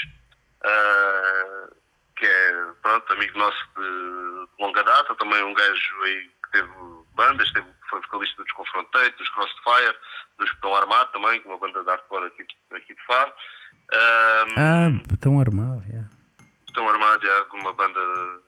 ah, 0.65 1.69
que 2.17 2.25
é 2.25 2.53
pronto, 2.81 3.13
amigo 3.13 3.37
nosso 3.37 3.57
de, 3.77 4.47
longa 4.63 4.83
data, 4.83 5.15
também 5.15 5.43
um 5.43 5.53
gajo 5.53 6.01
aí 6.03 6.29
que 6.43 6.51
teve 6.51 6.69
bandas, 7.15 7.51
teve, 7.51 7.67
foi 7.89 8.01
vocalista 8.01 8.41
dos 8.43 8.51
Confrontate, 8.53 9.17
dos 9.17 9.29
Crossfire, 9.29 9.95
dos 10.39 10.49
que 10.49 10.55
estão 10.55 10.75
armados 10.75 11.11
também, 11.13 11.41
é 11.43 11.47
uma 11.47 11.57
banda 11.57 11.81
de 11.83 11.89
hardcore 11.89 12.25
aqui, 12.27 12.45
aqui 12.73 12.93
de 12.95 13.05
Faro. 13.05 13.31
Ah, 13.93 14.45
Ah, 14.57 15.15
tão 15.21 15.39
armado, 15.39 15.83
yeah. 15.89 16.09
Estão 16.67 16.87
armados 16.89 17.27
já 17.27 17.45
com 17.45 17.57
uma 17.57 17.73
banda 17.73 17.99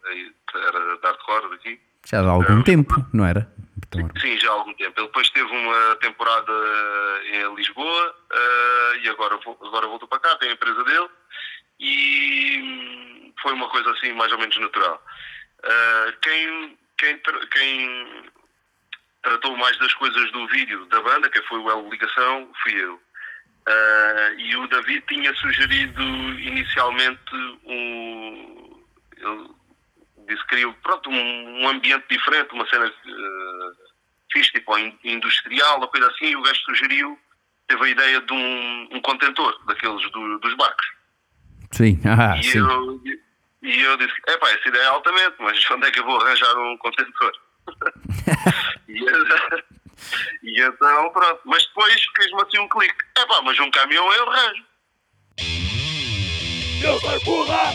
aí, 0.06 0.32
que 0.52 0.58
era 0.58 0.98
de 0.98 1.02
hardcore 1.08 1.50
daqui. 1.52 1.80
já 2.06 2.20
há 2.22 2.30
algum 2.30 2.62
tempo, 2.64 2.94
não 3.14 3.26
era? 3.26 3.52
Tão 3.90 4.02
armado. 4.02 4.20
Sim, 4.20 4.38
já 4.40 4.50
há 4.50 4.54
algum 4.54 4.74
tempo. 4.74 5.00
Ele 5.00 5.08
depois 5.08 5.30
teve 5.32 5.50
uma 5.52 5.96
temporada 5.98 6.52
em 7.32 7.56
Lisboa 7.56 8.16
eh, 8.32 9.00
e 9.04 9.10
agora, 9.10 9.36
agora 9.36 9.88
voltou 9.88 10.08
para 10.08 10.20
cá, 10.20 10.36
tem 10.38 10.50
a 10.50 10.54
empresa 10.54 10.84
dele 10.84 11.10
e 11.80 13.19
foi 13.42 13.54
uma 13.54 13.70
coisa 13.70 13.92
assim 13.92 14.14
mais 14.14 14.32
ou 14.32 14.38
menos 14.40 14.58
natural. 14.58 15.04
Eh, 15.64 16.14
quem, 16.22 16.78
quem, 16.98 17.18
tra- 17.20 17.48
quem 17.48 18.24
tratou 19.24 19.56
mais 19.58 19.78
das 19.80 19.94
coisas 19.96 20.32
do 20.32 20.48
vídeo 20.48 20.86
da 20.86 21.02
banda, 21.02 21.30
que 21.30 21.42
foi 21.44 21.60
o 21.60 21.70
El 21.70 21.90
Ligação, 21.90 22.52
fui 22.64 22.74
eu. 22.74 23.02
Eh, 23.68 24.36
e 24.38 24.56
o 24.56 24.68
David 24.68 25.04
tinha 25.08 25.34
sugerido 25.36 26.02
inicialmente 26.40 27.36
um. 27.66 28.84
Ele 29.18 29.50
disse 30.28 30.42
que 30.44 30.50
queria 30.50 30.72
pronto, 30.84 31.10
um, 31.10 31.64
um 31.64 31.68
ambiente 31.70 32.06
diferente, 32.10 32.54
uma 32.54 32.68
cena 32.70 32.86
uh, 32.88 33.76
fixe, 34.32 34.52
tipo 34.52 34.78
in- 34.78 34.98
industrial, 35.04 35.78
uma 35.78 35.88
coisa 35.88 36.08
assim, 36.08 36.28
e 36.28 36.36
o 36.36 36.42
gajo 36.42 36.60
sugeriu, 36.62 37.20
teve 37.68 37.84
a 37.84 37.90
ideia 37.90 38.22
de 38.22 38.32
um, 38.32 38.88
um 38.92 39.02
contentor, 39.02 39.60
daqueles 39.66 40.10
do- 40.12 40.40
dos 40.40 40.56
barcos. 40.56 40.88
Sim, 41.72 42.00
ah, 42.06 42.38
e, 42.38 42.44
sim. 42.44 42.60
eu, 42.60 43.02
e 43.62 43.82
eu 43.82 43.98
disse, 43.98 44.14
epá, 44.28 44.50
essa 44.50 44.70
ideia 44.70 44.84
é 44.84 44.88
altamente, 44.88 45.36
mas 45.40 45.72
onde 45.72 45.88
é 45.88 45.92
que 45.92 46.00
eu 46.00 46.06
vou 46.06 46.22
arranjar 46.22 46.58
um 46.58 46.78
contentor? 46.78 47.32
e, 48.88 49.04
e 50.44 50.62
então, 50.62 51.12
pronto. 51.12 51.42
Mas 51.46 51.66
depois 51.66 51.96
fez-me 52.16 52.42
assim 52.42 52.60
um 52.60 52.70
clique. 52.70 52.96
Epá, 53.18 53.42
mas 53.42 53.60
um 53.60 53.70
caminhão 53.72 54.12
eu 54.14 54.30
arranjo. 54.30 54.64
Eu 56.82 57.00
sou 57.02 57.20
burra! 57.26 57.74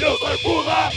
Eu 0.00 0.16
sou 0.16 0.38
burra! 0.38 0.90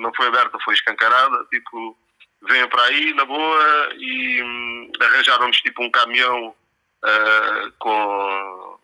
Não 0.00 0.12
foi 0.14 0.26
aberta, 0.28 0.58
foi 0.64 0.74
escancarada, 0.74 1.44
tipo 1.50 1.96
venham 2.48 2.68
para 2.68 2.82
aí 2.84 3.14
na 3.14 3.24
boa 3.24 3.88
e 3.98 4.42
hum, 4.42 4.90
arranjaram-nos 5.00 5.56
tipo 5.58 5.82
um 5.82 5.90
caminhão 5.90 6.54
ah, 7.04 7.70
com, 7.78 8.78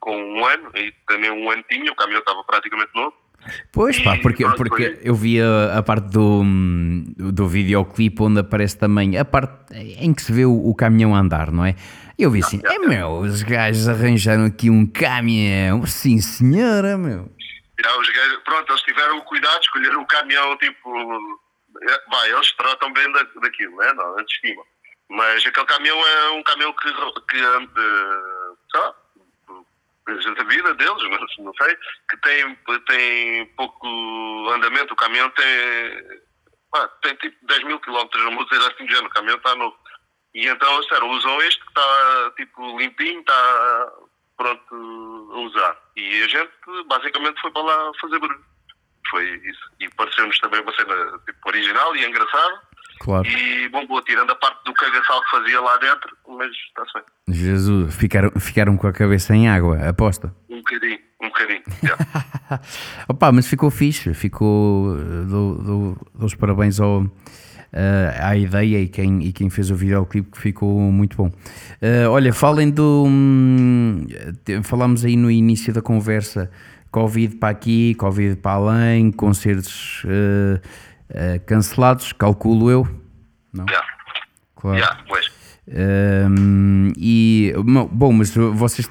com 0.00 0.16
um 0.16 0.44
ano 0.44 0.70
e 0.74 0.92
também 1.06 1.30
um 1.30 1.50
ano 1.50 1.64
tinha, 1.68 1.90
o 1.90 1.96
caminhão 1.96 2.20
estava 2.20 2.42
praticamente 2.44 2.90
novo. 2.94 3.14
Pois 3.72 3.98
pá, 4.00 4.18
porque, 4.18 4.44
porque 4.50 4.98
eu 5.02 5.14
vi 5.14 5.40
a, 5.40 5.78
a 5.78 5.82
parte 5.82 6.10
do, 6.10 6.42
do 7.16 7.48
videoclipe 7.48 8.22
onde 8.22 8.40
aparece 8.40 8.76
também 8.76 9.16
a 9.16 9.24
parte 9.24 9.74
em 9.74 10.12
que 10.12 10.20
se 10.20 10.30
vê 10.30 10.44
o, 10.44 10.52
o 10.52 10.74
caminhão 10.74 11.14
andar, 11.14 11.50
não 11.50 11.64
é? 11.64 11.74
Eu 12.18 12.30
vi 12.30 12.40
assim, 12.40 12.60
é 12.62 12.78
meu, 12.78 13.12
os 13.12 13.42
gajos 13.42 13.88
arranjaram 13.88 14.44
aqui 14.44 14.68
um 14.68 14.86
caminhão, 14.86 15.86
sim 15.86 16.20
senhora, 16.20 16.98
meu. 16.98 17.30
Já, 17.82 17.96
os 17.96 18.08
pronto, 18.44 18.72
eles 18.72 18.82
tiveram 18.82 19.18
o 19.18 19.24
cuidado 19.24 19.60
de 19.60 19.66
escolher 19.66 19.96
um 19.96 20.06
caminhão 20.06 20.56
tipo. 20.58 21.40
é, 21.88 22.04
Vai, 22.10 22.32
eles 22.32 22.52
tratam 22.52 22.92
bem 22.92 23.10
da, 23.12 23.22
daquilo, 23.22 23.76
né? 23.76 23.92
Não, 23.94 24.18
antes 24.18 24.40
de 24.40 24.48
cima. 24.48 24.62
Mas 25.08 25.44
aquele 25.44 25.66
caminhão 25.66 26.06
é 26.06 26.30
um 26.30 26.42
caminhão 26.42 26.72
que, 26.74 26.92
que 27.28 27.42
anda, 27.42 27.82
sei 28.70 28.80
lá, 28.80 28.94
da 30.36 30.44
vida 30.44 30.74
deles, 30.74 31.02
não, 31.02 31.44
não 31.44 31.54
sei, 31.54 31.76
que 32.08 32.16
tem, 32.18 32.58
tem 32.86 33.46
pouco 33.56 33.86
andamento. 34.50 34.92
O 34.92 34.96
caminhão 34.96 35.30
tem, 35.30 36.20
tem 37.02 37.14
tipo 37.16 37.46
10 37.46 37.64
mil 37.64 37.80
quilómetros, 37.80 38.24
não 38.24 38.36
vou 38.36 38.44
dizer 38.48 38.62
assim 38.62 38.84
de 38.84 38.90
género, 38.90 39.08
o 39.08 39.10
caminhão 39.10 39.36
está 39.36 39.54
novo. 39.54 39.76
E 40.34 40.46
então, 40.46 40.82
sério, 40.84 41.08
usam 41.08 41.42
este 41.42 41.60
que 41.60 41.68
está 41.68 42.32
tipo 42.36 42.78
limpinho, 42.78 43.20
está 43.20 43.92
pronto 44.36 45.19
a 45.30 45.38
usar. 45.38 45.76
E 45.96 46.22
a 46.22 46.28
gente 46.28 46.50
basicamente 46.88 47.40
foi 47.40 47.50
para 47.50 47.62
lá 47.62 47.92
fazer 48.00 48.18
barulho. 48.18 48.44
Foi 49.10 49.24
isso. 49.24 49.70
E 49.80 49.88
pareceu-nos 49.90 50.38
também 50.38 50.60
uma 50.60 50.74
cena 50.74 50.94
tipo, 51.26 51.48
original 51.48 51.96
e 51.96 52.04
engraçada. 52.04 52.60
Claro. 53.00 53.26
E 53.26 53.68
bom, 53.70 53.86
boa, 53.86 54.02
tirando 54.02 54.30
a 54.30 54.34
parte 54.34 54.62
do 54.64 54.74
cagaçal 54.74 55.22
que 55.22 55.30
fazia 55.30 55.60
lá 55.60 55.76
dentro, 55.78 56.16
mas 56.28 56.50
está-se 56.50 56.92
bem. 56.92 57.02
Jesus, 57.34 57.94
ficaram, 57.94 58.30
ficaram 58.38 58.76
com 58.76 58.86
a 58.86 58.92
cabeça 58.92 59.34
em 59.34 59.48
água, 59.48 59.88
aposta. 59.88 60.34
Um 60.50 60.58
bocadinho, 60.58 60.98
um 61.22 61.28
bocadinho. 61.28 61.62
já. 61.82 61.96
Opa, 63.08 63.32
mas 63.32 63.48
ficou 63.48 63.70
fixe, 63.70 64.12
ficou. 64.12 64.96
Dou, 65.26 65.54
dou, 65.54 65.96
dou 66.14 66.26
os 66.26 66.34
parabéns 66.34 66.78
ao, 66.78 67.04
eh, 67.04 67.06
à 68.20 68.36
ideia 68.36 68.80
e 68.80 68.88
quem, 68.88 69.22
e 69.22 69.32
quem 69.32 69.48
fez 69.50 69.70
o 69.70 69.74
videoclipe 69.76 70.30
que 70.32 70.38
ficou 70.40 70.78
muito 70.92 71.16
bom. 71.16 71.30
Eh, 71.80 72.06
olha, 72.08 72.32
falem 72.32 72.70
do. 72.70 73.04
hum, 73.08 74.06
falámos 74.62 75.04
aí 75.04 75.16
no 75.16 75.30
início 75.30 75.72
da 75.72 75.80
conversa: 75.80 76.50
Covid 76.90 77.36
para 77.36 77.50
aqui, 77.50 77.94
Covid 77.94 78.36
para 78.36 78.52
além, 78.52 79.12
concertos 79.12 80.02
eh, 80.06 80.60
eh, 81.10 81.38
cancelados, 81.40 82.12
calculo 82.12 82.70
eu. 82.70 82.88
Não? 83.52 83.66
Já, 83.68 83.82
Claro. 84.56 84.78
já, 84.78 84.98
pois. 85.08 85.30
Hum, 85.72 86.92
e 86.98 87.52
bom, 87.92 88.12
mas 88.12 88.34
vocês 88.34 88.88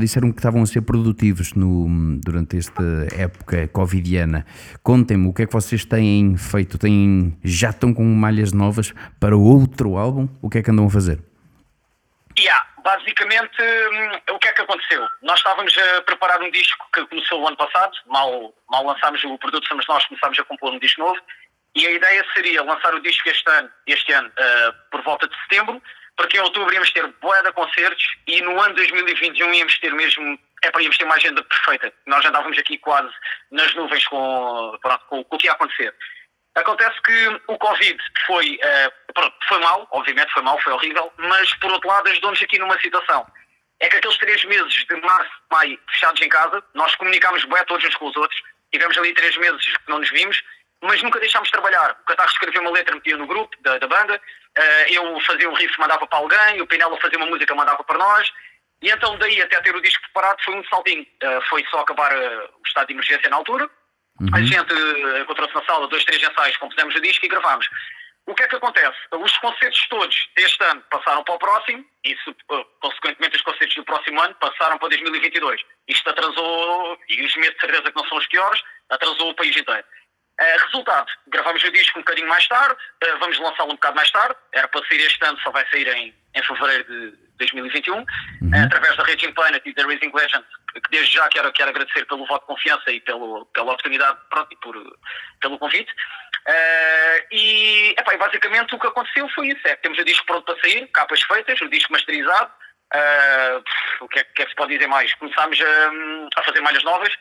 disseram 0.00 0.32
que 0.32 0.38
estavam 0.38 0.62
a 0.62 0.66
ser 0.66 0.80
produtivos 0.80 1.52
no, 1.52 2.18
durante 2.24 2.56
esta 2.56 2.82
época 3.14 3.68
covidiana. 3.68 4.46
Contem-me 4.82 5.28
o 5.28 5.34
que 5.34 5.42
é 5.42 5.46
que 5.46 5.52
vocês 5.52 5.84
têm 5.84 6.34
feito? 6.38 6.78
Têm, 6.78 7.36
já 7.44 7.68
estão 7.68 7.92
com 7.92 8.02
malhas 8.04 8.52
novas 8.52 8.94
para 9.20 9.36
outro 9.36 9.98
álbum? 9.98 10.26
O 10.40 10.48
que 10.48 10.58
é 10.58 10.62
que 10.62 10.70
andam 10.70 10.86
a 10.86 10.90
fazer? 10.90 11.22
Yeah, 12.38 12.66
basicamente, 12.82 13.60
hum, 13.60 14.34
o 14.34 14.38
que 14.38 14.48
é 14.48 14.52
que 14.52 14.62
aconteceu? 14.62 15.06
Nós 15.20 15.36
estávamos 15.36 15.76
a 15.76 16.00
preparar 16.00 16.40
um 16.40 16.50
disco 16.50 16.86
que 16.94 17.04
começou 17.08 17.42
o 17.42 17.46
ano 17.46 17.58
passado, 17.58 17.92
mal, 18.06 18.54
mal 18.70 18.86
lançámos 18.86 19.22
o 19.24 19.36
produto, 19.36 19.68
somos 19.68 19.86
nós, 19.86 20.06
começámos 20.06 20.38
a 20.38 20.44
compor 20.44 20.72
um 20.72 20.78
disco 20.78 21.02
novo, 21.02 21.20
e 21.74 21.86
a 21.86 21.90
ideia 21.90 22.24
seria 22.34 22.62
lançar 22.62 22.94
o 22.94 23.00
disco 23.00 23.28
este 23.28 23.50
ano, 23.50 23.68
este 23.86 24.12
ano 24.12 24.30
ah, 24.38 24.74
por 24.90 25.02
volta 25.02 25.28
de 25.28 25.34
setembro, 25.42 25.82
porque 26.16 26.36
em 26.36 26.40
outubro 26.40 26.72
íamos 26.72 26.90
ter 26.92 27.06
boa 27.20 27.42
de 27.42 27.52
concertos 27.52 28.04
e 28.26 28.40
no 28.42 28.60
ano 28.60 28.74
2021 28.74 29.54
íamos 29.54 29.78
ter 29.78 29.92
mesmo, 29.94 30.38
é 30.62 30.70
para 30.70 30.82
íamos 30.82 30.96
ter 30.98 31.04
uma 31.04 31.14
agenda 31.14 31.42
perfeita. 31.42 31.92
Nós 32.06 32.24
andávamos 32.24 32.58
aqui 32.58 32.78
quase 32.78 33.12
nas 33.50 33.74
nuvens 33.74 34.06
com, 34.08 34.78
pronto, 34.80 35.04
com, 35.06 35.24
com 35.24 35.36
o 35.36 35.38
que 35.38 35.46
ia 35.46 35.52
acontecer. 35.52 35.94
Acontece 36.54 37.00
que 37.02 37.40
o 37.48 37.56
Covid 37.56 37.98
foi, 38.26 38.58
eh, 38.62 38.92
pronto, 39.14 39.34
foi 39.48 39.58
mal, 39.60 39.88
obviamente 39.90 40.32
foi 40.32 40.42
mal, 40.42 40.60
foi 40.60 40.72
horrível, 40.74 41.10
mas 41.16 41.54
por 41.54 41.72
outro 41.72 41.88
lado 41.88 42.08
ajudou-nos 42.10 42.42
aqui 42.42 42.58
numa 42.58 42.78
situação. 42.78 43.26
É 43.80 43.88
que 43.88 43.96
aqueles 43.96 44.18
três 44.18 44.44
meses 44.44 44.84
de 44.84 44.96
março, 45.00 45.32
maio, 45.50 45.80
fechados 45.88 46.20
em 46.20 46.28
casa, 46.28 46.62
nós 46.74 46.94
comunicámos 46.96 47.42
bem 47.46 47.64
todos 47.64 47.84
uns 47.86 47.96
com 47.96 48.06
os 48.06 48.16
outros, 48.16 48.40
tivemos 48.70 48.96
ali 48.98 49.14
três 49.14 49.34
meses 49.38 49.64
que 49.64 49.88
não 49.88 49.98
nos 49.98 50.10
vimos, 50.10 50.42
mas 50.82 51.02
nunca 51.02 51.20
deixámos 51.20 51.48
de 51.48 51.52
trabalhar. 51.52 51.92
O 52.02 52.04
Catarro 52.04 52.30
escrevia 52.30 52.60
uma 52.60 52.70
letra, 52.70 52.94
metia 52.94 53.16
no 53.16 53.26
grupo 53.26 53.56
da, 53.62 53.78
da 53.78 53.86
banda, 53.86 54.20
eh, 54.58 54.96
eu 54.96 55.20
fazia 55.20 55.48
um 55.48 55.54
riff, 55.54 55.78
mandava 55.78 56.06
para 56.06 56.18
alguém, 56.18 56.60
o 56.60 56.66
Pinela 56.66 57.00
fazia 57.00 57.18
uma 57.18 57.28
música, 57.28 57.54
mandava 57.54 57.82
para 57.84 57.98
nós, 57.98 58.30
e 58.82 58.90
então 58.90 59.16
daí 59.18 59.40
até 59.40 59.60
ter 59.60 59.74
o 59.74 59.80
disco 59.80 60.02
preparado 60.02 60.42
foi 60.44 60.54
um 60.54 60.64
saltinho. 60.64 61.06
Eh, 61.22 61.40
foi 61.48 61.64
só 61.70 61.80
acabar 61.80 62.12
eh, 62.12 62.48
o 62.58 62.66
estado 62.66 62.88
de 62.88 62.94
emergência 62.94 63.30
na 63.30 63.36
altura, 63.36 63.70
a 64.34 64.40
gente 64.42 64.74
encontrou-se 65.22 65.54
na 65.54 65.64
sala, 65.64 65.88
dois, 65.88 66.04
três 66.04 66.22
ensaios, 66.22 66.56
compusemos 66.58 66.94
o 66.94 67.00
disco 67.00 67.24
e 67.24 67.28
gravámos. 67.28 67.66
O 68.26 68.34
que 68.34 68.42
é 68.44 68.48
que 68.48 68.54
acontece? 68.54 68.96
Os 69.10 69.36
concertos 69.38 69.88
todos 69.88 70.28
deste 70.36 70.62
ano 70.64 70.80
passaram 70.90 71.24
para 71.24 71.34
o 71.34 71.38
próximo 71.38 71.84
e, 72.04 72.16
consequentemente, 72.80 73.36
os 73.36 73.42
concertos 73.42 73.74
do 73.74 73.84
próximo 73.84 74.20
ano 74.20 74.34
passaram 74.36 74.78
para 74.78 74.90
2022. 74.90 75.60
Isto 75.88 76.10
atrasou, 76.10 76.98
e 77.08 77.24
os 77.24 77.34
meses 77.36 77.54
de 77.54 77.60
certeza 77.60 77.90
que 77.90 77.96
não 77.96 78.08
são 78.08 78.18
os 78.18 78.26
piores, 78.28 78.62
atrasou 78.90 79.30
o 79.30 79.34
país 79.34 79.56
inteiro. 79.56 79.84
Eh, 80.42 80.56
resultado, 80.64 81.06
gravamos 81.28 81.62
o 81.62 81.70
disco 81.70 82.00
um 82.00 82.02
bocadinho 82.02 82.26
mais 82.26 82.48
tarde, 82.48 82.76
eh, 83.00 83.14
vamos 83.20 83.38
lançá-lo 83.38 83.70
um 83.70 83.74
bocado 83.74 83.94
mais 83.94 84.10
tarde, 84.10 84.34
era 84.52 84.66
para 84.66 84.84
sair 84.88 85.00
este 85.02 85.24
ano, 85.24 85.38
só 85.38 85.52
vai 85.52 85.64
sair 85.70 85.86
em, 85.86 86.12
em 86.34 86.42
fevereiro 86.42 86.84
de 86.84 87.16
2021, 87.38 88.00
eh, 88.00 88.04
através 88.64 88.96
da 88.96 89.04
Raging 89.04 89.32
Planet 89.34 89.62
e 89.64 89.72
da 89.72 89.84
Raising 89.84 90.10
Legend, 90.12 90.44
que 90.74 90.90
desde 90.90 91.14
já 91.14 91.28
quero, 91.28 91.52
quero 91.52 91.70
agradecer 91.70 92.04
pelo 92.06 92.26
voto 92.26 92.40
de 92.40 92.46
confiança 92.48 92.90
e 92.90 93.00
pelo, 93.02 93.46
pela 93.54 93.66
oportunidade 93.72 94.18
pronto, 94.30 94.48
e 94.50 94.56
por, 94.56 94.98
pelo 95.40 95.58
convite. 95.60 95.94
E 97.30 97.94
epá, 97.96 98.16
basicamente 98.16 98.74
o 98.74 98.80
que 98.80 98.86
aconteceu 98.88 99.28
foi 99.28 99.48
isso: 99.48 99.60
é 99.64 99.76
temos 99.76 99.98
o 99.98 100.04
disco 100.04 100.26
pronto 100.26 100.44
para 100.44 100.60
sair, 100.60 100.88
capas 100.88 101.22
feitas, 101.22 101.60
o 101.60 101.68
disco 101.68 101.92
masterizado. 101.92 102.50
o 104.00 104.08
que 104.08 104.18
é, 104.18 104.24
que 104.24 104.42
é 104.42 104.44
que 104.44 104.50
se 104.50 104.56
pode 104.56 104.74
dizer 104.74 104.88
mais? 104.88 105.14
Começámos 105.14 105.60
a, 105.60 106.40
a 106.40 106.42
fazer 106.42 106.60
malhas 106.62 106.82
novas 106.82 107.14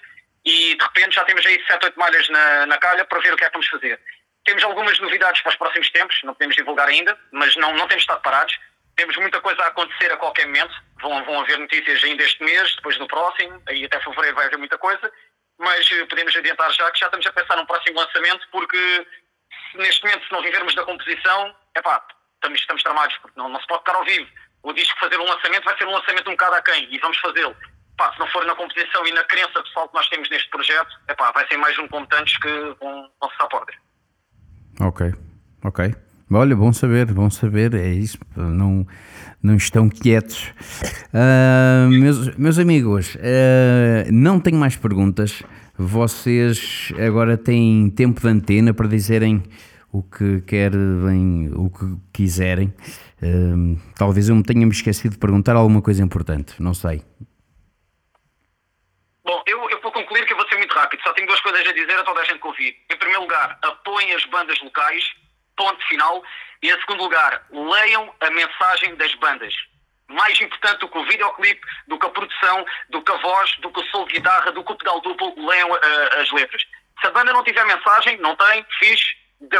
e 0.45 0.75
de 0.75 0.83
repente 0.83 1.15
já 1.15 1.23
temos 1.23 1.45
aí 1.45 1.63
7, 1.67 1.85
8 1.85 1.99
malhas 1.99 2.29
na, 2.29 2.65
na 2.65 2.77
calha 2.77 3.05
para 3.05 3.19
ver 3.19 3.33
o 3.33 3.37
que 3.37 3.43
é 3.43 3.47
que 3.47 3.53
vamos 3.53 3.67
fazer. 3.67 3.99
Temos 4.43 4.63
algumas 4.63 4.99
novidades 4.99 5.41
para 5.41 5.51
os 5.51 5.55
próximos 5.55 5.89
tempos, 5.91 6.19
não 6.23 6.33
podemos 6.33 6.55
divulgar 6.55 6.87
ainda, 6.87 7.17
mas 7.31 7.55
não, 7.55 7.73
não 7.75 7.87
temos 7.87 8.03
estado 8.03 8.21
parados. 8.21 8.57
Temos 8.95 9.15
muita 9.17 9.39
coisa 9.39 9.61
a 9.63 9.67
acontecer 9.67 10.11
a 10.11 10.17
qualquer 10.17 10.47
momento. 10.47 10.73
Vão, 11.01 11.23
vão 11.25 11.41
haver 11.41 11.59
notícias 11.59 12.03
ainda 12.03 12.23
este 12.23 12.43
mês, 12.43 12.75
depois 12.75 12.97
no 12.97 13.07
próximo, 13.07 13.61
aí 13.67 13.85
até 13.85 13.99
fevereiro 13.99 14.35
vai 14.35 14.47
haver 14.47 14.57
muita 14.57 14.77
coisa. 14.77 15.11
Mas 15.59 15.89
eh, 15.91 16.05
podemos 16.05 16.35
adiantar 16.35 16.71
já 16.71 16.89
que 16.91 16.99
já 16.99 17.05
estamos 17.05 17.25
a 17.25 17.33
pensar 17.33 17.55
num 17.55 17.65
próximo 17.65 17.99
lançamento, 17.99 18.47
porque 18.51 19.07
neste 19.75 20.03
momento, 20.03 20.25
se 20.25 20.31
não 20.31 20.41
vivermos 20.41 20.73
da 20.73 20.83
composição, 20.83 21.55
epá, 21.75 22.03
estamos, 22.35 22.59
estamos 22.59 22.83
tramados, 22.83 23.15
porque 23.17 23.39
não, 23.39 23.47
não 23.47 23.59
se 23.59 23.67
pode 23.67 23.81
ficar 23.81 23.95
ao 23.95 24.03
vivo. 24.03 24.29
O 24.63 24.73
disco 24.73 24.99
fazer 24.99 25.19
um 25.19 25.25
lançamento 25.25 25.63
vai 25.63 25.77
ser 25.77 25.85
um 25.85 25.91
lançamento 25.91 26.27
um 26.27 26.33
bocado 26.33 26.55
aquém, 26.55 26.87
e 26.91 26.97
vamos 26.99 27.17
fazê-lo. 27.19 27.55
Pá, 28.01 28.11
se 28.13 28.19
não 28.19 28.25
for 28.29 28.43
na 28.47 28.55
composição 28.55 29.05
e 29.05 29.11
na 29.11 29.23
crença 29.25 29.61
pessoal 29.61 29.87
que 29.87 29.93
nós 29.93 30.09
temos 30.09 30.27
neste 30.31 30.49
projeto, 30.49 30.89
epá, 31.07 31.31
vai 31.33 31.47
ser 31.47 31.55
mais 31.57 31.77
um 31.77 31.87
como 31.87 32.07
que 32.07 32.75
vão, 32.79 33.07
vão 33.21 33.29
cessar 33.29 33.47
portas. 33.47 33.75
Ok, 34.79 35.13
ok. 35.63 35.95
Olha, 36.31 36.55
bom 36.55 36.73
saber, 36.73 37.13
bom 37.13 37.29
saber, 37.29 37.75
é 37.75 37.89
isso, 37.89 38.17
não, 38.35 38.87
não 39.43 39.55
estão 39.55 39.87
quietos. 39.87 40.51
Ah, 41.13 41.87
meus, 41.91 42.35
meus 42.37 42.57
amigos, 42.57 43.15
ah, 43.19 44.09
não 44.11 44.39
tenho 44.39 44.57
mais 44.57 44.75
perguntas. 44.75 45.43
Vocês 45.77 46.91
agora 46.97 47.37
têm 47.37 47.87
tempo 47.91 48.19
de 48.19 48.27
antena 48.27 48.73
para 48.73 48.87
dizerem 48.87 49.43
o 49.91 50.01
que 50.01 50.41
querem, 50.41 51.51
o 51.53 51.69
que 51.69 51.97
quiserem. 52.11 52.73
Ah, 53.21 53.79
talvez 53.95 54.27
eu 54.27 54.35
me 54.35 54.41
tenha 54.41 54.65
me 54.65 54.71
esquecido 54.71 55.11
de 55.11 55.19
perguntar 55.19 55.55
alguma 55.55 55.83
coisa 55.83 56.01
importante, 56.01 56.55
não 56.59 56.73
sei. 56.73 57.03
Bom, 59.23 59.43
eu, 59.45 59.69
eu 59.69 59.79
vou 59.81 59.91
concluir 59.91 60.25
que 60.25 60.33
eu 60.33 60.37
vou 60.37 60.47
ser 60.47 60.57
muito 60.57 60.73
rápido. 60.73 61.01
Só 61.03 61.13
tenho 61.13 61.27
duas 61.27 61.39
coisas 61.41 61.67
a 61.67 61.73
dizer 61.73 61.97
a 61.97 62.03
toda 62.03 62.21
a 62.21 62.23
gente 62.23 62.39
que 62.39 62.47
ouvir. 62.47 62.77
Em 62.89 62.97
primeiro 62.97 63.21
lugar, 63.21 63.57
apoiem 63.61 64.13
as 64.13 64.25
bandas 64.25 64.59
locais, 64.61 65.13
ponto 65.55 65.87
final. 65.87 66.23
E 66.61 66.69
em 66.69 66.79
segundo 66.79 67.03
lugar, 67.03 67.45
leiam 67.51 68.13
a 68.19 68.29
mensagem 68.31 68.95
das 68.95 69.13
bandas. 69.15 69.53
Mais 70.07 70.39
importante 70.41 70.79
do 70.79 70.89
que 70.89 70.97
o 70.97 71.05
videoclipe, 71.05 71.61
do 71.87 71.97
que 71.97 72.05
a 72.05 72.09
produção, 72.09 72.65
do 72.89 73.01
que 73.01 73.11
a 73.11 73.17
voz, 73.17 73.55
do 73.57 73.71
que 73.71 73.79
o 73.79 73.85
solo 73.85 74.07
de 74.07 74.13
guitarra, 74.13 74.51
do 74.51 74.63
que 74.63 74.71
o 74.71 74.75
pedal 74.75 74.99
duplo, 75.01 75.33
leiam 75.37 75.73
ah, 75.73 76.21
as 76.21 76.31
letras. 76.31 76.63
Se 76.99 77.07
a 77.07 77.11
banda 77.11 77.31
não 77.31 77.43
tiver 77.43 77.65
mensagem, 77.65 78.17
não 78.17 78.35
tem, 78.35 78.65
fixe, 78.79 79.15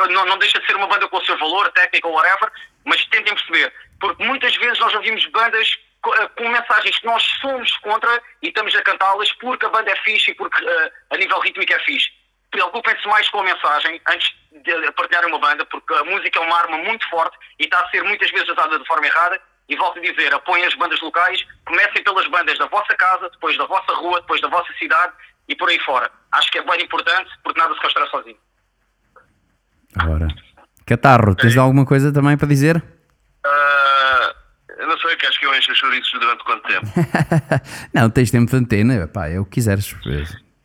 não, 0.10 0.26
não 0.26 0.38
deixa 0.38 0.60
de 0.60 0.66
ser 0.66 0.76
uma 0.76 0.88
banda 0.88 1.08
com 1.08 1.18
o 1.18 1.26
seu 1.26 1.38
valor, 1.38 1.72
técnica 1.72 2.08
ou 2.08 2.14
whatever, 2.14 2.52
mas 2.86 3.04
tentem 3.06 3.34
perceber, 3.34 3.74
porque 4.00 4.24
muitas 4.24 4.56
vezes 4.58 4.80
nós 4.80 4.94
ouvimos 4.94 5.26
bandas 5.28 5.78
com 6.02 6.50
mensagens 6.50 7.00
que 7.00 7.06
nós 7.06 7.24
somos 7.42 7.72
contra 7.78 8.22
e 8.42 8.48
estamos 8.48 8.76
a 8.76 8.82
cantá-las 8.82 9.32
porque 9.34 9.66
a 9.66 9.70
banda 9.70 9.92
é 9.92 9.96
fixe 9.98 10.32
e 10.32 10.36
porque 10.36 10.64
eh, 10.64 10.92
a 11.12 11.18
nível 11.18 11.40
rítmico 11.40 11.74
é 11.74 11.80
fixe. 11.80 12.10
Preocupem-se 12.50 13.08
mais 13.08 13.30
com 13.30 13.40
a 13.40 13.44
mensagem 13.44 14.02
antes 14.10 14.36
de 14.52 14.92
partilharem 14.94 15.30
uma 15.30 15.40
banda, 15.40 15.66
porque 15.66 15.94
a 15.94 16.04
música 16.04 16.40
é 16.40 16.42
uma 16.42 16.58
arma 16.58 16.78
muito 16.80 17.08
forte 17.10 17.38
e 17.60 17.64
está 17.64 17.80
a 17.80 17.90
ser 17.90 18.04
muitas 18.04 18.30
vezes 18.32 18.50
usada 18.50 18.78
de 18.78 18.86
forma 18.86 19.06
errada. 19.06 19.40
E 19.70 19.76
volto 19.78 20.00
a 20.00 20.02
dizer, 20.02 20.34
apoiem 20.34 20.66
as 20.66 20.76
bandas 20.76 21.00
locais, 21.00 21.46
comecem 21.66 22.04
pelas 22.04 22.28
bandas 22.28 22.58
da 22.58 22.66
vossa 22.66 22.94
casa, 22.96 23.30
depois 23.30 23.58
da 23.58 23.66
vossa 23.66 23.94
rua, 23.94 24.20
depois 24.20 24.42
da 24.42 24.50
vossa 24.50 24.74
cidade 24.74 25.14
e 25.48 25.56
por 25.56 25.70
aí 25.70 25.80
fora. 25.80 26.12
Acho 26.34 26.52
que 26.52 26.58
é 26.58 26.64
bem 26.64 26.84
importante, 26.84 27.30
porque 27.42 27.60
nada 27.60 27.74
se 27.74 27.80
constrói 27.80 28.08
sozinho. 28.10 28.38
Agora. 29.98 30.28
Catarro, 30.86 31.36
tens 31.36 31.56
alguma 31.56 31.86
coisa 31.86 32.12
também 32.12 32.38
para 32.38 32.48
dizer? 32.50 32.84
Ah, 33.46 34.11
eu 34.82 34.88
não 34.88 34.98
sei, 34.98 35.16
queres 35.16 35.38
que 35.38 35.46
eu 35.46 35.56
encha 35.56 35.76
chouriços 35.76 36.20
durante 36.20 36.44
quanto 36.44 36.68
tempo? 36.68 36.88
não, 37.94 38.10
tens 38.10 38.32
tempo 38.32 38.50
de 38.50 38.58
antena, 38.58 39.08
pá, 39.08 39.28
é 39.28 39.40
o 39.40 39.46
que 39.46 39.52
quiseres. 39.52 39.96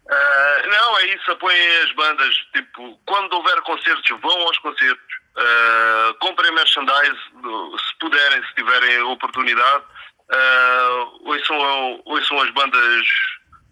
Ah, 0.08 0.62
não, 0.66 0.98
é 0.98 1.06
isso, 1.14 1.30
apoiem 1.30 1.76
as 1.84 1.92
bandas. 1.92 2.34
Tipo, 2.54 2.98
quando 3.04 3.34
houver 3.34 3.60
concertos, 3.60 4.20
vão 4.22 4.40
aos 4.40 4.58
concertos. 4.60 5.16
Ah, 5.36 6.14
comprem 6.18 6.50
merchandise, 6.54 7.18
se 7.18 7.98
puderem, 8.00 8.42
se 8.42 8.54
tiverem 8.54 9.02
oportunidade. 9.02 9.84
Ah, 10.32 11.06
ouçam, 11.20 12.02
ouçam 12.06 12.40
as 12.40 12.50
bandas 12.52 13.06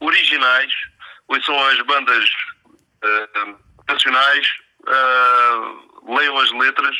originais, 0.01 0.73
ouçam 1.29 1.59
as 1.69 1.81
bandas 1.87 2.29
ah, 3.03 3.55
nacionais, 3.89 4.47
leiam 6.07 6.39
as 6.39 6.53
letras. 6.53 6.97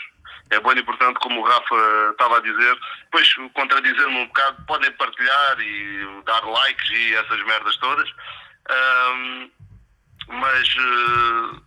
É 0.51 0.61
bem 0.61 0.79
importante, 0.79 1.19
como 1.21 1.41
o 1.41 1.45
Rafa 1.45 2.11
estava 2.13 2.37
a 2.37 2.41
dizer. 2.41 2.79
Depois, 3.05 3.35
contradizer-me 3.55 4.19
um 4.19 4.27
bocado, 4.27 4.65
podem 4.67 4.93
partilhar 4.93 5.61
e 5.61 6.23
dar 6.25 6.45
likes 6.45 6.91
e 6.91 7.15
essas 7.15 7.43
merdas 7.45 7.77
todas. 7.79 8.09
Ahm, 8.69 9.51
mas 10.29 10.69
eh, 10.69 11.61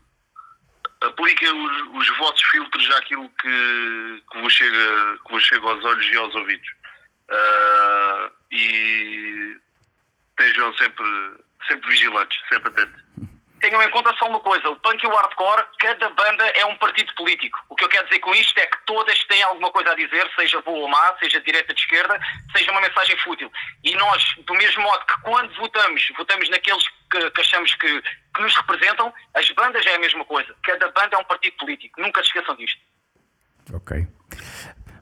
apliquem 1.02 1.50
os, 1.50 2.10
os 2.10 2.18
vossos 2.18 2.44
filtros 2.44 2.90
àquilo 2.92 3.30
que, 3.42 4.24
que, 4.32 4.42
vos 4.42 4.54
chega, 4.54 5.18
que 5.26 5.32
vos 5.32 5.44
chega 5.44 5.68
aos 5.68 5.84
olhos 5.84 6.06
e 6.06 6.18
aos 6.18 6.36
ouvidos. 6.36 6.70
Ah, 7.30 8.32
e 8.52 9.58
estejam 10.30 10.74
sempre, 10.76 11.06
sempre 11.68 11.90
vigilantes, 11.90 12.40
sempre 12.50 12.70
atentos. 12.70 13.02
Tenham 13.60 13.82
em 13.82 13.90
conta 13.90 14.14
só 14.18 14.28
uma 14.28 14.40
coisa, 14.40 14.70
o 14.70 14.76
punk 14.78 15.04
e 15.04 15.08
o 15.08 15.16
hardcore, 15.16 15.66
cada 15.80 16.10
banda 16.10 16.44
é 16.56 16.66
um 16.66 16.76
partido 16.78 17.14
político. 17.16 17.60
O 17.70 17.76
que 17.76 17.84
eu 17.84 17.90
quero 17.90 18.06
dizer 18.06 18.20
com 18.20 18.34
isto 18.36 18.58
é 18.60 18.68
que 18.68 18.78
todas 18.86 19.18
têm 19.26 19.42
alguma 19.44 19.72
coisa 19.72 19.92
a 19.92 19.96
dizer, 19.96 20.30
seja 20.36 20.62
boa 20.62 20.78
ou 20.78 20.88
má, 20.88 21.16
seja 21.20 21.40
de 21.40 21.46
direita 21.46 21.74
de 21.74 21.80
esquerda, 21.80 22.20
seja 22.56 22.72
uma 22.72 22.82
mensagem 22.82 23.18
fútil. 23.20 23.52
E 23.84 23.96
nós, 23.96 24.24
do 24.46 24.54
mesmo 24.54 24.84
modo 24.84 25.06
que 25.06 25.22
quando 25.22 25.54
votamos, 25.56 26.08
votamos 26.18 26.50
naqueles 26.50 26.84
que, 27.12 27.32
que 27.32 27.42
achamos 27.42 27.74
que, 27.76 28.02
que 28.02 28.42
nos 28.42 28.56
representam, 28.56 29.14
as 29.34 29.50
bandas 29.52 29.86
é 29.86 29.96
a 29.96 30.00
mesma 30.00 30.24
coisa. 30.26 30.54
Cada 30.64 30.92
banda 30.92 31.16
é 31.16 31.18
um 31.18 31.24
partido 31.24 31.58
político. 31.58 32.00
Nunca 32.02 32.22
se 32.22 32.28
esqueçam 32.28 32.56
disto. 32.56 32.80
Ok. 33.74 34.08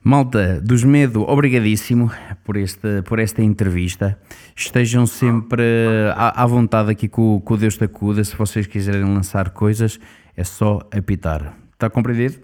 Malta, 0.03 0.61
dos 0.61 0.83
Medo, 0.83 1.27
obrigadíssimo 1.27 2.11
por, 2.45 2.57
este, 2.57 3.01
por 3.01 3.19
esta 3.19 3.41
entrevista. 3.41 4.19
Estejam 4.55 5.05
sempre 5.05 5.63
à, 6.15 6.43
à 6.43 6.45
vontade 6.45 6.89
aqui 6.89 7.09
com, 7.09 7.41
com 7.41 7.53
o 7.55 7.57
Deus 7.57 7.77
da 7.77 7.87
Cuda. 7.89 8.23
Se 8.23 8.35
vocês 8.35 8.65
quiserem 8.65 9.03
lançar 9.03 9.49
coisas, 9.49 9.99
é 10.35 10.43
só 10.45 10.79
apitar. 10.95 11.53
Está 11.73 11.89
compreendido? 11.89 12.41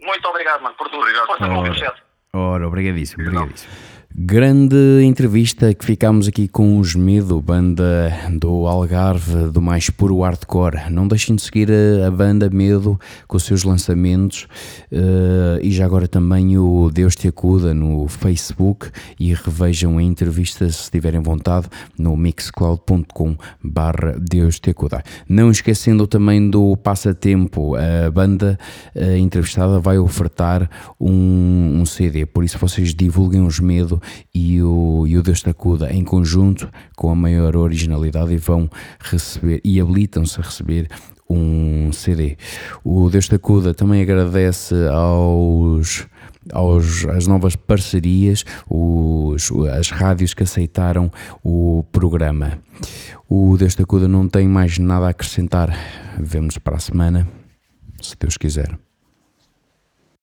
Muito 0.00 0.28
obrigado, 0.28 0.62
mano, 0.62 0.74
por 0.76 0.88
tudo. 0.88 1.00
Obrigado. 1.02 1.26
Força 1.26 1.46
Ora. 1.46 1.94
Ora, 2.32 2.66
obrigadíssimo, 2.66 3.22
obrigadíssimo. 3.22 3.72
Grande 4.20 5.04
entrevista 5.04 5.72
que 5.72 5.84
ficámos 5.84 6.26
aqui 6.26 6.48
com 6.48 6.80
os 6.80 6.96
Medo, 6.96 7.40
banda 7.40 8.12
do 8.32 8.66
Algarve, 8.66 9.48
do 9.52 9.62
mais 9.62 9.90
puro 9.90 10.22
hardcore. 10.22 10.90
Não 10.90 11.06
deixem 11.06 11.36
de 11.36 11.42
seguir 11.42 11.70
a, 11.70 12.08
a 12.08 12.10
banda 12.10 12.50
Medo 12.50 12.98
com 13.28 13.36
os 13.36 13.44
seus 13.44 13.62
lançamentos 13.62 14.48
eh, 14.90 15.60
e 15.62 15.70
já 15.70 15.84
agora 15.84 16.08
também 16.08 16.58
o 16.58 16.90
Deus 16.92 17.14
Te 17.14 17.28
Acuda 17.28 17.72
no 17.72 18.08
Facebook 18.08 18.90
e 19.20 19.32
revejam 19.32 19.98
a 19.98 20.02
entrevista 20.02 20.68
se 20.68 20.90
tiverem 20.90 21.20
vontade 21.20 21.68
no 21.96 22.16
mixcloud.com 22.16 23.36
barra 23.62 24.16
Deus 24.18 24.58
Te 24.58 24.70
Acuda. 24.70 25.00
Não 25.28 25.48
esquecendo 25.48 26.08
também 26.08 26.50
do 26.50 26.76
passatempo, 26.76 27.76
a 27.76 28.10
banda 28.10 28.58
eh, 28.96 29.16
entrevistada 29.16 29.78
vai 29.78 29.96
ofertar 29.96 30.68
um, 31.00 31.78
um 31.80 31.86
CD, 31.86 32.26
por 32.26 32.42
isso 32.42 32.58
vocês 32.58 32.92
divulguem 32.92 33.46
os 33.46 33.60
Medo 33.60 34.02
e 34.34 34.62
o, 34.62 35.06
e 35.06 35.16
o 35.16 35.22
Deus 35.22 35.42
em 35.90 36.04
conjunto 36.04 36.68
com 36.96 37.10
a 37.10 37.14
maior 37.14 37.56
originalidade 37.56 38.32
e 38.32 38.36
vão 38.36 38.68
receber 39.00 39.60
e 39.64 39.80
habilitam-se 39.80 40.40
a 40.40 40.42
receber 40.42 40.88
um 41.28 41.92
CD. 41.92 42.36
O 42.82 43.10
Deus 43.10 43.28
Te 43.28 43.34
Acuda 43.34 43.74
também 43.74 44.02
agradece 44.02 44.74
aos 44.90 46.06
aos, 46.52 47.04
às 47.06 47.26
novas 47.26 47.56
parcerias, 47.56 48.44
os, 48.68 49.50
as 49.76 49.90
rádios 49.90 50.34
que 50.34 50.42
aceitaram 50.42 51.10
o 51.42 51.84
programa. 51.92 52.58
O 53.28 53.56
Deus 53.58 53.74
Te 53.74 53.82
Acuda 53.82 54.08
não 54.08 54.28
tem 54.28 54.48
mais 54.48 54.78
nada 54.78 55.06
a 55.06 55.10
acrescentar. 55.10 55.76
Vemo-nos 56.18 56.58
para 56.58 56.76
a 56.76 56.80
semana, 56.80 57.28
se 58.00 58.16
Deus 58.18 58.36
quiser. 58.36 58.87